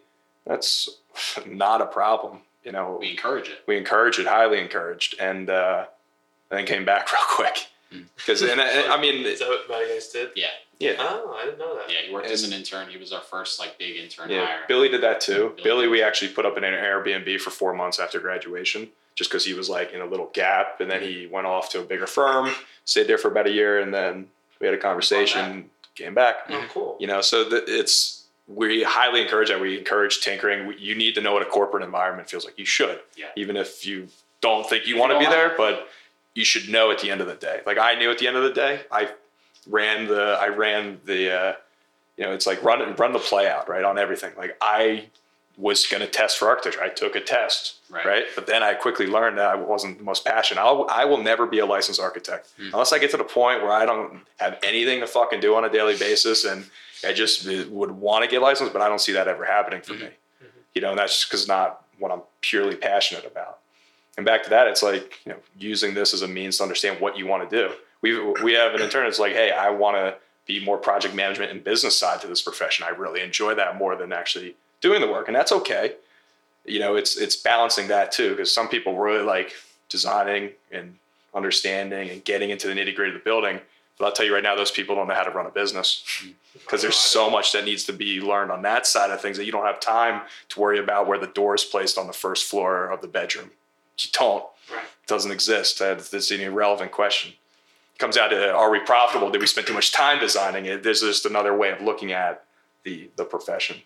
That's 0.50 0.90
not 1.46 1.82
a 1.82 1.86
problem. 1.86 2.40
You 2.64 2.74
know, 2.74 2.98
we 3.00 3.12
encourage 3.12 3.48
it. 3.48 3.64
we 3.68 3.78
encourage 3.78 4.20
it, 4.20 4.28
highly 4.28 4.60
encouraged, 4.60 5.16
and 5.20 5.50
uh, 5.50 5.86
then 6.50 6.66
came 6.66 6.84
back 6.84 7.14
real 7.14 7.22
quick 7.30 7.68
because, 8.18 8.42
and 8.42 8.62
I, 8.62 8.96
I 8.96 9.02
mean, 9.02 9.26
is 9.26 9.40
that 9.40 9.48
what 9.48 9.70
Matty 9.70 9.94
guys 9.94 10.10
did? 10.10 10.30
Yeah, 10.36 10.48
Yeah. 10.80 10.96
Oh, 11.00 11.38
I 11.40 11.46
didn't 11.46 11.60
know 11.60 11.76
that. 11.76 11.92
Yeah, 11.92 12.00
he 12.08 12.14
worked 12.14 12.28
as 12.28 12.44
an 12.44 12.54
intern. 12.54 12.90
He 12.90 12.98
was 12.98 13.12
our 13.12 13.22
first 13.22 13.60
like 13.60 13.78
big 13.78 13.98
intern 13.98 14.30
Yeah, 14.30 14.46
hire. 14.46 14.60
Billy 14.68 14.90
did 14.90 15.02
that 15.02 15.22
too. 15.22 15.54
Billy 15.56 15.64
Billy, 15.64 15.88
we 15.88 16.04
actually 16.04 16.32
put 16.34 16.46
up 16.46 16.58
in 16.58 16.64
an 16.64 16.74
Airbnb 16.74 17.40
for 17.40 17.50
four 17.50 17.74
months 17.74 18.00
after 18.00 18.20
graduation, 18.20 18.90
just 19.16 19.30
because 19.30 19.46
he 19.46 19.54
was 19.54 19.70
like 19.70 19.94
in 19.94 20.02
a 20.02 20.06
little 20.06 20.30
gap, 20.34 20.82
and 20.82 20.90
then 20.90 21.02
he 21.02 21.26
mm-hmm. 21.26 21.34
went 21.34 21.48
off 21.48 21.70
to 21.72 21.80
a 21.80 21.84
bigger 21.84 22.08
firm, 22.08 22.52
stayed 22.86 23.08
there 23.08 23.18
for 23.18 23.30
about 23.30 23.48
a 23.48 23.52
year, 23.52 23.80
and 23.80 23.94
then 23.94 24.28
we 24.60 24.68
had 24.68 24.74
a 24.74 24.80
conversation, 24.80 25.70
came 25.96 26.14
back. 26.14 26.38
Oh, 26.50 26.54
mm-hmm. 26.54 26.68
cool. 26.68 26.98
You 27.00 27.08
know, 27.08 27.22
so 27.22 27.44
the, 27.44 27.64
it's 27.68 28.19
we 28.50 28.84
highly 28.84 29.22
encourage 29.22 29.50
that. 29.50 29.62
We 29.62 29.78
encourage 29.78 30.22
tinkering. 30.22 30.74
You 30.80 30.96
need 30.96 31.14
to 31.16 31.22
know 31.22 31.34
what 31.34 31.44
a 31.44 31.46
corporate 31.46 31.84
environment 31.84 32.30
feels 32.30 32.44
like. 32.46 32.58
You 32.58 32.66
should, 32.66 33.00
Yeah. 33.16 33.28
even 33.36 33.56
if 33.56 33.86
you 33.86 34.08
don't 34.42 34.68
think 34.68 34.88
you 34.88 34.96
If 34.96 35.00
want 35.00 35.14
to 35.14 35.20
be 35.20 35.26
there, 35.26 35.54
but 35.56 35.88
you 36.34 36.44
should 36.44 36.68
know 36.70 36.90
at 36.92 37.00
the 37.00 37.12
end 37.12 37.22
of 37.22 37.28
the 37.28 37.36
day. 37.36 37.62
Like 37.66 37.78
I 37.78 37.94
knew 37.96 38.10
at 38.10 38.18
the 38.18 38.28
end 38.28 38.38
of 38.38 38.44
the 38.44 38.52
day, 38.54 38.82
I 38.92 39.10
ran 39.68 40.08
the 40.08 40.38
I 40.42 40.48
ran 40.48 41.00
the 41.06 41.32
uh, 41.32 41.54
you 42.18 42.24
know 42.26 42.34
it's 42.34 42.48
like 42.48 42.64
run 42.64 42.96
run 42.96 43.14
the 43.14 43.20
play 43.20 43.48
out 43.48 43.70
right 43.70 43.84
on 43.84 43.98
everything. 44.00 44.34
Like 44.36 44.58
I 44.62 45.10
was 45.60 45.86
going 45.86 46.00
to 46.02 46.08
test 46.08 46.38
for 46.38 46.48
architecture. 46.48 46.82
I 46.82 46.88
took 46.88 47.16
a 47.16 47.20
test, 47.20 47.76
Right. 47.90 48.06
right? 48.06 48.24
But 48.34 48.48
then 48.48 48.64
I 48.64 48.74
quickly 48.76 49.08
learned 49.08 49.38
that 49.38 49.50
I 49.50 49.56
wasn't 49.56 49.98
the 49.98 50.06
most 50.06 50.24
passionate. 50.26 50.62
I'll, 50.62 50.88
I 50.90 51.04
will 51.04 51.22
never 51.22 51.46
be 51.46 51.60
a 51.60 51.66
licensed 51.66 52.00
architect 52.00 52.50
hmm. 52.58 52.70
unless 52.72 52.94
I 52.94 52.98
get 52.98 53.12
to 53.12 53.18
the 53.18 53.26
point 53.26 53.62
where 53.62 53.74
I 53.74 53.86
don't 53.86 54.22
have 54.38 54.58
anything 54.64 55.02
to 55.02 55.08
fucking 55.08 55.42
do 55.42 55.56
on 55.56 55.66
a 55.66 55.70
daily 55.70 55.98
basis, 55.98 56.46
and 56.46 56.66
I 57.06 57.12
just 57.12 57.46
uh, 57.46 57.66
would 57.70 57.92
want 57.92 58.24
to 58.24 58.32
get 58.32 58.42
licensed, 58.42 58.72
but 58.72 58.82
I 58.82 58.88
don't 58.88 59.02
see 59.02 59.12
that 59.12 59.28
ever 59.28 59.44
happening 59.44 59.82
for 59.82 59.96
hmm. 59.96 60.04
me. 60.04 60.10
You 60.74 60.82
know, 60.82 60.92
and 60.92 61.00
that's 61.00 61.14
just 61.14 61.30
because 61.30 61.48
not 61.48 61.84
what 61.98 62.12
I'm 62.12 62.22
purely 62.40 62.76
passionate 62.76 63.26
about. 63.26 63.60
And 64.16 64.26
back 64.26 64.44
to 64.44 64.50
that, 64.52 64.68
it's 64.68 64.82
like 64.82 65.20
you 65.26 65.34
know, 65.34 65.40
using 65.58 65.94
this 65.94 66.14
as 66.14 66.22
a 66.22 66.28
means 66.28 66.58
to 66.58 66.64
understand 66.64 67.02
what 67.02 67.18
you 67.18 67.28
want 67.28 67.50
to 67.50 67.68
do. 67.68 67.74
We 68.02 68.18
we 68.44 68.54
have 68.54 68.76
an 68.76 68.82
intern. 68.82 69.08
It's 69.08 69.20
like, 69.20 69.34
hey, 69.34 69.52
I 69.52 69.72
want 69.72 69.98
to 69.98 70.16
be 70.46 70.64
more 70.64 70.78
project 70.78 71.16
management 71.16 71.52
and 71.52 71.64
business 71.64 71.98
side 71.98 72.22
to 72.22 72.28
this 72.28 72.42
profession. 72.42 72.86
I 72.86 72.90
really 72.90 73.22
enjoy 73.22 73.56
that 73.56 73.78
more 73.78 73.96
than 73.96 74.14
actually 74.14 74.56
doing 74.82 75.02
the 75.02 75.08
work, 75.08 75.28
and 75.28 75.36
that's 75.36 75.52
okay. 75.52 75.94
You 76.66 76.80
know, 76.80 76.96
it's 76.96 77.18
it's 77.18 77.36
balancing 77.36 77.88
that 77.88 78.12
too, 78.12 78.32
because 78.32 78.54
some 78.54 78.68
people 78.68 78.98
really 78.98 79.24
like 79.24 79.54
designing 79.90 80.52
and 80.72 80.96
understanding 81.34 82.10
and 82.10 82.24
getting 82.24 82.50
into 82.50 82.68
the 82.68 82.74
nitty 82.74 82.96
gritty 82.96 83.16
of 83.16 83.20
the 83.20 83.24
building. 83.24 83.60
But 83.98 84.06
I'll 84.06 84.12
tell 84.14 84.26
you 84.26 84.34
right 84.34 84.44
now, 84.44 84.56
those 84.56 84.72
people 84.72 84.96
don't 84.96 85.08
know 85.10 85.14
how 85.14 85.24
to 85.24 85.32
run 85.32 85.46
a 85.46 85.52
business 85.52 86.04
mm. 86.24 86.34
because 86.54 86.82
there's 86.82 86.96
so 86.96 87.30
much 87.30 87.52
that 87.52 87.66
needs 87.66 87.84
to 87.86 87.94
be 87.94 88.22
learned 88.22 88.50
on 88.50 88.62
that 88.62 88.88
side 88.88 89.12
of 89.12 89.22
things 89.22 89.36
that 89.38 89.46
you 89.46 89.52
don't 89.52 89.66
have 89.66 89.80
time 89.82 90.22
to 90.50 90.60
worry 90.60 90.80
about 90.80 91.06
where 91.06 91.18
the 91.18 91.28
door 91.28 91.54
is 91.54 91.66
placed 91.66 91.98
on 91.98 92.08
the 92.08 92.14
first 92.14 92.46
floor 92.46 92.88
of 92.88 93.02
the 93.02 93.08
bedroom. 93.08 93.52
You 94.00 94.10
don't. 94.14 94.46
Right. 94.72 94.84
It 94.84 95.08
doesn't 95.08 95.32
exist. 95.32 95.80
That's 95.80 96.10
that's 96.10 96.32
an 96.32 96.40
irrelevant 96.40 96.92
question. 96.92 97.34
It 97.96 98.00
comes 98.00 98.16
out 98.16 98.30
to 98.30 98.54
are 98.54 98.72
we 98.72 98.80
profitable? 98.80 99.30
Did 99.32 99.42
we 99.42 99.48
spend 99.48 99.68
too 99.68 99.74
much 99.74 99.92
time 99.92 100.20
designing 100.20 100.66
it? 100.66 100.84
There's 100.84 101.02
just 101.02 101.26
another 101.26 101.56
way 101.56 101.72
of 101.72 101.82
looking 101.82 102.14
at 102.14 102.46
the 102.84 103.10
the 103.18 103.26
profession. 103.26 103.82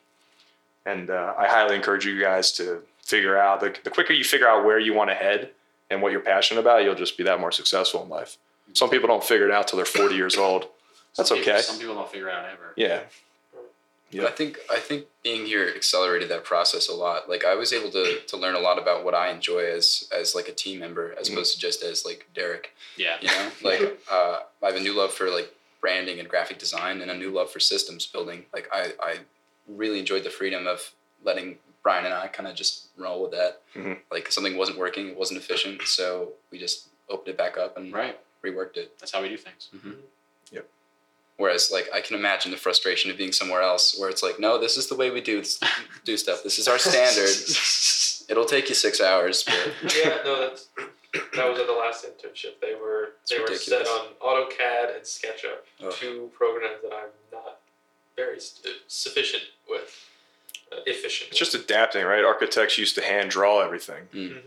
And 0.85 1.09
uh, 1.09 1.33
I 1.37 1.47
highly 1.47 1.75
encourage 1.75 2.05
you 2.05 2.19
guys 2.19 2.51
to 2.53 2.81
figure 3.03 3.37
out 3.37 3.59
the, 3.61 3.75
the 3.83 3.89
quicker 3.89 4.13
you 4.13 4.23
figure 4.23 4.47
out 4.47 4.65
where 4.65 4.79
you 4.79 4.93
want 4.93 5.09
to 5.09 5.13
head 5.15 5.51
and 5.89 6.01
what 6.01 6.11
you're 6.11 6.21
passionate 6.21 6.59
about, 6.61 6.83
you'll 6.83 6.95
just 6.95 7.17
be 7.17 7.23
that 7.23 7.39
more 7.39 7.51
successful 7.51 8.03
in 8.03 8.09
life. 8.09 8.37
Some 8.73 8.89
people 8.89 9.07
don't 9.07 9.23
figure 9.23 9.45
it 9.47 9.51
out 9.53 9.67
till 9.67 9.77
they're 9.77 9.85
40 9.85 10.15
years 10.15 10.35
old. 10.37 10.67
That's 11.15 11.29
Some 11.29 11.37
people- 11.37 11.53
okay. 11.53 11.61
some 11.61 11.77
people 11.79 11.95
don't 11.95 12.09
figure 12.11 12.29
it 12.29 12.33
out 12.33 12.45
ever. 12.45 12.73
Yeah. 12.75 13.01
But 14.15 14.25
I 14.27 14.31
think 14.31 14.59
I 14.71 14.77
think 14.79 15.05
being 15.23 15.47
here 15.47 15.67
accelerated 15.75 16.29
that 16.29 16.43
process 16.43 16.87
a 16.87 16.93
lot. 16.93 17.27
Like 17.27 17.43
I 17.45 17.55
was 17.55 17.73
able 17.73 17.89
to 17.91 18.19
to 18.27 18.37
learn 18.37 18.53
a 18.53 18.59
lot 18.59 18.77
about 18.77 19.03
what 19.03 19.15
I 19.15 19.29
enjoy 19.31 19.65
as 19.65 20.07
as 20.15 20.35
like 20.35 20.47
a 20.47 20.51
team 20.51 20.79
member, 20.81 21.15
as 21.19 21.29
Mhm. 21.29 21.33
opposed 21.33 21.55
to 21.55 21.59
just 21.59 21.81
as 21.81 22.05
like 22.05 22.27
Derek. 22.35 22.75
Yeah. 22.95 23.15
You 23.21 23.29
know, 23.29 23.49
like 23.63 23.99
uh, 24.11 24.41
I 24.61 24.67
have 24.67 24.75
a 24.75 24.79
new 24.79 24.93
love 24.93 25.11
for 25.13 25.31
like 25.31 25.51
branding 25.81 26.19
and 26.19 26.29
graphic 26.29 26.59
design, 26.59 27.01
and 27.01 27.09
a 27.09 27.15
new 27.17 27.31
love 27.31 27.49
for 27.51 27.59
systems 27.59 28.05
building. 28.05 28.45
Like 28.53 28.69
I 28.71 28.93
I 29.01 29.15
really 29.67 29.99
enjoyed 29.99 30.23
the 30.23 30.29
freedom 30.29 30.67
of 30.67 30.91
letting 31.23 31.57
Brian 31.83 32.05
and 32.05 32.13
I 32.13 32.27
kind 32.27 32.47
of 32.47 32.55
just 32.55 32.87
roll 32.97 33.21
with 33.23 33.31
that. 33.31 33.61
Mhm. 33.75 33.99
Like 34.11 34.31
something 34.31 34.55
wasn't 34.57 34.77
working, 34.77 35.09
it 35.09 35.17
wasn't 35.17 35.39
efficient, 35.39 35.81
so 35.83 36.33
we 36.51 36.57
just 36.59 36.87
opened 37.09 37.29
it 37.29 37.37
back 37.37 37.57
up 37.57 37.75
and 37.77 37.93
Right. 37.93 38.17
reworked 38.43 38.77
it. 38.77 38.97
That's 38.99 39.11
how 39.11 39.21
we 39.21 39.29
do 39.29 39.37
things. 39.37 39.69
Yep. 40.51 40.65
Whereas, 41.37 41.71
like, 41.71 41.89
I 41.93 41.99
can 42.01 42.15
imagine 42.15 42.51
the 42.51 42.57
frustration 42.57 43.09
of 43.11 43.17
being 43.17 43.31
somewhere 43.33 43.61
else, 43.61 43.97
where 43.97 44.09
it's 44.09 44.21
like, 44.23 44.39
no, 44.39 44.57
this 44.59 44.77
is 44.77 44.87
the 44.87 44.95
way 44.95 45.09
we 45.09 45.19
do 45.19 45.43
do 46.05 46.15
stuff. 46.17 46.43
This 46.43 46.59
is 46.59 46.67
our 46.67 46.77
standard. 46.79 47.29
It'll 48.29 48.45
take 48.45 48.69
you 48.69 48.75
six 48.75 49.01
hours, 49.01 49.43
but 49.43 49.73
yeah, 49.95 50.19
no, 50.23 50.39
that's 50.49 50.67
that 51.35 51.49
was 51.49 51.59
at 51.59 51.67
the 51.67 51.73
last 51.73 52.05
internship. 52.05 52.59
They 52.61 52.73
were 52.75 53.13
It's 53.23 53.31
they 53.31 53.39
were 53.39 53.53
set 53.55 53.85
on 53.85 54.07
AutoCAD 54.21 54.95
and 54.95 55.03
SketchUp, 55.03 55.57
Ugh. 55.85 55.91
two 55.93 56.31
programs 56.33 56.81
that 56.83 56.93
I'm 56.93 57.09
not 57.09 57.13
very 58.15 58.39
st- 58.39 58.75
sufficient 58.87 59.43
with, 59.69 60.07
uh, 60.71 60.77
efficient. 60.85 61.29
It's 61.31 61.39
just 61.39 61.55
adapting, 61.55 62.05
right? 62.05 62.23
Architects 62.23 62.77
used 62.77 62.95
to 62.95 63.01
hand 63.03 63.29
draw 63.31 63.61
everything. 63.61 64.07
Mhm. 64.13 64.41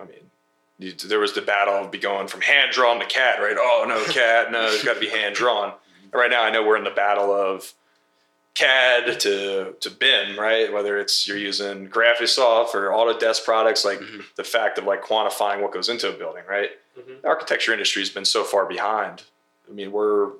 I 0.00 0.04
mean, 0.04 0.30
you, 0.78 0.92
there 0.92 1.20
was 1.20 1.34
the 1.34 1.42
battle 1.42 1.74
of 1.74 1.90
be 1.90 1.98
going 1.98 2.26
from 2.28 2.40
hand 2.40 2.72
drawn 2.72 2.98
to 3.00 3.06
CAD, 3.06 3.40
right? 3.40 3.56
Oh 3.58 3.84
no, 3.88 4.02
CAD, 4.12 4.50
no, 4.52 4.66
it's 4.66 4.82
got 4.84 4.94
to 4.94 5.00
be 5.00 5.08
hand 5.08 5.34
drawn. 5.34 5.72
Right 6.12 6.30
now, 6.30 6.42
I 6.42 6.50
know 6.50 6.62
we're 6.64 6.76
in 6.76 6.84
the 6.84 6.90
battle 6.90 7.32
of 7.32 7.72
CAD 8.54 9.18
to 9.20 9.74
to 9.80 9.90
BIM, 9.90 10.38
right? 10.38 10.72
Whether 10.72 10.98
it's 10.98 11.26
you're 11.26 11.36
using 11.36 11.88
Graphisoft 11.88 12.74
or 12.74 12.90
Autodesk 12.90 13.44
products, 13.44 13.84
like 13.84 13.98
Mhm. 14.00 14.24
the 14.36 14.44
fact 14.44 14.78
of 14.78 14.84
like 14.84 15.02
quantifying 15.02 15.60
what 15.60 15.72
goes 15.72 15.88
into 15.88 16.08
a 16.08 16.12
building, 16.12 16.44
right? 16.48 16.70
Mhm. 16.98 17.22
The 17.22 17.28
architecture 17.28 17.72
industry 17.72 18.02
has 18.02 18.10
been 18.10 18.24
so 18.24 18.44
far 18.44 18.64
behind. 18.66 19.22
I 19.68 19.72
mean, 19.72 19.90
we're 19.90 20.30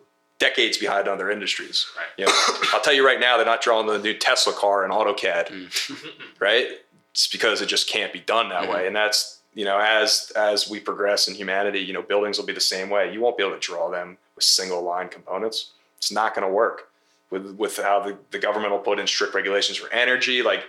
decades 0.49 0.77
behind 0.79 1.09
other 1.09 1.31
industries. 1.31 1.87
Right. 1.97 2.07
You 2.19 2.27
know, 2.27 2.33
I'll 2.73 2.81
tell 2.81 2.93
you 2.93 3.05
right 3.07 3.21
now, 3.21 3.37
they're 3.37 3.47
not 3.47 3.63
drawing 3.63 3.87
the 3.87 3.99
new 3.99 4.15
Tesla 4.15 4.53
car 4.53 4.85
in 4.85 4.91
AutoCAD 4.91 5.47
Mm-hmm. 5.49 6.09
right? 6.39 6.67
It's 7.13 7.27
because 7.29 7.63
it 7.63 7.67
just 7.67 7.89
can't 7.89 8.13
be 8.13 8.21
done 8.21 8.49
that 8.51 8.65
Mhm. 8.65 8.73
way. 8.75 8.87
And 8.87 8.95
that's, 8.95 9.39
you 9.55 9.65
know, 9.65 9.79
as 9.79 10.33
as 10.37 10.69
we 10.69 10.81
progress 10.81 11.29
in 11.29 11.35
humanity, 11.35 11.79
you 11.81 11.93
know, 11.93 12.03
buildings 12.03 12.39
will 12.39 12.47
be 12.47 12.53
the 12.53 12.61
same 12.77 12.91
way. 12.91 13.13
You 13.13 13.21
won't 13.21 13.37
be 13.39 13.45
able 13.45 13.55
to 13.55 13.61
draw 13.61 13.89
them 13.91 14.19
with 14.35 14.45
single 14.45 14.83
line 14.83 15.09
components. 15.09 15.71
It's 15.99 16.11
not 16.11 16.35
going 16.35 16.47
to 16.47 16.53
work 16.53 16.89
with 17.31 17.55
with 17.57 17.77
how 17.79 18.01
the, 18.01 18.17
the 18.33 18.39
government 18.39 18.73
will 18.73 18.81
put 18.91 18.99
in 18.99 19.07
strict 19.07 19.35
regulations 19.35 19.79
for 19.79 19.89
energy. 19.93 20.43
Like, 20.43 20.65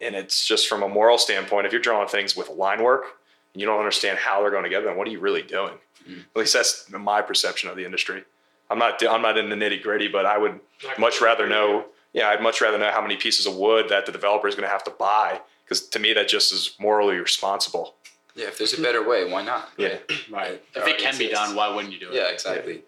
and 0.00 0.14
it's 0.14 0.46
just 0.46 0.68
from 0.68 0.82
a 0.82 0.88
moral 0.88 1.18
standpoint, 1.18 1.66
if 1.66 1.72
you're 1.72 1.82
drawing 1.82 2.08
things 2.08 2.36
with 2.36 2.48
line 2.48 2.82
work 2.82 3.04
and 3.52 3.60
you 3.60 3.66
don't 3.66 3.78
understand 3.78 4.18
how 4.18 4.40
they're 4.40 4.50
going 4.56 4.64
together, 4.70 4.86
then 4.86 4.96
what 4.96 5.06
are 5.08 5.10
you 5.10 5.20
really 5.20 5.42
doing? 5.42 5.74
Mhm. 6.08 6.20
At 6.34 6.36
least 6.42 6.54
that's 6.54 6.88
my 6.90 7.20
perception 7.22 7.68
of 7.70 7.76
the 7.76 7.84
industry. 7.84 8.24
I'm 8.70 8.78
not 8.78 9.02
I'm 9.06 9.22
not 9.22 9.36
in 9.38 9.48
the 9.48 9.56
nitty 9.56 9.82
gritty, 9.82 10.08
but 10.08 10.26
I 10.26 10.38
would 10.38 10.60
Not 10.84 10.98
much 10.98 11.20
rather 11.20 11.46
know 11.48 11.86
yeah 12.12 12.28
i'd 12.28 12.42
much 12.42 12.60
rather 12.60 12.76
know 12.76 12.90
how 12.90 13.00
many 13.00 13.16
pieces 13.16 13.46
of 13.46 13.56
wood 13.56 13.88
that 13.88 14.04
the 14.04 14.12
developer 14.12 14.46
is 14.46 14.54
going 14.54 14.66
to 14.66 14.70
have 14.70 14.84
to 14.84 14.90
buy 14.90 15.40
because 15.64 15.88
to 15.88 15.98
me 15.98 16.12
that 16.12 16.28
just 16.28 16.52
is 16.52 16.76
morally 16.78 17.16
responsible 17.16 17.94
yeah, 18.34 18.46
if 18.46 18.58
there's 18.58 18.72
a 18.72 18.80
better 18.80 19.06
way, 19.06 19.30
why 19.30 19.42
not? 19.42 19.70
yeah 19.76 19.98
Right. 20.30 20.62
If 20.74 20.86
it 20.86 20.98
can 20.98 21.18
be 21.18 21.28
done, 21.28 21.54
why 21.54 21.74
wouldn't 21.74 21.92
you 21.92 22.00
do 22.00 22.10
it? 22.10 22.14
Yeah, 22.14 22.30
exactly. 22.30 22.82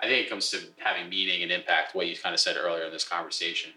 I 0.00 0.06
think 0.06 0.26
it 0.26 0.30
comes 0.30 0.48
to 0.50 0.60
having 0.78 1.08
meaning 1.08 1.42
and 1.42 1.50
impact. 1.50 1.94
What 1.94 2.06
you 2.06 2.16
kind 2.16 2.32
of 2.32 2.40
said 2.40 2.56
earlier 2.56 2.84
in 2.84 2.92
this 2.92 3.06
conversation, 3.06 3.72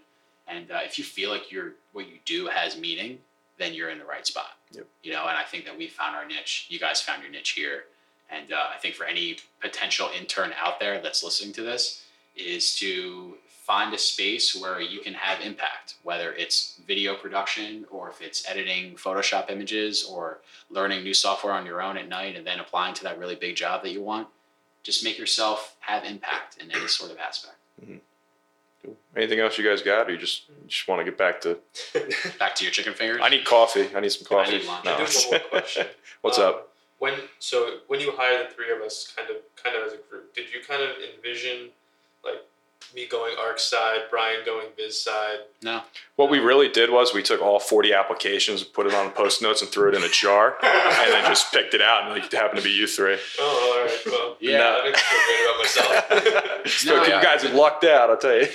and 0.48 0.70
uh, 0.70 0.80
if 0.84 1.00
you 1.00 1.04
feel 1.04 1.32
like 1.32 1.52
your 1.52 1.74
what 1.94 2.08
you 2.08 2.20
do 2.26 2.46
has 2.46 2.78
meaning, 2.78 3.18
then 3.58 3.74
you're 3.74 3.90
in 3.90 3.98
the 3.98 4.06
right 4.06 4.26
spot. 4.26 4.52
Yep. 4.72 4.86
You 5.02 5.14
know, 5.14 5.22
and 5.28 5.36
I 5.36 5.42
think 5.44 5.66
that 5.66 5.76
we 5.76 5.88
found 5.88 6.16
our 6.16 6.26
niche. 6.26 6.68
You 6.70 6.80
guys 6.80 7.02
found 7.02 7.24
your 7.24 7.32
niche 7.32 7.52
here, 7.52 7.86
and 8.30 8.52
uh, 8.52 8.58
I 8.74 8.78
think 8.80 8.96
for 8.96 9.06
any 9.06 9.38
potential 9.62 10.10
intern 10.18 10.52
out 10.58 10.80
there 10.80 11.02
that's 11.02 11.24
listening 11.24 11.54
to 11.54 11.62
this, 11.62 12.04
is 12.36 12.76
to 12.78 13.36
find 13.48 13.94
a 13.94 13.98
space 13.98 14.56
where 14.56 14.80
you 14.80 15.00
can 15.00 15.14
have 15.14 15.42
impact, 15.42 15.96
whether 16.04 16.34
it's 16.34 16.80
video 16.86 17.16
production 17.16 17.86
or 17.90 18.10
if 18.10 18.22
it's 18.22 18.48
editing 18.48 18.94
Photoshop 18.96 19.50
images 19.50 20.04
or 20.04 20.40
learning 20.70 21.04
new 21.04 21.14
software 21.16 21.54
on 21.54 21.66
your 21.66 21.82
own 21.82 21.98
at 21.98 22.08
night 22.08 22.36
and 22.36 22.46
then 22.46 22.60
applying 22.60 22.94
to 22.94 23.04
that 23.04 23.18
really 23.18 23.36
big 23.36 23.56
job 23.56 23.82
that 23.84 23.92
you 23.92 24.02
want 24.04 24.28
just 24.84 25.04
make 25.04 25.18
yourself 25.18 25.76
have 25.80 26.04
impact 26.04 26.58
in 26.62 26.70
any 26.72 26.88
sort 26.88 27.10
of 27.12 27.18
aspect. 27.18 27.56
anything 29.16 29.40
else 29.40 29.58
you 29.58 29.68
guys 29.68 29.82
got 29.82 30.08
or 30.08 30.12
you 30.12 30.18
just 30.18 30.44
just 30.68 30.88
want 30.88 31.00
to 31.00 31.06
get 31.06 31.18
back 31.18 31.42
to 31.42 31.58
Back 32.38 32.54
to 32.56 32.64
your 32.64 32.72
chicken 32.72 32.94
fingers. 32.94 33.20
i 33.24 33.30
need 33.30 33.46
coffee 33.46 33.88
i 33.96 34.00
need 34.00 34.10
some 34.12 34.28
I 34.30 34.44
coffee 34.44 34.58
need 34.60 34.68
one. 34.68 34.80
I 34.86 34.98
No. 35.00 35.06
do 35.06 35.12
one 35.12 35.30
more 35.42 35.50
question. 35.50 35.88
what's 36.22 36.38
Um, 36.38 36.46
up 36.46 36.72
When 37.00 37.14
so 37.40 37.80
when 37.88 38.00
you 38.00 38.12
hired 38.16 38.48
the 38.50 38.54
three 38.54 38.72
of 38.72 38.82
us, 38.82 39.12
kind 39.16 39.30
of 39.30 39.38
kind 39.62 39.76
of 39.76 39.86
as 39.88 39.94
a 39.94 39.98
group, 40.10 40.34
did 40.34 40.46
you 40.54 40.60
kind 40.68 40.82
of 40.82 40.90
envision 41.16 41.70
like 42.24 42.42
me 42.96 43.06
going 43.08 43.36
arc 43.38 43.60
side, 43.60 44.02
Brian 44.10 44.46
going 44.46 44.68
biz 44.78 45.00
side? 45.02 45.40
no. 45.62 45.82
what 46.16 46.30
we 46.30 46.40
really 46.40 46.70
did 46.70 46.90
was 46.90 47.14
we 47.14 47.22
took 47.24 47.42
all 47.42 47.60
40 47.60 47.92
applications 47.94 48.64
put 48.64 48.86
it 48.88 48.94
on 48.94 49.12
post 49.12 49.42
notes 49.42 49.62
and 49.62 49.70
threw 49.70 49.90
it 49.90 49.96
in 49.96 50.04
a 50.04 50.08
jar 50.10 50.56
and 50.64 51.12
then 51.12 51.26
just 51.26 51.52
picked 51.52 51.74
it 51.74 51.82
out 51.82 52.04
and 52.04 52.12
like 52.12 52.32
it 52.32 52.38
happened 52.38 52.60
to 52.60 52.64
be 52.64 52.72
you 52.72 52.88
three 52.88 53.18
Oh, 53.40 53.74
all 53.78 53.86
right. 53.86 54.00
Well, 54.06 54.38
Yeah. 54.40 54.58
that 54.60 54.84
makes 54.86 55.04
me 55.12 55.18
feel 55.18 55.64
great 55.74 56.14
about 56.14 56.38
myself. 56.38 56.68
so 56.68 56.96
No, 56.96 57.04
you 57.04 57.10
yeah. 57.10 57.22
guys 57.24 57.42
have 57.44 57.54
lucked 57.54 57.84
out 57.84 58.10
i'll 58.12 58.18
tell 58.18 58.36
you 58.38 58.48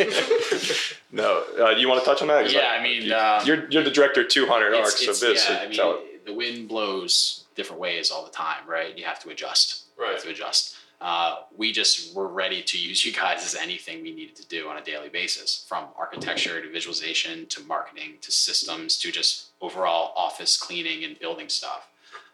no 1.12 1.44
uh, 1.60 1.70
you 1.70 1.88
want 1.88 2.00
to 2.02 2.06
touch 2.08 2.22
on 2.22 2.28
that 2.28 2.50
Yeah, 2.50 2.60
I- 2.60 2.76
I 2.78 2.82
mean, 2.82 3.02
you, 3.02 3.14
um, 3.14 3.44
you're 3.46 3.68
you're 3.70 3.82
the 3.84 3.90
director 3.90 4.22
of 4.22 4.28
200 4.28 4.74
arcs 4.74 5.02
it's- 5.02 5.22
of 5.22 5.28
biz 5.28 5.44
yeah, 5.48 5.56
so 5.56 5.62
I 5.62 5.66
mean, 5.66 5.76
tell 5.76 5.94
it. 5.94 6.24
the 6.26 6.32
wind 6.34 6.68
blows 6.68 7.44
different 7.54 7.80
ways 7.80 8.10
all 8.10 8.24
the 8.24 8.30
time, 8.30 8.66
right? 8.68 8.96
You 8.96 9.04
have 9.04 9.20
to 9.20 9.30
adjust. 9.30 9.84
You 9.96 10.04
Right. 10.04 10.12
have 10.14 10.22
to 10.24 10.30
adjust. 10.30 10.76
Uh, 11.00 11.42
we 11.56 11.72
just 11.72 12.14
were 12.14 12.28
ready 12.28 12.62
to 12.62 12.78
use 12.78 13.04
you 13.06 13.12
guys 13.12 13.44
as 13.44 13.54
anything 13.54 14.02
we 14.02 14.12
needed 14.12 14.36
to 14.36 14.46
do 14.48 14.68
on 14.68 14.76
a 14.76 14.82
daily 14.84 15.08
basis, 15.08 15.64
from 15.68 15.86
architecture 15.96 16.60
to 16.62 16.70
visualization 16.70 17.46
to 17.46 17.60
marketing 17.62 18.18
to 18.20 18.30
systems 18.30 18.98
to 18.98 19.10
just 19.10 19.48
overall 19.60 20.12
office 20.16 20.56
cleaning 20.56 21.04
and 21.04 21.18
building 21.18 21.48
stuff. 21.48 21.89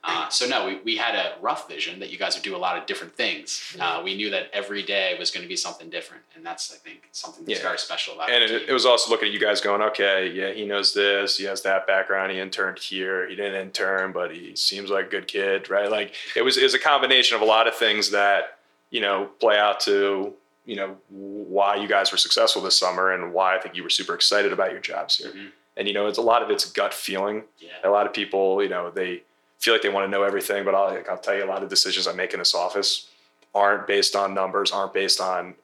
Uh, 0.08 0.28
so 0.28 0.46
no, 0.46 0.66
we, 0.66 0.76
we 0.84 0.96
had 0.96 1.14
a 1.16 1.34
rough 1.40 1.68
vision 1.68 1.98
that 1.98 2.10
you 2.10 2.18
guys 2.18 2.36
would 2.36 2.44
do 2.44 2.54
a 2.54 2.58
lot 2.58 2.78
of 2.78 2.86
different 2.86 3.14
things. 3.16 3.76
Uh, 3.80 4.00
we 4.04 4.14
knew 4.16 4.30
that 4.30 4.48
every 4.52 4.82
day 4.82 5.16
was 5.18 5.30
going 5.32 5.42
to 5.42 5.48
be 5.48 5.56
something 5.56 5.90
different, 5.90 6.22
and 6.36 6.46
that's 6.46 6.72
I 6.72 6.76
think 6.76 7.08
something 7.12 7.44
that's 7.44 7.58
Yeah. 7.58 7.64
very 7.66 7.78
special 7.78 8.14
about 8.14 8.30
And 8.30 8.44
it, 8.44 8.68
it 8.68 8.72
was 8.72 8.86
also 8.86 9.10
looking 9.10 9.28
at 9.28 9.34
you 9.34 9.40
guys 9.40 9.60
going, 9.60 9.82
okay, 9.82 10.30
yeah, 10.30 10.52
he 10.52 10.64
knows 10.64 10.94
this, 10.94 11.36
he 11.38 11.44
has 11.44 11.62
that 11.62 11.86
background, 11.88 12.30
he 12.30 12.38
interned 12.38 12.78
here, 12.78 13.28
he 13.28 13.34
didn't 13.34 13.60
intern, 13.60 14.12
but 14.12 14.30
he 14.32 14.54
seems 14.54 14.90
like 14.90 15.06
a 15.06 15.10
good 15.10 15.26
kid, 15.26 15.68
right? 15.68 15.90
Like 15.90 16.14
it 16.36 16.42
was, 16.42 16.56
was 16.56 16.74
a 16.74 16.78
combination 16.78 17.34
of 17.34 17.42
a 17.42 17.46
lot 17.46 17.66
of 17.66 17.74
things 17.74 18.10
that, 18.12 18.58
you 18.90 19.00
know, 19.00 19.26
play 19.40 19.58
out 19.58 19.80
to, 19.80 20.32
you 20.66 20.76
know, 20.76 20.96
why 21.10 21.74
you 21.76 21.88
guys 21.88 22.12
were 22.12 22.18
successful 22.18 22.62
this 22.62 22.78
summer 22.78 23.12
and 23.12 23.32
why 23.32 23.56
I 23.56 23.60
think 23.60 23.74
you 23.74 23.82
were 23.82 23.90
super 23.90 24.14
excited 24.14 24.52
about 24.52 24.70
your 24.70 24.80
jobs 24.80 25.16
here. 25.16 25.30
Mhm. 25.32 25.50
And, 25.78 25.86
you 25.86 25.92
know, 25.94 26.06
it's 26.06 26.16
a 26.18 26.22
lot 26.22 26.42
of 26.42 26.50
it's 26.50 26.64
gut 26.64 26.94
feeling. 26.94 27.44
yeah. 27.58 27.70
A 27.84 27.90
lot 27.90 28.06
of 28.06 28.12
people, 28.14 28.62
you 28.62 28.68
know, 28.68 28.90
they 28.90 29.22
feel 29.58 29.74
like 29.74 29.82
they 29.82 29.88
want 29.88 30.06
to 30.06 30.10
know 30.10 30.22
everything, 30.22 30.64
but 30.64 30.74
I'll, 30.74 31.02
I'll 31.10 31.18
tell 31.18 31.34
you 31.34 31.44
a 31.44 31.46
lot 31.46 31.62
of 31.62 31.68
decisions 31.68 32.06
I 32.06 32.12
make 32.12 32.32
in 32.32 32.38
this 32.38 32.54
office 32.54 33.10
aren't 33.54 33.86
based 33.86 34.14
on 34.14 34.34
numbers, 34.34 34.70
aren't 34.70 34.92
based 34.92 35.20
on 35.20 35.54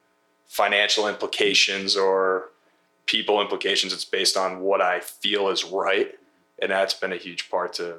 financial 0.47 1.07
implications 1.07 1.95
or 1.95 2.49
people 3.05 3.41
implications. 3.41 3.93
It's 3.93 4.05
based 4.05 4.35
on 4.37 4.61
what 4.61 4.81
I 4.81 4.99
feel 4.99 5.49
is 5.49 5.63
right. 5.63 6.13
And 6.61 6.71
that's 6.71 6.93
been 6.93 7.13
a 7.13 7.17
huge 7.17 7.49
part 7.49 7.73
to, 7.73 7.97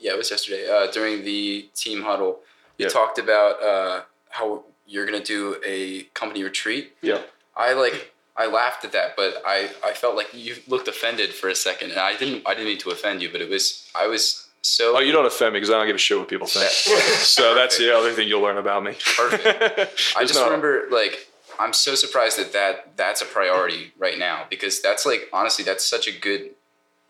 yeah 0.00 0.12
it 0.12 0.16
was 0.18 0.30
yesterday 0.30 0.68
uh, 0.68 0.90
during 0.90 1.24
the 1.24 1.68
team 1.74 2.02
huddle. 2.02 2.40
You 2.78 2.86
Yeah. 2.86 2.88
talked 2.90 3.18
about 3.18 3.62
uh, 3.62 4.02
how 4.30 4.64
you're 4.90 5.06
gonna 5.06 5.22
do 5.22 5.56
a 5.64 6.02
company 6.14 6.42
retreat. 6.42 6.92
Yeah. 7.00 7.22
I 7.56 7.72
like 7.74 8.12
I 8.36 8.46
laughed 8.46 8.84
at 8.84 8.92
that, 8.92 9.16
but 9.16 9.42
I, 9.46 9.70
I 9.84 9.92
felt 9.92 10.16
like 10.16 10.32
you 10.34 10.56
looked 10.66 10.88
offended 10.88 11.30
for 11.32 11.48
a 11.48 11.54
second, 11.54 11.92
and 11.92 12.00
I 12.00 12.16
didn't 12.16 12.42
I 12.46 12.54
didn't 12.54 12.66
mean 12.66 12.78
to 12.78 12.90
offend 12.90 13.22
you, 13.22 13.30
but 13.30 13.40
it 13.40 13.48
was 13.48 13.88
I 13.94 14.08
was 14.08 14.48
so 14.62 14.96
Oh, 14.96 15.00
you 15.00 15.12
don't 15.12 15.26
offend 15.26 15.54
me 15.54 15.60
because 15.60 15.70
I 15.70 15.78
don't 15.78 15.86
give 15.86 15.96
a 15.96 15.98
shit 15.98 16.18
what 16.18 16.28
people 16.28 16.48
think. 16.48 16.70
so 16.70 17.54
that's 17.54 17.78
the 17.78 17.96
other 17.96 18.12
thing 18.12 18.28
you'll 18.28 18.42
learn 18.42 18.58
about 18.58 18.82
me. 18.82 18.96
Perfect. 19.16 19.46
I 20.16 20.24
just 20.24 20.34
no- 20.34 20.44
remember 20.44 20.86
like 20.90 21.28
I'm 21.60 21.72
so 21.72 21.94
surprised 21.94 22.38
that 22.38 22.52
that 22.52 22.96
that's 22.96 23.22
a 23.22 23.26
priority 23.26 23.92
right 23.96 24.18
now 24.18 24.46
because 24.50 24.82
that's 24.82 25.06
like 25.06 25.28
honestly 25.32 25.64
that's 25.64 25.86
such 25.86 26.08
a 26.08 26.12
good 26.12 26.50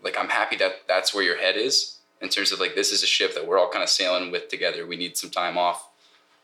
like 0.02 0.18
I'm 0.18 0.28
happy 0.28 0.56
that 0.56 0.82
that's 0.86 1.14
where 1.14 1.24
your 1.24 1.38
head 1.38 1.56
is 1.56 1.98
in 2.20 2.28
terms 2.28 2.52
of 2.52 2.60
like 2.60 2.74
this 2.74 2.92
is 2.92 3.02
a 3.02 3.06
ship 3.06 3.34
that 3.34 3.46
we're 3.46 3.58
all 3.58 3.70
kind 3.70 3.82
of 3.82 3.88
sailing 3.88 4.30
with 4.30 4.48
together. 4.48 4.86
We 4.86 4.96
need 4.96 5.16
some 5.16 5.30
time 5.30 5.56
off. 5.56 5.86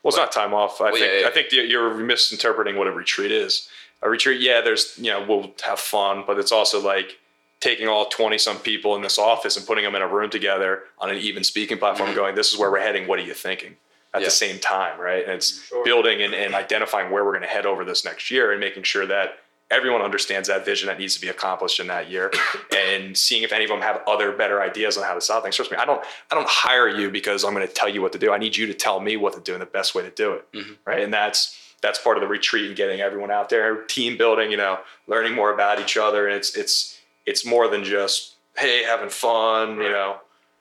Well, 0.07 0.11
it's 0.15 0.17
not 0.19 0.31
time 0.31 0.55
off. 0.55 0.81
I 0.81 0.85
Well, 0.85 0.93
think 0.95 1.05
yeah, 1.13 1.21
yeah. 1.23 1.27
I 1.27 1.31
think 1.31 1.51
you're 1.53 1.95
misinterpreting 1.95 2.77
what 2.77 2.87
a 2.87 2.93
retreat 2.93 3.33
is. 3.33 3.69
A 4.03 4.09
retreat, 4.09 4.41
yeah, 4.41 4.61
there's 4.61 4.97
you 4.99 5.11
know 5.11 5.25
we'll 5.27 5.53
have 5.65 5.81
fun, 5.81 6.23
but 6.27 6.39
it's 6.39 6.53
also 6.53 6.81
like 6.81 7.19
taking 7.61 7.89
all 7.89 8.07
twenty 8.07 8.39
some 8.39 8.59
people 8.59 8.95
in 8.95 9.03
this 9.03 9.19
office 9.19 9.57
and 9.57 9.67
putting 9.67 9.83
them 9.83 9.97
in 9.97 10.03
a 10.03 10.07
room 10.09 10.31
together 10.31 10.83
on 11.01 11.11
an 11.11 11.17
even 11.17 11.43
speaking 11.43 11.77
platform, 11.79 12.11
Mm-hmm. 12.11 12.17
going, 12.19 12.35
"This 12.37 12.53
is 12.53 12.59
where 12.59 12.71
we're 12.71 12.81
heading. 12.81 13.09
What 13.09 13.19
are 13.19 13.23
you 13.23 13.35
thinking?" 13.35 13.77
At 14.15 14.21
Yeah. 14.21 14.27
the 14.29 14.31
same 14.31 14.59
time, 14.61 15.01
right? 15.01 15.25
And 15.25 15.33
it's 15.33 15.67
Sure. 15.67 15.85
building 15.85 16.23
and, 16.23 16.33
and 16.35 16.55
identifying 16.55 17.11
where 17.11 17.25
we're 17.25 17.33
going 17.33 17.43
to 17.43 17.49
head 17.49 17.67
over 17.67 17.85
this 17.85 18.05
next 18.05 18.31
year, 18.31 18.53
and 18.53 18.61
making 18.61 18.85
sure 18.85 19.07
that 19.07 19.39
everyone 19.71 20.01
understands 20.03 20.49
that 20.49 20.65
vision 20.65 20.87
that 20.87 20.99
needs 20.99 21.15
to 21.15 21.21
be 21.21 21.29
accomplished 21.29 21.81
in 21.81 21.87
that 21.89 22.09
year, 22.11 22.31
and 22.77 23.17
seeing 23.17 23.43
if 23.43 23.53
any 23.53 23.65
of 23.65 23.71
them 23.71 23.81
have 23.81 24.03
other 24.07 24.33
better 24.33 24.63
ideas 24.63 24.97
on 24.97 25.05
how 25.05 25.15
to 25.15 25.21
solve 25.21 25.43
things. 25.43 25.57
Trust 25.57 25.71
me, 25.71 25.77
I 25.77 25.85
don't 25.85 26.03
I 26.31 26.35
don't 26.35 26.49
hire 26.49 26.89
you 26.89 27.11
because 27.11 27.45
I'm 27.45 27.55
going 27.55 27.67
to 27.67 27.73
tell 27.73 27.89
you 27.89 28.03
what 28.03 28.13
to 28.13 28.19
do. 28.19 28.33
I 28.33 28.39
need 28.39 28.57
you 28.57 28.67
to 28.67 28.75
tell 28.75 29.01
me 29.01 29.17
what 29.17 29.33
to 29.35 29.41
do 29.41 29.53
and 29.55 29.63
the 29.63 29.67
best 29.67 29.95
way 29.95 30.03
to 30.03 30.11
do 30.11 30.33
it, 30.35 30.53
Mhm. 30.53 30.77
right? 30.85 31.01
And 31.03 31.13
that's 31.13 31.59
that's 31.83 31.99
part 31.99 32.17
of 32.17 32.23
the 32.23 32.27
retreat 32.29 32.67
and 32.67 32.75
getting 32.77 33.01
everyone 33.01 33.31
out 33.31 33.49
there, 33.51 33.83
team 33.83 34.17
building, 34.17 34.51
you 34.51 34.57
know, 34.57 34.79
learning 35.07 35.35
more 35.35 35.53
about 35.53 35.79
each 35.81 35.97
other, 35.97 36.27
and 36.27 36.37
it's 36.37 36.57
it's 36.57 36.99
it's 37.27 37.45
more 37.45 37.69
than 37.69 37.85
just 37.85 38.35
hey 38.57 38.83
having 38.85 39.11
fun, 39.11 39.77
you 39.77 39.91
know, 39.91 40.17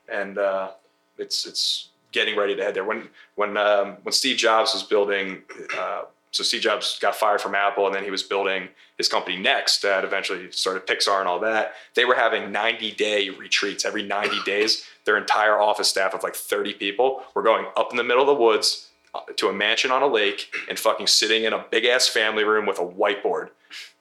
and 0.09 0.37
uh, 0.37 0.71
it's 1.17 1.45
it's 1.45 1.89
getting 2.11 2.35
ready 2.37 2.55
to 2.55 2.63
head 2.63 2.73
there. 2.73 2.83
When 2.83 3.09
when 3.35 3.55
um, 3.57 3.97
when 4.03 4.11
Steve 4.13 4.37
Jobs 4.37 4.73
was 4.73 4.83
building, 4.83 5.43
uh, 5.77 6.03
so 6.35 6.43
Steve 6.43 6.61
Jobs 6.61 6.99
got 6.99 7.15
fired 7.15 7.39
from 7.39 7.55
Apple, 7.55 7.85
and 7.85 7.95
then 7.95 8.03
he 8.03 8.11
was 8.11 8.23
building 8.23 8.67
his 8.97 9.07
company 9.07 9.37
Next 9.37 9.81
that 9.81 10.03
eventually 10.03 10.51
started 10.51 10.85
Pixar 10.85 11.19
and 11.19 11.27
all 11.27 11.39
that. 11.39 11.73
They 11.95 12.05
were 12.05 12.15
having 12.15 12.51
90 12.51 12.91
day 12.91 13.29
retreats 13.29 13.85
every 13.85 14.03
90 14.03 14.41
days. 14.45 14.85
Their 15.05 15.17
entire 15.17 15.59
office 15.59 15.87
staff 15.87 16.13
of 16.13 16.23
like 16.23 16.35
30 16.35 16.73
people 16.73 17.23
were 17.35 17.43
going 17.43 17.65
up 17.77 17.91
in 17.91 17.97
the 17.97 18.03
middle 18.03 18.21
of 18.21 18.27
the 18.27 18.43
woods 18.43 18.89
uh, 19.13 19.19
to 19.37 19.47
a 19.49 19.53
mansion 19.53 19.91
on 19.91 20.01
a 20.01 20.07
lake 20.07 20.53
and 20.67 20.77
fucking 20.77 21.07
sitting 21.07 21.45
in 21.45 21.53
a 21.53 21.65
big 21.71 21.85
ass 21.85 22.07
family 22.07 22.43
room 22.43 22.65
with 22.65 22.79
a 22.79 22.85
whiteboard 22.85 23.49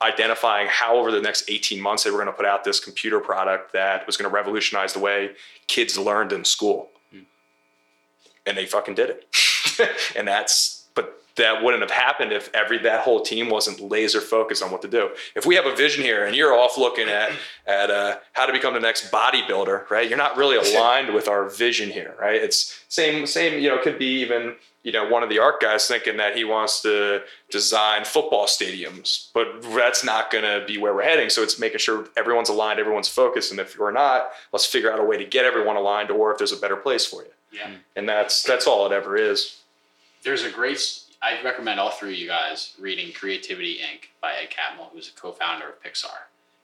identifying 0.03 0.69
how 0.69 0.97
over 0.97 1.11
the 1.11 1.21
next 1.21 1.49
18 1.49 1.81
months 1.81 2.05
they 2.05 2.11
were 2.11 2.19
going 2.19 2.27
to 2.27 2.33
put 2.33 2.47
out 2.47 2.65
this 2.65 2.79
computer 2.79 3.19
product 3.19 3.73
that 3.73 4.07
was 4.07 4.17
going 4.17 4.29
to 4.29 4.35
revolutionize 4.35 4.93
the 4.93 5.01
way 5.01 5.31
kids 5.67 5.99
learned 5.99 6.33
in 6.33 6.45
school 6.45 6.91
and 8.47 8.57
they 8.57 8.67
fucking 8.67 8.95
did 8.95 9.11
it. 9.11 9.91
and 10.17 10.29
that's, 10.29 10.87
but 10.95 11.24
that 11.37 11.63
wouldn't 11.65 11.83
have 11.83 11.91
happened 11.91 12.33
if 12.33 12.49
every 12.55 12.79
that 12.79 13.01
whole 13.01 13.21
team 13.21 13.49
wasn't 13.49 13.81
laser 13.81 14.21
focused 14.21 14.63
on 14.63 14.71
what 14.71 14.83
to 14.83 14.89
do. 14.89 15.11
If 15.35 15.45
we 15.47 15.57
have 15.57 15.67
a 15.67 15.75
vision 15.75 16.05
here 16.05 16.25
and 16.27 16.37
you're 16.37 16.55
off 16.55 16.79
looking 16.79 17.09
at 17.09 17.33
at 17.67 17.91
uh, 17.91 18.19
how 18.35 18.47
to 18.47 18.53
become 18.53 18.75
the 18.75 18.81
next 18.81 19.11
bodybuilder, 19.11 19.91
right? 19.91 20.09
You're 20.09 20.19
not 20.19 20.37
really 20.37 20.57
aligned 20.75 21.13
with 21.13 21.27
our 21.29 21.49
vision 21.49 21.91
here, 21.91 22.15
right? 22.21 22.37
It's 22.41 22.85
same 22.89 23.27
same. 23.27 23.61
You 23.61 23.71
know, 23.71 23.79
could 23.79 23.99
be 23.99 24.21
even 24.21 24.55
you 24.85 24.93
know 24.93 25.09
one 25.09 25.23
of 25.25 25.29
the 25.29 25.39
art 25.41 25.61
guys 25.61 25.87
thinking 25.89 26.19
that 26.19 26.37
he 26.37 26.45
wants 26.45 26.83
to 26.83 27.23
design 27.51 28.05
football 28.05 28.47
stadiums, 28.47 29.31
but 29.35 29.61
that's 29.75 30.05
not 30.05 30.31
going 30.31 30.45
to 30.45 30.65
be 30.67 30.79
where 30.79 30.95
we're 30.95 31.03
heading. 31.03 31.31
So 31.31 31.43
it's 31.43 31.59
making 31.59 31.79
sure 31.79 32.07
everyone's 32.17 32.49
aligned, 32.49 32.79
everyone's 32.79 33.09
focused, 33.09 33.51
and 33.51 33.59
if 33.59 33.77
we're 33.79 33.91
not, 33.91 34.29
let's 34.53 34.67
figure 34.67 34.93
out 34.93 35.01
a 35.01 35.05
way 35.05 35.17
to 35.17 35.25
get 35.25 35.45
everyone 35.45 35.75
aligned, 35.77 36.11
or 36.13 36.31
if 36.33 36.39
there's 36.39 36.53
a 36.53 36.57
better 36.59 36.77
place 36.77 37.05
for 37.07 37.23
you 37.23 37.31
Yeah. 37.53 37.71
and 37.97 38.09
that's 38.09 38.43
that's 38.45 38.67
all 38.69 38.87
it 38.87 38.93
ever 38.93 39.17
is. 39.17 39.61
There's 40.23 40.45
a 40.45 40.51
great. 40.51 40.79
I 41.25 41.41
recommend 41.43 41.81
all 41.81 41.91
three 41.91 42.13
of 42.13 42.19
you 42.19 42.29
guys 42.29 42.75
reading 42.79 43.11
Creativity 43.13 43.79
Inc. 43.79 44.09
by 44.21 44.33
Ed 44.35 44.51
Catmull, 44.51 44.91
who's 44.93 45.09
a 45.09 45.19
co-founder 45.19 45.67
of 45.67 45.83
Pixar, 45.83 46.11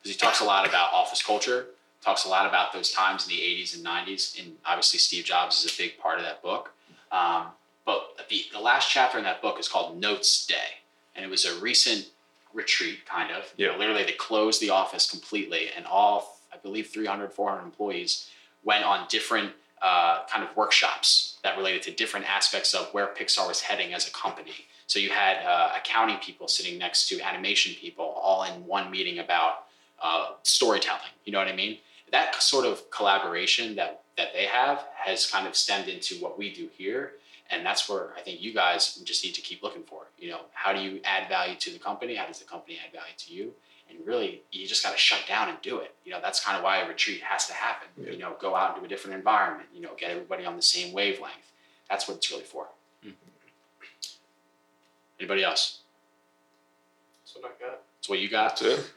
because 0.03 0.13
he 0.13 0.19
talks 0.19 0.41
a 0.41 0.45
lot 0.45 0.69
about 0.69 0.93
office 0.93 1.23
culture, 1.23 1.69
talks 2.05 2.27
a 2.27 2.29
lot 2.29 2.47
about 2.47 2.73
those 2.75 2.93
times 2.93 3.25
in 3.27 3.31
the 3.31 3.41
80s 3.41 3.75
and 3.75 3.85
90s, 3.85 4.39
and 4.39 4.53
obviously 4.67 4.99
Steve 4.99 5.25
Jobs 5.25 5.65
is 5.65 5.73
a 5.73 5.77
big 5.79 5.99
part 5.99 6.19
of 6.19 6.25
that 6.25 6.43
book. 6.43 6.73
Um, 7.11 7.47
but 7.87 8.27
the 8.29 8.45
the 8.53 8.61
last 8.61 8.91
chapter 8.91 9.17
in 9.17 9.25
that 9.25 9.41
book 9.41 9.59
is 9.59 9.67
called 9.67 9.99
Notes 9.99 10.47
Day, 10.47 10.83
and 11.17 11.25
it 11.25 11.31
was 11.31 11.47
a 11.47 11.59
recent 11.59 12.09
retreat, 12.53 13.07
kind 13.07 13.31
of. 13.31 13.53
You 13.57 13.67
know, 13.67 13.73
Yeah. 13.73 13.79
literally, 13.79 14.05
they 14.05 14.13
closed 14.13 14.61
the 14.61 14.71
office 14.71 15.11
completely, 15.11 15.71
and 15.75 15.87
all 15.87 16.39
I 16.53 16.59
believe 16.59 16.89
300, 16.91 17.33
400 17.33 17.63
employees 17.65 18.29
went 18.63 18.85
on 18.85 19.07
different 19.09 19.55
uh, 19.81 20.25
kind 20.27 20.45
of 20.47 20.55
workshops 20.55 21.30
that 21.43 21.57
related 21.57 21.83
to 21.83 21.91
different 21.91 22.29
aspects 22.29 22.75
of 22.75 22.89
where 22.93 23.09
Pixar 23.09 23.47
was 23.49 23.61
heading 23.61 23.95
as 23.95 24.07
a 24.07 24.11
company. 24.11 24.67
So 24.87 24.99
you 24.99 25.11
had 25.11 25.45
uh, 25.47 25.73
accounting 25.77 26.19
people 26.19 26.49
sitting 26.49 26.79
next 26.79 27.09
to 27.09 27.21
animation 27.21 27.75
people, 27.81 28.05
all 28.05 28.45
in 28.45 28.67
one 28.67 28.91
meeting 28.91 29.21
about 29.21 29.67
uh, 30.03 30.33
storytelling. 30.43 31.13
You 31.25 31.33
know 31.33 31.39
what 31.39 31.49
I 31.49 31.55
mean? 31.55 31.79
That 32.11 32.35
sort 32.43 32.67
of 32.67 32.91
collaboration 32.91 33.77
that 33.77 34.03
that 34.17 34.35
they 34.35 34.45
have 34.45 34.85
has 34.95 35.31
kind 35.31 35.47
of 35.47 35.55
stemmed 35.55 35.89
into 35.89 36.17
what 36.17 36.37
we 36.37 36.53
do 36.53 36.69
here, 36.77 37.13
and 37.51 37.65
that's 37.65 37.89
where 37.89 38.11
I 38.19 38.21
think 38.21 38.43
you 38.43 38.53
guys 38.53 38.97
just 38.97 39.25
need 39.25 39.35
to 39.35 39.41
keep 39.41 39.63
looking 39.63 39.85
for. 39.85 40.03
You 40.19 40.31
know, 40.31 40.41
how 40.53 40.73
do 40.73 40.81
you 40.81 41.01
add 41.05 41.29
value 41.29 41.55
to 41.55 41.71
the 41.71 41.79
company? 41.79 42.17
How 42.17 42.27
does 42.27 42.39
the 42.39 42.45
company 42.45 42.79
add 42.85 42.93
value 42.93 43.15
to 43.17 43.33
you? 43.33 43.53
And 43.91 44.07
really, 44.07 44.43
you 44.53 44.67
just 44.67 44.83
got 44.83 44.93
to 44.93 44.99
shut 44.99 45.21
down 45.29 45.49
and 45.49 45.59
do 45.63 45.79
it. 45.79 45.95
You 46.05 46.13
know, 46.13 46.21
that's 46.23 46.43
kind 46.45 46.57
of 46.57 46.63
why 46.63 46.79
a 46.79 46.89
retreat 46.89 47.21
has 47.23 47.47
to 47.49 47.53
happen. 47.53 47.89
Yeah. 47.97 48.13
You 48.13 48.19
know, 48.19 48.35
go 48.41 48.55
out 48.55 48.75
into 48.75 48.87
a 48.87 48.89
different 48.89 49.17
environment. 49.17 49.69
You 49.75 49.81
know, 49.83 49.91
get 49.97 50.11
everybody 50.11 50.45
on 50.47 50.57
the 50.57 50.63
same 50.63 50.93
wavelength. 50.93 51.53
That's 51.89 52.07
what 52.09 52.19
it's 52.19 52.31
really 52.31 52.45
for. 52.45 52.69
Anybody 55.19 55.45
else? 55.45 55.81
That's 57.25 57.37
what 57.37 57.45
I 57.45 57.63
got. 57.65 57.81
That's 57.99 58.09
what 58.09 58.19
you 58.21 58.29
got. 58.31 58.59
That's 58.59 58.63
it. 58.63 58.91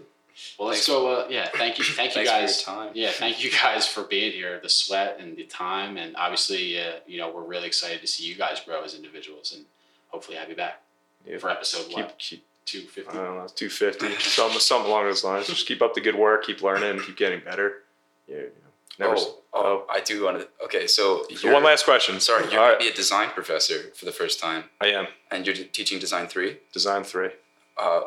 Well, 0.58 0.70
let's 0.70 0.80
Thanks. 0.80 0.88
go. 0.88 1.08
Uh, 1.22 1.28
yeah, 1.30 1.50
thank 1.54 1.78
you, 1.78 1.84
thank 1.84 2.16
you 2.16 2.26
Thanks 2.26 2.30
guys. 2.32 2.62
for 2.62 2.72
your 2.72 2.80
time. 2.86 2.92
Yeah, 2.96 3.12
thank 3.12 3.44
you 3.44 3.52
guys 3.52 3.86
for 3.86 4.04
being 4.04 4.32
here. 4.32 4.60
The 4.64 4.70
sweat 4.70 5.18
and 5.20 5.36
the 5.38 5.44
time, 5.44 5.98
and 5.98 6.16
obviously, 6.16 6.80
uh, 6.80 6.94
you 7.06 7.18
know, 7.20 7.30
we're 7.32 7.44
really 7.44 7.68
excited 7.68 8.02
to 8.02 8.08
see 8.08 8.26
you 8.26 8.36
guys 8.36 8.60
grow 8.60 8.84
as 8.84 8.96
individuals, 8.96 9.54
and 9.56 9.66
hopefully 10.08 10.38
have 10.38 10.50
you 10.50 10.56
back 10.56 10.82
Yeah. 11.28 11.38
for 11.38 11.50
episode 11.52 11.88
Keep, 11.88 11.96
what 11.98 12.18
keep, 12.18 12.46
two 12.66 12.80
I 12.80 12.90
fifty. 12.92 13.14
don't 13.14 13.38
know, 13.38 13.48
250, 13.56 14.16
something, 14.20 14.60
something 14.60 14.90
along 14.92 15.06
those 15.06 15.24
lines. 15.24 15.48
Just 15.48 15.68
keep 15.68 15.82
up 15.82 15.94
the 15.94 16.02
good 16.02 16.16
work, 16.16 16.46
keep 16.46 16.62
learning, 16.62 17.02
keep 17.04 17.18
getting 17.18 17.42
better. 17.44 17.84
Yeah, 18.28 18.38
you 18.38 18.42
know, 19.00 19.08
never. 19.08 19.16
oh, 19.18 19.38
oh, 19.54 19.86
I 19.90 20.00
do 20.02 20.24
want 20.26 20.40
to. 20.40 20.48
Okay, 20.66 20.88
so 20.88 21.26
So 21.36 21.52
one 21.52 21.64
last 21.64 21.86
question. 21.86 22.20
Sorry, 22.20 22.44
you're 22.44 22.52
All 22.60 22.66
gonna 22.68 22.72
right, 22.74 22.80
be 22.80 22.88
a 22.90 22.94
design 22.94 23.30
professor 23.30 23.92
for 23.96 24.06
the 24.06 24.12
first 24.12 24.40
time, 24.40 24.66
I 24.82 24.88
am 24.88 25.08
and 25.32 25.46
you're 25.46 25.56
teaching 25.56 26.00
design 26.00 26.28
three. 26.28 26.58
design 26.74 27.04
three. 27.04 27.30
Uh, 27.78 28.02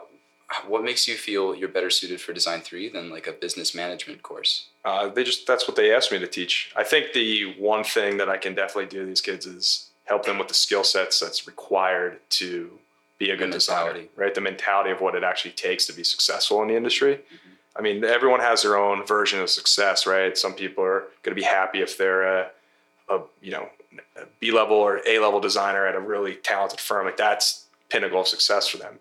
what 0.68 0.84
makes 0.84 1.08
you 1.08 1.16
feel 1.16 1.56
you're 1.56 1.68
better 1.68 1.90
suited 1.90 2.20
for 2.20 2.32
design 2.32 2.60
three 2.60 2.88
than 2.88 3.10
like 3.10 3.26
a 3.26 3.32
business 3.32 3.74
management 3.74 4.22
course? 4.22 4.68
Uh, 4.84 5.08
they 5.08 5.24
just 5.24 5.44
that's 5.46 5.66
what 5.66 5.76
they 5.76 5.92
asked 5.92 6.12
me 6.12 6.18
to 6.20 6.26
teach. 6.28 6.72
I 6.76 6.84
think 6.84 7.12
the 7.12 7.54
one 7.58 7.82
thing 7.82 8.16
that 8.18 8.28
I 8.28 8.36
can 8.36 8.54
definitely 8.54 8.86
do 8.86 9.00
to 9.00 9.06
these 9.06 9.20
kids 9.20 9.44
is 9.44 9.90
help 10.04 10.24
them 10.24 10.38
with 10.38 10.46
the 10.46 10.54
skill 10.54 10.84
sets 10.84 11.18
that's 11.18 11.48
required 11.48 12.20
to 12.30 12.78
be 13.18 13.30
a 13.30 13.36
good 13.36 13.50
designer, 13.50 13.86
mentality. 13.86 14.10
right? 14.16 14.34
The 14.34 14.40
mentality 14.40 14.90
of 14.90 15.00
what 15.00 15.14
it 15.14 15.24
actually 15.24 15.52
takes 15.52 15.86
to 15.86 15.92
be 15.92 16.04
successful 16.04 16.62
in 16.62 16.68
the 16.68 16.76
industry. 16.76 17.14
Mm-hmm. 17.14 17.78
I 17.78 17.82
mean, 17.82 18.04
everyone 18.04 18.40
has 18.40 18.62
their 18.62 18.76
own 18.76 19.06
version 19.06 19.40
of 19.40 19.50
success, 19.50 20.06
right? 20.06 20.36
Some 20.36 20.54
people 20.54 20.82
are 20.84 21.00
going 21.22 21.34
to 21.34 21.40
be 21.40 21.42
happy 21.42 21.80
if 21.80 21.98
they're 21.98 22.22
a, 22.22 22.50
a 23.08 23.20
you 23.42 23.52
know, 23.52 23.68
a 24.16 24.24
B 24.40 24.50
level 24.50 24.76
or 24.76 25.00
A 25.06 25.18
level 25.18 25.40
designer 25.40 25.86
at 25.86 25.94
a 25.94 26.00
really 26.00 26.36
talented 26.36 26.80
firm. 26.80 27.06
Like 27.06 27.16
that's 27.16 27.66
pinnacle 27.88 28.20
of 28.20 28.28
success 28.28 28.68
for 28.68 28.78
them. 28.78 28.98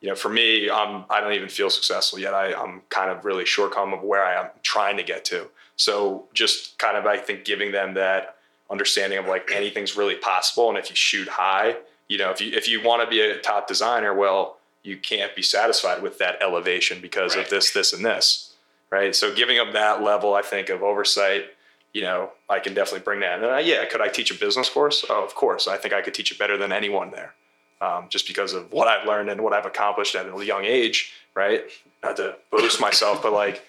You 0.00 0.08
know, 0.10 0.14
for 0.14 0.28
me, 0.28 0.70
I'm 0.70 1.04
I 1.10 1.20
don't 1.20 1.32
even 1.32 1.48
feel 1.48 1.70
successful 1.70 2.18
yet. 2.18 2.34
I, 2.34 2.54
I'm 2.54 2.82
kind 2.88 3.10
of 3.10 3.24
really 3.24 3.44
short 3.44 3.72
come 3.72 3.92
of 3.92 4.02
where 4.02 4.24
I 4.24 4.40
am 4.40 4.48
trying 4.62 4.96
to 4.96 5.02
get 5.02 5.24
to. 5.26 5.48
So 5.76 6.26
just 6.34 6.78
kind 6.78 6.96
of 6.96 7.06
I 7.06 7.16
think 7.16 7.44
giving 7.44 7.72
them 7.72 7.94
that 7.94 8.36
understanding 8.70 9.18
of 9.18 9.26
like 9.26 9.50
anything's 9.52 9.96
really 9.96 10.16
possible, 10.16 10.68
and 10.68 10.78
if 10.78 10.90
you 10.90 10.96
shoot 10.96 11.28
high, 11.28 11.76
you 12.08 12.18
know, 12.18 12.30
if 12.30 12.40
you 12.40 12.52
if 12.52 12.68
you 12.68 12.82
want 12.82 13.02
to 13.02 13.08
be 13.08 13.20
a 13.20 13.38
top 13.38 13.68
designer, 13.68 14.14
well, 14.14 14.56
you 14.82 14.96
can't 14.96 15.34
be 15.36 15.42
satisfied 15.42 16.02
with 16.02 16.18
that 16.18 16.40
elevation 16.42 17.00
because 17.00 17.36
Right. 17.36 17.44
of 17.44 17.50
this, 17.50 17.72
this, 17.72 17.92
and 17.92 18.04
this, 18.04 18.54
right? 18.90 19.14
So 19.14 19.34
giving 19.34 19.56
them 19.56 19.72
that 19.72 20.02
level, 20.02 20.34
I 20.34 20.42
think, 20.42 20.68
of 20.70 20.82
oversight, 20.82 21.46
you 21.92 22.02
know, 22.02 22.30
I 22.48 22.58
can 22.60 22.74
definitely 22.74 23.00
bring 23.04 23.20
that. 23.20 23.34
And 23.42 23.44
uh, 23.44 23.56
yeah, 23.58 23.84
could 23.86 24.00
I 24.00 24.08
teach 24.08 24.30
a 24.30 24.34
business 24.38 24.70
course? 24.70 25.04
Oh, 25.10 25.24
of 25.24 25.34
course. 25.34 25.66
I 25.68 25.76
think 25.76 25.92
I 25.92 26.00
could 26.00 26.14
teach 26.14 26.30
it 26.32 26.38
better 26.38 26.56
than 26.56 26.72
anyone 26.72 27.10
there, 27.10 27.34
um, 27.80 28.06
just 28.08 28.26
because 28.26 28.52
of 28.54 28.72
what 28.72 28.88
I've 28.88 29.06
learned 29.06 29.28
and 29.30 29.42
what 29.42 29.52
I've 29.52 29.66
accomplished 29.66 30.14
at 30.14 30.26
a 30.26 30.44
young 30.44 30.64
age, 30.64 31.12
right? 31.34 31.64
Not 32.02 32.16
to 32.16 32.36
boast 32.50 32.80
myself, 32.80 33.22
but 33.22 33.32
like 33.32 33.62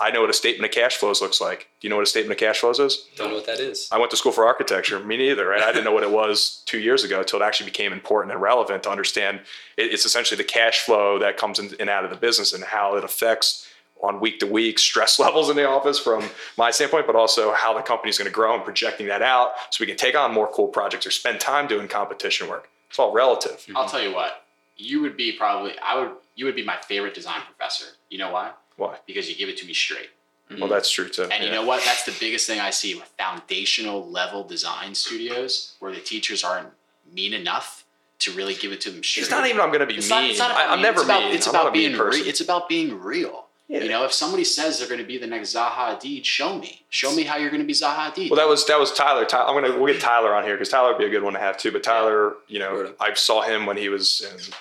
I 0.00 0.10
know 0.10 0.22
what 0.22 0.30
a 0.30 0.34
statement 0.34 0.68
of 0.70 0.74
cash 0.74 0.96
flows 0.96 1.22
looks 1.22 1.40
like. 1.40 1.68
Do 1.80 1.86
you 1.86 1.90
know 1.90 1.96
what 1.96 2.02
a 2.02 2.06
statement 2.06 2.32
of 2.32 2.38
cash 2.38 2.58
flows 2.58 2.80
is? 2.80 3.06
Don't 3.16 3.30
know 3.30 3.36
what 3.36 3.46
that 3.46 3.60
is. 3.60 3.88
I 3.92 3.98
went 3.98 4.10
to 4.10 4.16
school 4.16 4.32
for 4.32 4.44
architecture. 4.44 4.98
Me 4.98 5.16
neither, 5.16 5.46
right? 5.46 5.62
I 5.62 5.68
didn't 5.72 5.84
know 5.84 5.92
what 5.92 6.02
it 6.02 6.10
was 6.10 6.62
two 6.66 6.78
years 6.78 7.04
ago 7.04 7.20
until 7.20 7.40
it 7.40 7.44
actually 7.44 7.66
became 7.66 7.92
important 7.92 8.32
and 8.32 8.42
relevant 8.42 8.82
to 8.84 8.90
understand. 8.90 9.40
It's 9.76 10.04
essentially 10.04 10.36
the 10.36 10.44
cash 10.44 10.80
flow 10.80 11.18
that 11.20 11.36
comes 11.36 11.58
in 11.58 11.74
and 11.78 11.88
out 11.88 12.04
of 12.04 12.10
the 12.10 12.16
business 12.16 12.52
and 12.52 12.64
how 12.64 12.96
it 12.96 13.04
affects 13.04 13.68
on 14.02 14.20
week 14.20 14.40
to 14.40 14.46
week 14.46 14.78
stress 14.78 15.18
levels 15.20 15.48
in 15.48 15.56
the 15.56 15.66
office 15.66 15.98
from 15.98 16.28
my 16.58 16.70
standpoint, 16.70 17.06
but 17.06 17.14
also 17.14 17.52
how 17.52 17.72
the 17.72 17.82
company 17.82 18.10
is 18.10 18.18
going 18.18 18.28
to 18.28 18.34
grow 18.34 18.54
and 18.54 18.64
projecting 18.64 19.06
that 19.06 19.22
out 19.22 19.52
so 19.70 19.80
we 19.80 19.86
can 19.86 19.96
take 19.96 20.16
on 20.16 20.32
more 20.34 20.48
cool 20.48 20.68
projects 20.68 21.06
or 21.06 21.10
spend 21.12 21.40
time 21.40 21.66
doing 21.68 21.86
competition 21.86 22.48
work. 22.48 22.68
It's 22.90 22.98
all 22.98 23.12
relative. 23.12 23.64
I'll 23.74 23.88
tell 23.88 24.02
you 24.02 24.14
what, 24.14 24.44
you 24.76 25.00
would 25.02 25.16
be 25.16 25.32
probably 25.32 25.72
I 25.82 25.98
would 25.98 26.12
you 26.36 26.44
would 26.46 26.56
be 26.56 26.64
my 26.64 26.76
favorite 26.86 27.14
design 27.14 27.40
professor. 27.46 27.86
You 28.10 28.18
know 28.18 28.32
why? 28.32 28.50
Why? 28.76 28.96
Because 29.06 29.28
you 29.28 29.36
give 29.36 29.48
it 29.48 29.56
to 29.58 29.66
me 29.66 29.74
straight. 29.74 30.10
Well, 30.50 30.58
mm-hmm. 30.58 30.68
that's 30.68 30.90
true 30.90 31.08
too. 31.08 31.24
And 31.24 31.42
you 31.42 31.50
know 31.50 31.64
what? 31.64 31.82
That's 31.84 32.04
the 32.04 32.14
biggest 32.20 32.46
thing 32.46 32.60
I 32.60 32.70
see 32.70 32.94
with 32.94 33.04
foundational 33.18 34.06
level 34.06 34.44
design 34.44 34.94
studios 34.94 35.74
where 35.78 35.92
the 35.92 36.00
teachers 36.00 36.44
aren't 36.44 36.68
mean 37.12 37.32
enough 37.32 37.84
to 38.20 38.32
really 38.32 38.54
give 38.54 38.72
it 38.72 38.80
to 38.82 38.90
them 38.90 39.02
straight. 39.02 39.22
It's 39.22 39.30
not 39.30 39.46
even 39.46 39.60
I'm 39.60 39.68
going 39.68 39.80
to 39.80 39.86
be 39.86 39.96
It's 39.96 40.10
mean. 40.10 40.22
not, 40.22 40.30
it's 40.30 40.38
not 40.38 40.50
about 40.50 40.70
I, 40.70 40.72
am 40.72 40.78
mean. 40.78 40.82
never 40.82 41.00
it's 41.00 41.04
about. 41.04 41.22
It's 41.32 41.46
I'm 41.46 41.54
about 41.54 41.72
being 41.72 41.96
re- 41.96 42.18
it's 42.18 42.40
about 42.40 42.68
being 42.68 43.00
real. 43.00 43.46
Yeah. 43.68 43.80
You 43.80 43.88
know, 43.88 44.04
if 44.04 44.12
somebody 44.12 44.44
says 44.44 44.78
they're 44.78 44.88
going 44.88 45.00
to 45.00 45.06
be 45.06 45.16
the 45.16 45.26
next 45.26 45.54
Zaha 45.54 45.98
Hadid, 45.98 46.24
show 46.26 46.58
me. 46.58 46.82
Show 46.90 47.14
me 47.14 47.22
how 47.22 47.38
you're 47.38 47.48
going 47.48 47.62
to 47.62 47.66
be 47.66 47.72
Zaha 47.72 48.12
Hadid. 48.12 48.30
Well, 48.30 48.36
that 48.36 48.48
was 48.48 48.66
that 48.66 48.78
was 48.78 48.92
Tyler. 48.92 49.24
Ty- 49.24 49.44
I'm 49.44 49.54
gonna 49.54 49.78
we'll 49.78 49.90
get 49.92 50.02
Tyler 50.02 50.34
on 50.34 50.44
here 50.44 50.54
because 50.54 50.68
Tyler 50.68 50.90
would 50.90 50.98
be 50.98 51.06
a 51.06 51.10
good 51.10 51.22
one 51.22 51.32
to 51.32 51.38
have 51.38 51.56
too. 51.56 51.72
But 51.72 51.82
Tyler, 51.82 52.34
you 52.46 52.58
know, 52.58 52.74
Word. 52.74 52.94
I 53.00 53.14
saw 53.14 53.40
him 53.40 53.64
when 53.64 53.78
he 53.78 53.88
was 53.88 54.20
in 54.20 54.52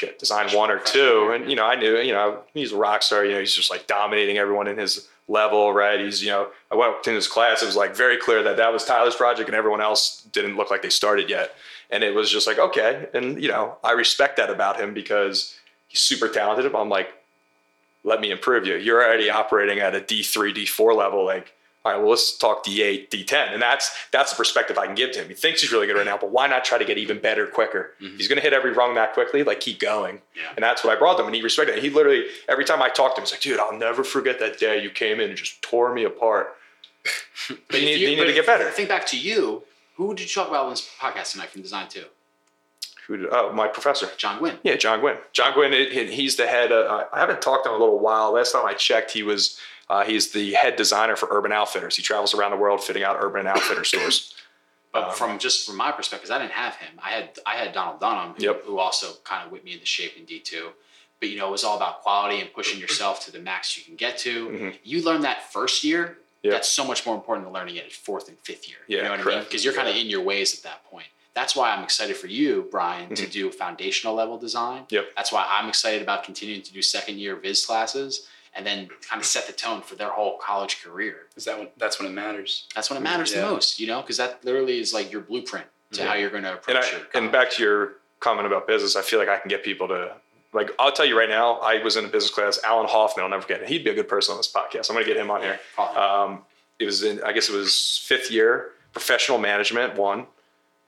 shit 0.00 0.18
design 0.18 0.48
one 0.56 0.70
or 0.70 0.78
two, 0.78 1.30
and 1.32 1.48
you 1.50 1.56
know, 1.56 1.64
I 1.64 1.76
knew, 1.76 1.98
you 1.98 2.12
know, 2.12 2.40
he's 2.54 2.72
a 2.72 2.76
rock 2.76 3.02
star. 3.02 3.24
You 3.24 3.32
know, 3.32 3.40
he's 3.40 3.54
just 3.54 3.70
like 3.70 3.86
dominating 3.86 4.38
everyone 4.38 4.66
in 4.66 4.78
his 4.78 5.08
level, 5.28 5.72
right? 5.72 6.00
He's, 6.00 6.22
you 6.22 6.30
know, 6.30 6.48
I 6.70 6.74
went 6.74 7.02
to 7.04 7.12
his 7.12 7.28
class. 7.28 7.62
It 7.62 7.66
was 7.66 7.76
like 7.76 7.94
very 7.94 8.16
clear 8.16 8.42
that 8.42 8.56
that 8.56 8.72
was 8.72 8.84
Tyler's 8.84 9.14
project, 9.14 9.48
and 9.48 9.56
everyone 9.56 9.80
else 9.80 10.22
didn't 10.32 10.56
look 10.56 10.70
like 10.70 10.82
they 10.82 10.90
started 10.90 11.28
yet. 11.28 11.54
And 11.90 12.02
it 12.02 12.14
was 12.14 12.30
just 12.30 12.46
like 12.46 12.58
okay, 12.58 13.08
and 13.12 13.42
you 13.42 13.48
know, 13.48 13.76
I 13.84 13.92
respect 13.92 14.36
that 14.38 14.50
about 14.50 14.80
him 14.80 14.94
because 14.94 15.56
he's 15.88 16.00
super 16.00 16.28
talented. 16.28 16.70
But 16.72 16.80
I'm 16.80 16.88
like, 16.88 17.12
let 18.04 18.20
me 18.20 18.30
improve 18.30 18.66
you. 18.66 18.76
You're 18.76 19.04
already 19.04 19.28
operating 19.28 19.80
at 19.80 19.94
a 19.94 20.00
D3, 20.00 20.54
D4 20.54 20.96
level. 20.96 21.24
Like, 21.24 21.52
all 21.84 21.92
right, 21.92 21.98
well, 21.98 22.10
let's 22.10 22.36
talk 22.36 22.64
D8, 22.64 23.08
D10. 23.08 23.52
And 23.54 23.62
that's 23.62 23.90
that's 24.12 24.30
the 24.32 24.36
perspective 24.36 24.76
I 24.76 24.84
can 24.86 24.94
give 24.94 25.12
to 25.12 25.20
him. 25.22 25.28
He 25.28 25.34
thinks 25.34 25.62
he's 25.62 25.72
really 25.72 25.86
good 25.86 25.96
right 25.96 26.04
now, 26.04 26.18
but 26.18 26.30
why 26.30 26.46
not 26.46 26.64
try 26.64 26.76
to 26.76 26.84
get 26.84 26.98
even 26.98 27.18
better 27.20 27.46
quicker? 27.46 27.94
Mhm. 28.02 28.16
He's 28.18 28.28
going 28.28 28.36
to 28.36 28.42
hit 28.42 28.52
every 28.52 28.72
rung 28.72 28.94
that 28.96 29.14
quickly. 29.14 29.42
Like, 29.44 29.60
keep 29.60 29.80
going. 29.80 30.20
Yeah. 30.36 30.42
And 30.56 30.62
that's 30.62 30.84
what 30.84 30.94
I 30.94 30.98
brought 30.98 31.18
him. 31.18 31.26
And 31.26 31.34
he 31.34 31.40
respected 31.42 31.76
it. 31.78 31.82
He 31.82 31.88
literally, 31.90 32.26
every 32.48 32.64
time 32.66 32.82
I 32.82 32.88
talked 32.90 33.16
to 33.16 33.22
him, 33.22 33.24
he's 33.26 33.32
like, 33.32 33.40
dude, 33.40 33.58
I'll 33.58 33.72
never 33.78 34.04
forget 34.04 34.38
that 34.40 34.58
day 34.58 34.82
you 34.82 34.90
came 34.90 35.20
in 35.20 35.28
and 35.30 35.38
just 35.38 35.62
tore 35.62 35.94
me 35.94 36.04
apart. 36.04 36.54
But 37.68 37.80
you 37.80 37.86
need, 37.86 38.00
you 38.00 38.08
need 38.08 38.18
but 38.18 38.24
to 38.26 38.32
get 38.34 38.44
better. 38.46 38.70
Think 38.70 38.88
back 38.90 39.06
to 39.06 39.18
you. 39.18 39.62
Who 39.96 40.14
did 40.14 40.22
you 40.28 40.28
talk 40.34 40.48
about 40.48 40.64
on 40.66 40.70
this 40.70 40.88
podcast 41.00 41.32
tonight 41.32 41.48
from 41.48 41.62
Design 41.62 41.88
Two? 41.88 42.04
Who 43.06 43.16
did- 43.16 43.28
Oh, 43.32 43.52
my 43.52 43.66
professor. 43.66 44.08
John 44.18 44.38
Gwynn. 44.38 44.58
Yeah, 44.62 44.76
John 44.76 45.00
Gwynn. 45.00 45.16
John 45.32 45.54
Gwynn, 45.54 45.72
he- 45.72 45.88
he- 45.90 46.12
he's 46.14 46.36
the 46.36 46.46
head. 46.46 46.70
Uh, 46.70 47.06
I 47.12 47.18
haven't 47.18 47.42
talked 47.42 47.64
to 47.64 47.70
him 47.70 47.76
in 47.76 47.80
a 47.80 47.84
little 47.84 47.98
while. 47.98 48.32
Last 48.32 48.52
time 48.52 48.64
I 48.66 48.74
checked, 48.74 49.10
he 49.12 49.22
was 49.22 49.58
uh, 49.90 50.04
he's 50.04 50.30
the 50.32 50.52
head 50.54 50.76
designer 50.76 51.16
for 51.16 51.28
Urban 51.30 51.52
Outfitters. 51.52 51.96
He 51.96 52.02
travels 52.02 52.32
around 52.34 52.52
the 52.52 52.56
world 52.56 52.82
fitting 52.82 53.02
out 53.02 53.16
Urban 53.20 53.46
Outfitter 53.46 53.84
stores. 53.84 54.34
But 54.92 55.04
Um, 55.10 55.14
from 55.14 55.38
just 55.38 55.66
from 55.66 55.76
my 55.76 55.92
perspective, 55.92 56.28
I 56.32 56.38
didn't 56.40 56.50
have 56.64 56.74
him. 56.74 56.98
I 57.00 57.10
had 57.10 57.38
I 57.46 57.54
had 57.54 57.72
Donald 57.72 58.00
Dunham, 58.00 58.34
who, 58.36 58.42
Yep. 58.42 58.64
who 58.64 58.78
also 58.80 59.06
kind 59.22 59.46
of 59.46 59.52
whipped 59.52 59.64
me 59.64 59.72
into 59.74 59.86
shape 59.86 60.16
in 60.16 60.24
D 60.24 60.40
two. 60.40 60.70
But 61.20 61.28
you 61.28 61.38
know, 61.38 61.46
it 61.46 61.52
was 61.52 61.62
all 61.62 61.76
about 61.76 62.02
quality 62.02 62.40
and 62.40 62.52
pushing 62.52 62.80
yourself 62.80 63.24
to 63.26 63.30
the 63.30 63.38
max 63.38 63.76
you 63.78 63.84
can 63.84 63.94
get 63.94 64.18
to. 64.26 64.48
Mhm. 64.48 64.78
You 64.82 65.02
learn 65.04 65.20
that 65.20 65.52
first 65.52 65.84
year. 65.84 66.18
Yep. 66.42 66.52
That's 66.54 66.68
so 66.68 66.82
much 66.84 67.06
more 67.06 67.14
important 67.14 67.46
than 67.46 67.52
learning 67.54 67.76
it 67.76 67.84
at 67.86 67.92
fourth 67.92 68.26
and 68.28 68.36
fifth 68.48 68.66
year. 68.68 68.78
you 68.88 68.96
Yeah, 68.96 69.02
know 69.04 69.10
what 69.10 69.20
I 69.20 69.22
mean? 69.22 69.24
correct. 69.34 69.48
Because 69.48 69.64
you're 69.64 69.74
kind 69.80 69.88
of 69.88 69.94
in 69.94 70.08
your 70.14 70.22
ways 70.22 70.48
at 70.56 70.62
that 70.64 70.80
point. 70.90 71.06
That's 71.34 71.54
why 71.54 71.70
I'm 71.72 71.84
excited 71.84 72.16
for 72.16 72.26
you, 72.26 72.66
Brian, 72.72 73.14
to 73.14 73.26
Mhm. 73.26 73.30
do 73.30 73.52
foundational 73.52 74.14
level 74.16 74.38
design. 74.38 74.86
Yep. 74.90 75.04
That's 75.14 75.30
why 75.30 75.46
I'm 75.48 75.68
excited 75.68 76.02
about 76.02 76.24
continuing 76.24 76.62
to 76.62 76.72
do 76.72 76.82
second 76.82 77.18
year 77.20 77.36
Viz 77.36 77.64
classes 77.64 78.26
and 78.54 78.66
then 78.66 78.88
kind 79.08 79.20
of 79.20 79.26
set 79.26 79.46
the 79.46 79.52
tone 79.52 79.80
for 79.82 79.94
their 79.94 80.10
whole 80.10 80.38
college 80.38 80.82
career. 80.82 81.16
Is 81.36 81.44
that 81.44 81.58
when, 81.58 81.68
that's 81.76 81.98
when 82.00 82.08
it 82.10 82.14
matters? 82.14 82.66
That's 82.74 82.90
when 82.90 82.96
it 82.96 83.02
matters 83.02 83.32
Yeah. 83.32 83.42
the 83.42 83.50
most, 83.52 83.78
you 83.78 83.86
know, 83.86 84.00
because 84.00 84.16
that 84.16 84.44
literally 84.44 84.80
is 84.80 84.92
like 84.92 85.12
your 85.12 85.20
blueprint 85.22 85.66
to 85.92 86.00
Yeah. 86.00 86.08
how 86.08 86.14
you're 86.14 86.30
going 86.30 86.42
to 86.42 86.50
and 86.50 86.58
approach 86.58 86.84
I, 86.94 86.96
your 86.98 87.06
and 87.14 87.30
back 87.32 87.50
to 87.52 87.62
your 87.62 87.92
comment 88.20 88.46
about 88.46 88.66
business, 88.66 88.96
I 88.96 89.02
feel 89.02 89.18
like 89.18 89.28
I 89.28 89.38
can 89.38 89.48
get 89.48 89.62
people 89.64 89.88
to 89.88 90.14
like. 90.52 90.70
I'll 90.78 90.92
tell 90.92 91.06
you 91.06 91.16
right 91.16 91.28
now, 91.28 91.58
I 91.60 91.82
was 91.82 91.96
in 91.96 92.04
a 92.04 92.08
business 92.08 92.32
class. 92.32 92.58
Alan 92.64 92.88
Hoffman, 92.88 93.22
I'll 93.24 93.30
never 93.30 93.42
forget. 93.42 93.62
it. 93.62 93.68
He'd 93.68 93.84
be 93.84 93.90
a 93.90 93.94
good 93.94 94.08
person 94.08 94.32
on 94.32 94.38
this 94.38 94.52
podcast. 94.52 94.90
I'm 94.90 94.94
going 94.96 95.06
to 95.06 95.12
get 95.12 95.16
him 95.20 95.30
on 95.30 95.42
here. 95.42 95.58
It. 95.78 95.96
Um, 95.96 96.42
it 96.80 96.86
was 96.86 97.02
in, 97.04 97.22
I 97.22 97.32
guess 97.32 97.48
it 97.48 97.54
was 97.54 98.00
fifth 98.04 98.30
year, 98.30 98.70
professional 98.92 99.38
management 99.38 99.94
one. 99.96 100.26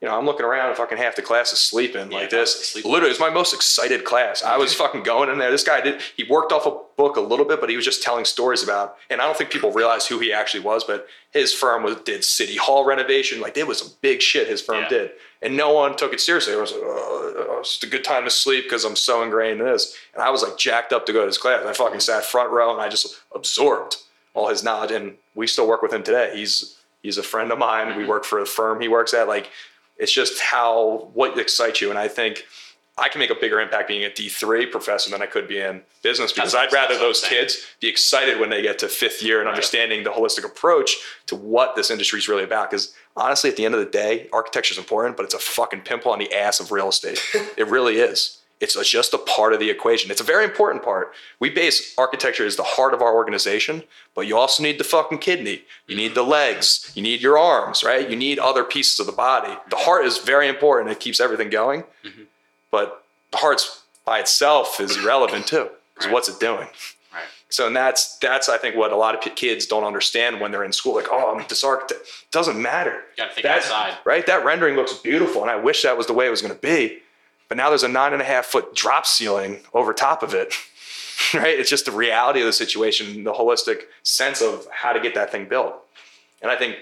You 0.03 0.09
know, 0.09 0.19
I'm 0.19 0.27
looking 0.27 0.45
around 0.45 0.67
and 0.67 0.77
fucking 0.77 0.99
half 0.99 1.15
the 1.15 1.23
class 1.23 1.53
is 1.53 1.61
sleeping 1.61 2.11
Yeah, 2.11 2.19
like 2.19 2.31
this. 2.31 2.71
sleep. 2.71 2.85
Literally, 2.85 3.07
it 3.07 3.11
was 3.11 3.21
my 3.21 3.31
most 3.31 3.55
excited 3.55 4.05
class. 4.05 4.43
I 4.43 4.57
was 4.57 4.75
fucking 4.75 5.05
going 5.05 5.31
in 5.31 5.39
there. 5.39 5.53
This 5.53 5.63
guy 5.63 5.81
did, 5.81 6.01
he 6.17 6.25
worked 6.25 6.51
off 6.51 6.67
a 6.67 6.77
book 6.97 7.17
a 7.17 7.21
little 7.21 7.45
bit, 7.45 7.61
but 7.61 7.71
he 7.71 7.77
was 7.77 7.85
just 7.85 8.03
telling 8.03 8.25
stories 8.25 8.65
about, 8.65 8.97
and 9.11 9.21
I 9.21 9.27
don't 9.27 9.37
think 9.37 9.51
people 9.51 9.71
realize 9.71 10.09
who 10.09 10.19
he 10.19 10.33
actually 10.33 10.65
was, 10.65 10.83
but 10.83 11.07
his 11.31 11.55
firm 11.55 11.85
was, 11.85 11.97
did 12.05 12.25
city 12.25 12.57
hall 12.57 12.85
renovation. 12.85 13.41
Like, 13.41 13.57
it 13.57 13.69
was 13.69 13.79
some 13.79 13.93
big 14.01 14.21
shit 14.21 14.49
his 14.49 14.61
firm 14.61 14.83
Yeah. 14.83 14.89
did. 14.89 15.11
And 15.41 15.57
no 15.57 15.73
one 15.73 15.97
took 15.97 16.13
it 16.13 16.21
seriously. 16.21 16.53
It 16.53 16.61
was 16.61 16.73
like, 16.73 16.81
oh, 16.85 17.59
it's 17.61 17.71
just 17.71 17.85
a 17.85 17.87
good 17.87 18.03
time 18.03 18.25
to 18.25 18.31
sleep 18.31 18.65
because 18.65 18.85
I'm 18.85 18.97
so 18.97 19.23
ingrained 19.23 19.61
in 19.61 19.67
this. 19.67 19.97
And 20.15 20.23
I 20.23 20.31
was 20.31 20.43
like 20.43 20.59
jacked 20.59 20.93
up 20.93 21.07
to 21.07 21.13
go 21.13 21.21
to 21.21 21.27
his 21.27 21.39
class. 21.39 21.65
I 21.65 21.73
fucking 21.73 22.01
sat 22.01 22.25
front 22.25 22.51
row 22.51 22.73
and 22.73 22.81
I 22.81 22.89
just 22.89 23.21
absorbed 23.35 23.97
all 24.35 24.49
his 24.49 24.65
knowledge. 24.65 24.91
And 24.91 25.15
we 25.37 25.47
still 25.47 25.69
work 25.69 25.83
with 25.83 25.93
him 25.93 26.03
today. 26.03 26.33
He's 26.35 26.77
he's 27.03 27.19
a 27.19 27.23
friend 27.23 27.51
of 27.51 27.59
mine. 27.59 27.89
We 27.89 28.03
mm-hmm. 28.03 28.11
work 28.11 28.25
for 28.25 28.39
a 28.39 28.47
firm 28.47 28.81
he 28.81 28.89
works 28.89 29.15
at. 29.15 29.27
Like 29.27 29.51
it's 30.03 30.13
just 30.13 30.41
how 30.41 31.11
what 31.15 31.39
excites 31.39 31.81
you. 31.81 31.91
And 31.91 31.99
I 31.99 32.09
think 32.09 32.45
I 32.99 33.09
can 33.09 33.21
make 33.21 33.31
a 33.31 33.35
bigger 33.35 33.59
impact 33.61 33.89
being 33.89 34.05
a 34.05 34.13
D 34.13 34.29
three 34.29 34.67
professor 34.67 35.11
than 35.11 35.23
I 35.23 35.27
could 35.27 35.49
be 35.49 35.59
in 35.61 35.81
business 36.03 36.33
because 36.33 36.55
I'd 36.55 36.73
rather 36.73 36.89
that's 36.95 37.01
what 37.01 37.07
I'm 37.07 37.09
those 37.09 37.21
kids 37.25 37.65
be 37.81 37.89
excited 37.89 38.39
when 38.39 38.51
they 38.51 38.61
get 38.61 38.79
to 38.81 38.89
fifth 38.89 39.23
year 39.23 39.39
and 39.39 39.47
Right. 39.47 39.55
understanding 39.55 40.05
the 40.05 40.11
holistic 40.11 40.45
approach 40.45 40.97
to 41.27 41.37
what 41.37 41.75
this 41.77 41.91
industry 41.91 42.19
is 42.19 42.29
really 42.29 42.45
about. 42.45 42.71
Because 42.71 42.95
honestly, 43.17 43.49
at 43.49 43.57
the 43.57 43.65
end 43.65 43.75
of 43.75 43.81
the 43.81 43.87
day, 43.91 44.29
architecture 44.33 44.73
is 44.73 44.79
important, 44.79 45.17
but 45.17 45.25
it's 45.25 45.35
a 45.35 45.39
fucking 45.39 45.83
pimple 45.83 46.13
on 46.13 46.19
the 46.19 46.35
ass 46.35 46.61
of 46.61 46.71
real 46.73 46.89
estate. 46.91 47.19
it 47.57 47.67
really 47.69 47.99
is. 47.99 48.39
It's 48.63 48.89
just 48.89 49.13
a 49.13 49.19
part 49.19 49.53
of 49.53 49.59
the 49.61 49.69
equation. 49.71 50.11
It's 50.11 50.21
a 50.21 50.25
very 50.25 50.45
important 50.45 50.85
part. 50.85 51.13
We 51.41 51.51
base 51.51 51.95
architecture 51.99 52.47
as 52.47 52.57
the 52.57 52.63
heart 52.63 52.95
of 52.95 53.03
our 53.03 53.13
organization, 53.15 53.83
but 54.15 54.23
you 54.29 54.39
also 54.39 54.63
need 54.63 54.79
the 54.79 54.85
fucking 54.85 55.19
kidney. 55.19 55.65
You 55.89 55.97
need 55.97 56.15
the 56.15 56.23
legs. 56.23 56.91
You 56.95 57.03
need 57.03 57.21
your 57.21 57.37
arms, 57.37 57.83
right? 57.83 58.09
You 58.09 58.17
need 58.17 58.39
other 58.39 58.63
pieces 58.65 59.01
of 59.01 59.07
the 59.07 59.13
body. 59.13 59.53
The 59.71 59.77
heart 59.77 60.07
is 60.07 60.19
very 60.19 60.49
important. 60.49 60.91
It 60.91 61.01
keeps 61.01 61.19
everything 61.21 61.51
going. 61.51 61.83
Mm-hmm. 62.05 62.23
But 62.71 63.05
the 63.33 63.39
heart's 63.39 63.83
by 64.05 64.21
itself 64.21 64.81
is 64.81 64.97
irrelevant 64.97 65.47
too. 65.49 65.69
Because 65.95 66.07
Right. 66.07 66.13
what's 66.15 66.29
it 66.29 66.39
doing? 66.41 66.69
Right. 67.13 67.25
So 67.51 67.67
and 67.67 67.77
that's 67.77 68.17
that's 68.19 68.49
I 68.49 68.59
think 68.59 68.77
what 68.77 68.93
a 68.93 68.97
lot 68.97 69.15
of 69.15 69.21
p- 69.21 69.31
kids 69.31 69.67
don't 69.67 69.85
understand 69.85 70.41
when 70.41 70.53
they're 70.53 70.65
in 70.65 70.73
school. 70.73 70.95
Like, 70.95 71.09
oh, 71.11 71.35
I'm 71.37 71.45
this 71.49 71.65
architect. 71.65 72.03
Doesn't 72.31 72.61
matter. 72.61 72.93
You 73.17 73.25
got 73.25 73.29
to 73.31 73.35
think 73.35 73.43
That's- 73.45 73.65
outside. 73.67 73.99
Right? 74.05 74.25
That 74.27 74.45
rendering 74.45 74.77
looks 74.77 74.95
beautiful, 74.95 75.43
and 75.43 75.51
I 75.51 75.57
wish 75.57 75.83
that 75.83 75.97
was 75.99 76.07
the 76.07 76.13
way 76.15 76.27
it 76.27 76.31
was 76.31 76.41
going 76.43 76.55
to 76.55 76.61
be. 76.61 77.03
But 77.53 77.59
now 77.59 77.69
there's 77.69 77.83
a 77.83 77.89
nine 77.89 78.15
and 78.15 78.23
a 78.23 78.25
half 78.25 78.47
foot 78.47 78.75
drop 78.75 79.05
ceiling 79.05 79.61
over 79.75 79.93
top 79.93 80.23
of 80.23 80.33
it. 80.33 80.55
Right? 81.35 81.59
It's 81.59 81.71
just 81.71 81.85
the 81.85 81.93
reality 81.93 82.41
of 82.41 82.47
the 82.47 82.53
situation, 82.53 83.25
the 83.25 83.33
holistic 83.33 83.83
sense 84.03 84.43
of 84.43 84.67
how 84.73 84.93
to 84.93 85.01
get 85.01 85.15
that 85.15 85.31
thing 85.31 85.47
built. 85.49 85.75
And 86.43 86.51
I 86.51 86.57
think 86.57 86.77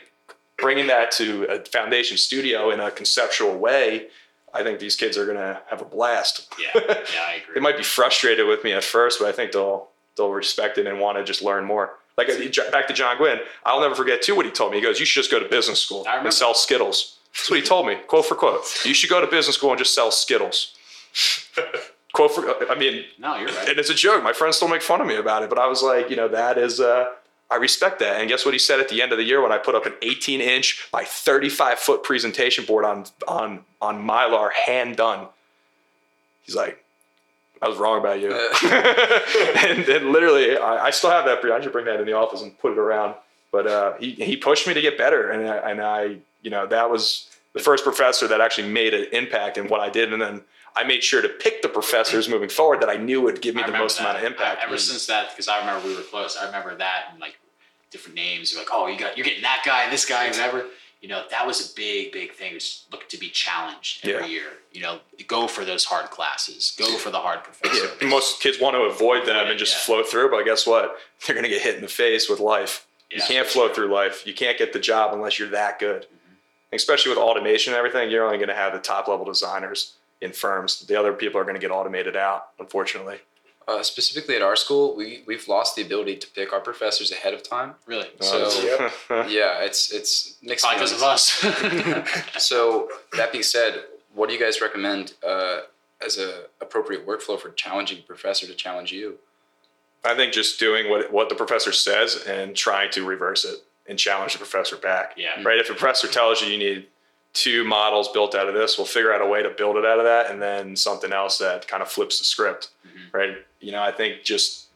bringing 0.56 0.86
that 0.86 1.10
to 1.12 1.44
a 1.44 1.64
foundation 1.64 2.16
studio 2.16 2.70
in 2.70 2.80
a 2.80 2.90
conceptual 2.90 3.56
way, 3.58 4.06
I 4.54 4.62
think 4.62 4.78
these 4.78 4.96
kids 4.96 5.18
are 5.18 5.26
going 5.26 5.36
to 5.36 5.60
have 5.68 5.82
a 5.82 5.84
blast. 5.84 6.52
Yeah, 6.58 6.68
yeah, 6.74 6.94
I 7.28 7.34
agree. 7.42 7.54
they 7.54 7.60
might 7.60 7.76
be 7.76 7.82
frustrated 7.82 8.46
with 8.46 8.64
me 8.64 8.72
at 8.72 8.82
first, 8.82 9.18
but 9.20 9.28
I 9.28 9.32
think 9.32 9.52
they'll 9.52 9.88
they'll 10.16 10.32
respect 10.32 10.78
it 10.78 10.86
and 10.86 10.98
want 11.00 11.18
to 11.18 11.24
just 11.24 11.42
learn 11.42 11.64
more. 11.64 11.98
Like 12.16 12.30
uh, 12.30 12.70
back 12.72 12.88
to 12.88 12.94
John 12.94 13.18
Gwynn, 13.18 13.40
I'll 13.64 13.80
never 13.80 13.94
forget 13.94 14.22
too 14.22 14.34
what 14.34 14.46
he 14.46 14.52
told 14.52 14.70
me. 14.72 14.78
He 14.78 14.82
goes, 14.82 14.98
"You 14.98 15.06
should 15.06 15.20
just 15.20 15.30
go 15.30 15.38
to 15.38 15.48
business 15.48 15.80
school 15.80 16.06
and 16.08 16.32
sell 16.32 16.54
Skittles." 16.54 17.18
That's 17.32 17.48
what 17.50 17.58
he 17.60 17.64
told 17.64 17.86
me, 17.86 17.96
quote 18.06 18.26
for 18.26 18.34
quote. 18.34 18.64
You 18.84 18.94
should 18.94 19.10
go 19.10 19.20
to 19.20 19.26
business 19.26 19.56
school 19.56 19.70
and 19.70 19.78
just 19.78 19.94
sell 19.94 20.10
Skittles. 20.10 20.74
quote 22.12 22.32
for, 22.32 22.70
I 22.70 22.74
mean, 22.74 23.04
No, 23.18 23.36
you're 23.36 23.48
right. 23.48 23.68
and 23.68 23.78
it's 23.78 23.90
a 23.90 23.94
joke. 23.94 24.22
My 24.22 24.32
friends 24.32 24.56
still 24.56 24.68
make 24.68 24.82
fun 24.82 25.00
of 25.00 25.06
me 25.06 25.16
about 25.16 25.42
it, 25.42 25.48
but 25.48 25.58
I 25.58 25.66
was 25.66 25.82
like, 25.82 26.10
you 26.10 26.16
know, 26.16 26.28
that 26.28 26.58
is, 26.58 26.80
uh, 26.80 27.06
I 27.50 27.56
respect 27.56 27.98
that. 28.00 28.20
And 28.20 28.28
guess 28.28 28.44
what 28.44 28.54
he 28.54 28.58
said 28.58 28.78
at 28.80 28.88
the 28.88 29.02
end 29.02 29.10
of 29.12 29.18
the 29.18 29.24
year 29.24 29.42
when 29.42 29.50
I 29.52 29.58
put 29.58 29.74
up 29.74 29.84
an 29.86 29.94
18 30.02 30.40
inch 30.40 30.88
by 30.92 31.02
35 31.04 31.78
foot 31.78 32.02
presentation 32.04 32.64
board 32.64 32.84
on 32.84 33.06
on 33.26 33.64
on 33.80 34.06
Mylar, 34.06 34.52
hand 34.52 34.96
done. 34.96 35.26
He's 36.42 36.54
like, 36.54 36.84
I 37.60 37.68
was 37.68 37.76
wrong 37.78 37.98
about 37.98 38.20
you. 38.20 38.32
and, 38.64 39.88
and 39.88 40.12
literally, 40.12 40.56
I, 40.56 40.86
I 40.86 40.90
still 40.90 41.10
have 41.10 41.24
that. 41.24 41.44
I 41.44 41.60
should 41.60 41.72
bring 41.72 41.86
that 41.86 41.98
in 41.98 42.06
the 42.06 42.12
office 42.12 42.40
and 42.42 42.56
put 42.58 42.70
it 42.72 42.78
around. 42.78 43.14
But 43.50 43.66
uh, 43.66 43.94
he 43.98 44.12
he 44.12 44.36
pushed 44.36 44.68
me 44.68 44.74
to 44.74 44.80
get 44.80 44.96
better, 44.96 45.30
and 45.30 45.48
I, 45.48 45.56
and 45.70 45.80
I, 45.82 46.16
you 46.42 46.50
know, 46.50 46.66
that 46.66 46.90
was 46.90 47.28
the 47.52 47.60
first 47.60 47.84
professor 47.84 48.26
that 48.28 48.40
actually 48.40 48.68
made 48.68 48.94
an 48.94 49.06
impact 49.12 49.58
in 49.58 49.68
what 49.68 49.80
I 49.80 49.88
did, 49.90 50.12
and 50.12 50.20
then. 50.22 50.42
I 50.76 50.84
made 50.84 51.02
sure 51.02 51.20
to 51.20 51.28
pick 51.28 51.62
the 51.62 51.68
professors 51.68 52.28
moving 52.28 52.48
forward 52.48 52.80
that 52.80 52.88
I 52.88 52.94
knew 52.96 53.20
would 53.22 53.42
give 53.42 53.56
me 53.56 53.62
I 53.64 53.66
the 53.66 53.76
most 53.76 53.98
amount 53.98 54.18
of 54.18 54.22
impact. 54.24 54.60
I- 54.62 54.66
ever 54.66 54.78
since 54.78 55.04
that, 55.08 55.30
because 55.30 55.48
I 55.48 55.58
remember 55.58 55.88
we 55.88 55.96
were 55.96 56.02
close. 56.02 56.36
I 56.36 56.46
remember 56.46 56.76
that 56.76 57.06
and 57.10 57.18
like 57.20 57.40
different 57.90 58.14
names. 58.14 58.52
You're 58.52 58.60
like, 58.60 58.68
oh, 58.72 58.86
you 58.86 58.96
got 58.96 59.16
you're 59.18 59.24
getting 59.24 59.42
that 59.42 59.62
guy, 59.66 59.90
this 59.90 60.04
guy, 60.04 60.28
whatever. 60.28 60.66
You 61.02 61.08
know, 61.08 61.24
that 61.32 61.44
was 61.44 61.72
a 61.72 61.74
big, 61.74 62.12
big 62.12 62.34
thing. 62.34 62.54
Was 62.54 62.84
look 62.92 63.08
to 63.08 63.18
be 63.18 63.30
challenged 63.30 64.06
every 64.08 64.26
Yeah. 64.26 64.30
year. 64.30 64.46
You 64.70 64.82
know, 64.82 65.00
go 65.26 65.48
for 65.48 65.64
those 65.64 65.84
hard 65.86 66.08
classes. 66.10 66.72
Go 66.78 66.96
for 66.98 67.10
the 67.10 67.18
hard 67.18 67.42
professor. 67.42 67.90
Yeah, 68.00 68.06
most 68.08 68.40
kids 68.40 68.60
want 68.60 68.74
to 68.76 68.82
avoid 68.82 69.26
them 69.26 69.48
and 69.48 69.58
just 69.58 69.72
Yeah. 69.74 69.78
float 69.86 70.08
through, 70.08 70.30
but 70.30 70.44
guess 70.44 70.68
what? 70.68 70.96
They're 71.26 71.34
going 71.34 71.42
to 71.42 71.50
get 71.50 71.62
hit 71.62 71.74
in 71.74 71.82
the 71.82 71.88
face 71.88 72.28
with 72.28 72.38
life. 72.38 72.86
you 73.10 73.20
can't 73.22 73.48
sure. 73.48 73.74
through 73.74 73.92
life. 73.92 74.24
You 74.24 74.34
can't 74.34 74.56
get 74.56 74.72
the 74.72 74.78
job 74.78 75.12
unless 75.12 75.36
you're 75.36 75.48
that 75.48 75.80
good. 75.80 76.06
Especially 76.72 77.10
with 77.10 77.18
automation 77.18 77.72
and 77.72 77.78
everything, 77.78 78.10
you're 78.10 78.24
only 78.24 78.38
going 78.38 78.48
to 78.48 78.54
have 78.54 78.72
the 78.72 78.78
top 78.78 79.08
level 79.08 79.24
designers 79.24 79.94
in 80.20 80.32
firms. 80.32 80.86
The 80.86 80.94
other 80.98 81.12
people 81.12 81.40
are 81.40 81.44
going 81.44 81.56
to 81.56 81.60
get 81.60 81.70
automated 81.72 82.16
out, 82.16 82.48
unfortunately. 82.58 83.18
Uh, 83.66 83.82
specifically 83.82 84.34
at 84.36 84.42
our 84.42 84.56
school, 84.56 84.96
we 84.96 85.22
we've 85.26 85.46
lost 85.46 85.76
the 85.76 85.82
ability 85.82 86.16
to 86.16 86.26
pick 86.28 86.52
our 86.52 86.60
professors 86.60 87.12
ahead 87.12 87.34
of 87.34 87.42
time. 87.42 87.74
Really. 87.86 88.08
So- 88.20 88.90
Uh, 89.10 89.24
Yeah, 89.28 89.62
it's 89.62 89.92
it's 89.92 90.36
mixed. 90.42 90.64
Probably 90.64 90.80
because 90.80 90.92
of 90.92 91.02
us. 91.02 91.44
So 92.38 92.88
that 93.16 93.32
being 93.32 93.44
said, 93.44 93.84
what 94.14 94.28
do 94.28 94.34
you 94.34 94.40
guys 94.40 94.60
recommend 94.60 95.14
uh, 95.26 95.60
as 96.04 96.18
a 96.18 96.44
appropriate 96.60 97.06
workflow 97.06 97.38
for 97.38 97.50
challenging 97.50 97.98
a 97.98 98.02
professor 98.02 98.46
to 98.46 98.54
challenge 98.54 98.92
you? 98.92 99.18
I 100.04 100.14
think 100.14 100.32
just 100.32 100.58
doing 100.58 100.88
what 100.90 101.12
what 101.12 101.28
the 101.28 101.34
professor 101.34 101.72
says 101.72 102.16
and 102.26 102.56
trying 102.56 102.90
to 102.92 103.04
reverse 103.04 103.44
it 103.44 103.58
and 103.90 103.98
challenge 103.98 104.32
the 104.32 104.38
professor 104.38 104.76
back. 104.76 105.14
yeah. 105.16 105.42
right? 105.42 105.58
If 105.58 105.66
the 105.68 105.74
professor 105.74 106.06
tells 106.08 106.40
you 106.40 106.48
you 106.48 106.58
need 106.58 106.86
two 107.32 107.64
models 107.64 108.08
built 108.08 108.34
out 108.34 108.48
of 108.48 108.54
this, 108.54 108.78
we'll 108.78 108.86
figure 108.86 109.12
out 109.12 109.20
a 109.20 109.26
way 109.26 109.42
to 109.42 109.50
build 109.50 109.76
it 109.76 109.84
out 109.84 109.98
of 109.98 110.04
that, 110.04 110.30
and 110.30 110.40
then 110.40 110.74
something 110.76 111.12
else 111.12 111.38
that 111.38 111.66
kind 111.68 111.82
of 111.82 111.88
flips 111.90 112.18
the 112.18 112.24
script, 112.24 112.70
Mhm. 112.86 113.12
right? 113.12 113.36
You 113.60 113.72
know, 113.72 113.82
I 113.82 113.92
think 113.92 114.22
just 114.22 114.66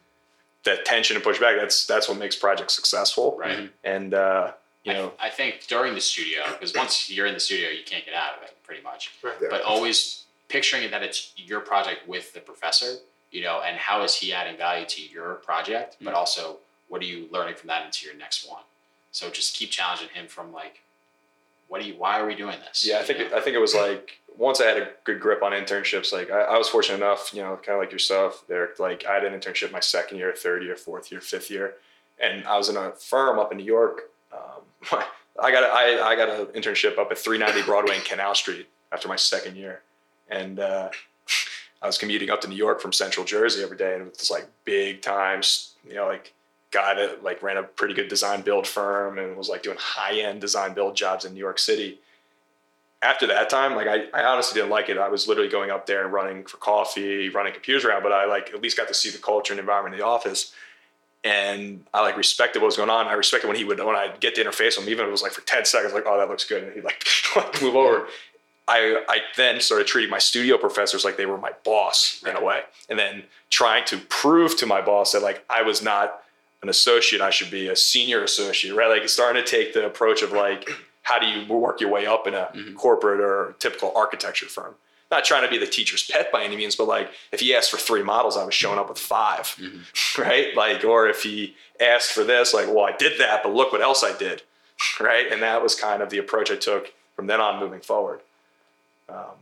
that 0.63 0.83
tension 0.85 1.15
and 1.15 1.25
pushback 1.25 1.59
that's 1.59 1.85
that's 1.85 2.07
what 2.09 2.17
makes 2.17 2.35
projects 2.35 2.73
successful, 2.73 3.35
Right. 3.37 3.71
and 3.83 4.13
uh, 4.13 4.51
you 4.83 4.91
I, 4.91 4.95
know, 4.95 5.13
I 5.19 5.29
think 5.29 5.65
during 5.67 5.95
the 5.95 6.01
studio, 6.01 6.43
because 6.51 6.73
once 6.73 7.09
you're 7.09 7.25
in 7.25 7.33
the 7.33 7.39
studio, 7.39 7.69
you 7.69 7.83
can't 7.85 8.05
get 8.05 8.13
out 8.13 8.37
of 8.37 8.43
it, 8.43 8.55
pretty 8.63 8.81
much. 8.83 9.11
Yeah. 9.23 9.31
But 9.49 9.61
always 9.63 10.23
picturing 10.49 10.89
that 10.91 11.01
it's 11.03 11.31
your 11.37 11.59
project 11.61 12.07
with 12.07 12.33
the 12.33 12.39
professor, 12.39 12.97
you 13.31 13.41
know, 13.41 13.61
and 13.61 13.77
how 13.77 14.03
is 14.03 14.13
he 14.15 14.31
adding 14.33 14.57
value 14.57 14.85
to 14.85 15.01
your 15.01 15.35
project, 15.35 15.97
but 16.01 16.13
also 16.13 16.57
what 16.87 17.01
are 17.01 17.05
you 17.05 17.27
learning 17.31 17.55
from 17.55 17.67
that 17.67 17.83
into 17.85 18.05
your 18.05 18.15
next 18.15 18.47
one? 18.47 18.61
So 19.15 19.29
just 19.29 19.55
keep 19.55 19.71
challenging 19.71 20.09
him 20.13 20.27
from 20.27 20.51
like, 20.51 20.81
what 21.69 21.81
do 21.81 21.87
you? 21.87 21.93
Why 21.93 22.19
are 22.19 22.27
we 22.27 22.35
doing 22.35 22.57
this? 22.67 22.85
yeah, 22.85 22.97
I 22.97 22.99
You 22.99 23.05
think 23.05 23.19
know? 23.19 23.25
it, 23.27 23.33
I 23.33 23.39
think 23.39 23.55
it 23.55 23.59
was 23.59 23.73
like 23.73 24.19
once 24.37 24.59
I 24.59 24.65
had 24.65 24.77
a 24.77 24.89
good 25.05 25.21
grip 25.21 25.41
on 25.41 25.53
internships, 25.53 26.11
like 26.11 26.29
I, 26.29 26.41
I 26.41 26.57
was 26.57 26.67
fortunate 26.67 26.97
enough, 26.97 27.31
you 27.33 27.41
know, 27.41 27.55
kind 27.55 27.77
of 27.77 27.79
like 27.79 27.93
yourself, 27.93 28.43
there, 28.49 28.71
like 28.77 29.05
I 29.05 29.13
had 29.13 29.23
an 29.23 29.31
internship 29.39 29.71
my 29.71 29.79
second 29.79 30.17
year, 30.17 30.33
third 30.37 30.63
year, 30.63 30.75
fourth 30.75 31.13
year, 31.13 31.21
fifth 31.21 31.49
year, 31.49 31.75
and 32.19 32.45
I 32.45 32.57
was 32.57 32.67
in 32.67 32.75
a 32.75 32.91
firm 32.91 33.39
up 33.39 33.53
in 33.53 33.57
New 33.57 33.63
York. 33.63 34.01
Um, 34.33 34.99
I 35.41 35.49
got 35.49 35.63
a, 35.63 35.67
I, 35.67 36.09
I 36.09 36.15
got 36.17 36.29
an 36.29 36.47
internship 36.47 36.97
up 36.97 37.09
at 37.09 37.17
390 37.17 37.65
Broadway 37.65 37.95
and 37.95 38.03
Canal 38.03 38.35
Street 38.35 38.67
after 38.91 39.07
my 39.07 39.15
second 39.15 39.55
year, 39.55 39.81
and 40.29 40.59
uh, 40.59 40.89
I 41.81 41.87
was 41.87 41.97
commuting 41.97 42.29
up 42.31 42.41
to 42.41 42.49
New 42.49 42.57
York 42.57 42.81
from 42.81 42.91
Central 42.91 43.25
Jersey 43.25 43.63
every 43.63 43.77
day, 43.77 43.93
and 43.93 44.07
it 44.07 44.17
was 44.19 44.29
like 44.29 44.45
big 44.65 45.01
times, 45.01 45.71
you 45.87 45.93
know, 45.95 46.05
like 46.05 46.33
guy 46.75 46.93
that 46.93 47.23
like 47.23 47.41
ran 47.41 47.57
a 47.57 47.63
pretty 47.63 47.93
good 47.93 48.09
design 48.09 48.41
build 48.41 48.67
firm 48.67 49.17
and 49.17 49.37
was 49.37 49.47
like 49.47 49.63
doing 49.63 49.77
high 49.79 50.19
end 50.19 50.41
design 50.41 50.73
build 50.73 50.95
jobs 50.95 51.23
in 51.23 51.33
New 51.33 51.39
York 51.39 51.57
City. 51.57 51.99
After 53.01 53.27
that 53.27 53.49
time, 53.49 53.75
like 53.75 53.87
I, 53.87 54.05
I 54.13 54.25
honestly 54.25 54.59
didn't 54.59 54.71
like 54.71 54.89
it. 54.89 54.97
I 54.97 55.07
was 55.07 55.27
literally 55.27 55.49
going 55.49 55.71
up 55.71 55.85
there 55.85 56.03
and 56.03 56.11
running 56.11 56.43
for 56.43 56.57
coffee, 56.57 57.29
running 57.29 57.53
computers 57.53 57.85
around, 57.85 58.03
but 58.03 58.11
I 58.11 58.25
like 58.25 58.49
at 58.53 58.61
least 58.61 58.75
got 58.75 58.89
to 58.89 58.93
see 58.93 59.09
the 59.09 59.17
culture 59.17 59.53
and 59.53 59.59
environment 59.59 59.95
in 59.95 59.99
the 59.99 60.05
office. 60.05 60.53
And 61.23 61.85
I 61.93 62.01
like 62.01 62.17
respected 62.17 62.61
what 62.61 62.67
was 62.67 62.77
going 62.77 62.89
on. 62.89 63.07
I 63.07 63.13
respected 63.13 63.47
when 63.47 63.57
he 63.57 63.63
would 63.63 63.79
when 63.79 63.95
I'd 63.95 64.19
get 64.19 64.35
to 64.35 64.43
interface 64.43 64.77
with 64.77 64.85
him, 64.85 64.89
even 64.89 65.05
if 65.05 65.07
it 65.07 65.11
was 65.11 65.23
like 65.23 65.31
for 65.31 65.41
10 65.41 65.65
seconds, 65.65 65.93
like, 65.93 66.03
oh, 66.05 66.17
that 66.17 66.29
looks 66.29 66.43
good. 66.43 66.63
And 66.63 66.73
he'd 66.73 66.83
like, 66.83 67.03
like 67.35 67.61
move 67.61 67.75
over. 67.75 68.07
I, 68.67 69.03
I 69.07 69.19
then 69.37 69.61
started 69.61 69.87
treating 69.87 70.09
my 70.09 70.17
studio 70.17 70.57
professors 70.57 71.05
like 71.05 71.17
they 71.17 71.27
were 71.27 71.37
my 71.37 71.51
boss 71.63 72.23
in 72.27 72.35
a 72.35 72.43
way. 72.43 72.61
And 72.89 72.99
then 72.99 73.23
trying 73.49 73.85
to 73.85 73.97
prove 73.97 74.57
to 74.57 74.65
my 74.65 74.81
boss 74.81 75.13
that 75.13 75.21
like 75.21 75.45
I 75.49 75.61
was 75.61 75.81
not 75.81 76.21
an 76.63 76.69
associate, 76.69 77.21
I 77.21 77.29
should 77.29 77.51
be 77.51 77.67
a 77.67 77.75
senior 77.75 78.23
associate, 78.23 78.73
right? 78.75 78.87
Like 78.89 79.07
starting 79.09 79.43
to 79.43 79.47
take 79.49 79.73
the 79.73 79.85
approach 79.85 80.21
of 80.21 80.31
like, 80.31 80.69
how 81.03 81.19
do 81.19 81.27
you 81.27 81.45
work 81.51 81.79
your 81.81 81.89
way 81.91 82.05
up 82.07 82.25
in 82.27 82.33
a 82.33 82.49
Mhm. 82.55 82.75
corporate 82.75 83.19
or 83.21 83.55
typical 83.59 83.91
architecture 83.95 84.47
firm? 84.47 84.75
Not 85.11 85.23
trying 85.23 85.43
to 85.43 85.49
be 85.49 85.59
the 85.59 85.67
teacher's 85.67 86.03
pet 86.03 86.31
by 86.31 86.43
any 86.43 86.55
means, 86.57 86.75
but 86.75 86.85
like 86.87 87.11
if 87.31 87.39
he 87.41 87.53
asked 87.55 87.69
for 87.69 87.77
three 87.77 88.01
models, 88.01 88.35
I 88.37 88.43
was 88.43 88.55
showing 88.55 88.79
up 88.79 88.89
with 88.89 88.97
5 88.97 89.55
Mhm. 89.59 89.83
right? 90.17 90.55
Like, 90.55 90.83
or 90.83 91.07
if 91.07 91.21
he 91.23 91.55
asked 91.79 92.11
for 92.11 92.23
this, 92.23 92.53
like, 92.53 92.67
well, 92.67 92.85
I 92.85 92.93
did 92.93 93.19
that, 93.19 93.43
but 93.43 93.53
look 93.53 93.71
what 93.71 93.81
else 93.81 94.03
I 94.03 94.17
did, 94.17 94.41
right? 94.99 95.31
And 95.31 95.43
that 95.43 95.61
was 95.61 95.75
kind 95.75 96.01
of 96.01 96.09
the 96.09 96.17
approach 96.17 96.49
I 96.49 96.55
took 96.55 96.91
from 97.15 97.27
then 97.27 97.39
on 97.39 97.59
moving 97.59 97.81
forward. 97.81 98.21
Um, 99.07 99.37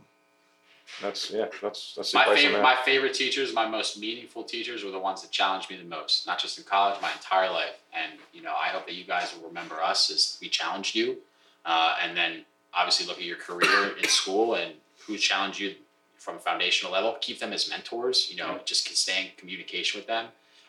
that's 1.02 1.30
yeah, 1.30 1.46
that's 1.62 1.94
that's 1.94 2.12
the 2.12 2.18
my 2.18 2.34
favorite, 2.34 2.62
my 2.62 2.76
favorite 2.84 3.14
teachers, 3.14 3.52
my 3.52 3.66
most 3.66 3.98
meaningful 3.98 4.44
teachers, 4.44 4.84
were 4.84 4.90
the 4.90 4.98
ones 4.98 5.22
that 5.22 5.30
challenged 5.30 5.70
me 5.70 5.76
the 5.76 5.84
most. 5.84 6.26
Not 6.26 6.38
just 6.38 6.58
in 6.58 6.64
college, 6.64 7.00
my 7.02 7.10
entire 7.12 7.50
life. 7.50 7.80
And 7.92 8.18
you 8.32 8.42
know, 8.42 8.52
I 8.52 8.68
hope 8.68 8.86
that 8.86 8.94
you 8.94 9.04
guys 9.04 9.34
will 9.34 9.48
remember 9.48 9.80
us 9.80 10.10
as 10.10 10.38
we 10.40 10.48
challenged 10.48 10.94
you, 10.94 11.18
uh, 11.64 11.96
and 12.02 12.16
then 12.16 12.44
obviously 12.72 13.06
look 13.06 13.18
at 13.18 13.24
your 13.24 13.36
career 13.36 13.96
in 14.02 14.08
school 14.08 14.54
and 14.54 14.74
who 15.06 15.16
challenged 15.16 15.60
you 15.60 15.74
from 16.16 16.36
a 16.36 16.40
foundational 16.40 16.92
level. 16.92 17.16
Keep 17.20 17.40
them 17.40 17.52
as 17.52 17.68
mentors. 17.68 18.30
You 18.30 18.36
know, 18.36 18.60
just 18.64 18.88
stay 18.96 19.26
in 19.26 19.28
communication 19.36 19.98
with 19.98 20.06
them, 20.06 20.26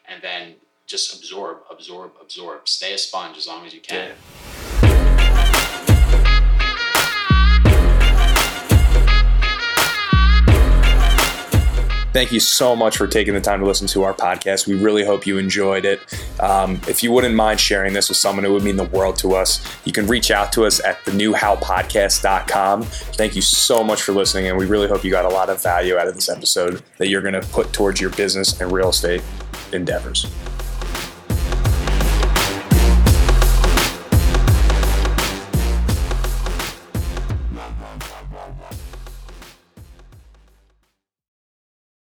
and 0.08 0.22
then 0.22 0.56
just 0.88 1.16
absorb, 1.18 1.60
absorb, 1.70 2.12
absorb. 2.22 2.68
Stay 2.68 2.94
a 2.94 2.98
sponge 2.98 3.38
as 3.38 3.48
long 3.48 3.66
as 3.66 3.74
you 3.74 3.82
can. 3.82 4.12
Thank 4.12 4.55
thank 12.16 12.32
you 12.32 12.40
so 12.40 12.78
much 12.78 12.96
for 12.96 13.08
taking 13.08 13.34
the 13.34 13.42
time 13.42 13.60
to 13.60 13.66
listen 13.66 13.88
to 13.88 14.04
our 14.04 14.14
podcast. 14.14 14.68
We 14.68 14.76
really 14.76 15.04
hope 15.04 15.28
you 15.28 15.38
enjoyed 15.38 15.84
it. 15.84 16.00
Um, 16.40 16.80
if 16.88 17.04
you 17.04 17.12
wouldn't 17.12 17.36
mind 17.36 17.60
sharing 17.60 17.92
this 17.92 18.08
with 18.08 18.18
someone, 18.18 18.46
it 18.46 18.50
would 18.50 18.64
mean 18.64 18.78
the 18.78 18.86
world 18.86 19.18
to 19.18 19.36
us. 19.36 19.60
You 19.84 19.92
can 19.92 20.08
reach 20.08 20.32
out 20.32 20.54
to 20.54 20.66
us 20.66 20.80
at 20.80 21.04
thenewhowpodcast.com. 21.04 22.84
Thank 22.84 23.36
you 23.36 23.42
so 23.42 23.84
much 23.84 24.02
for 24.02 24.14
listening, 24.14 24.48
and 24.48 24.58
we 24.58 24.66
really 24.66 24.88
hope 24.88 25.04
you 25.04 25.12
got 25.12 25.26
a 25.26 25.30
lot 25.30 25.50
of 25.50 25.62
value 25.62 25.98
out 25.98 26.08
of 26.08 26.16
this 26.16 26.30
episode 26.30 26.82
that 27.00 27.10
you're 27.10 27.22
going 27.22 27.34
to 27.34 27.46
put 27.50 27.74
towards 27.74 28.00
your 28.00 28.12
business 28.12 28.62
and 28.62 28.72
real 28.72 28.92
estate 28.92 29.22
endeavors. 29.74 30.26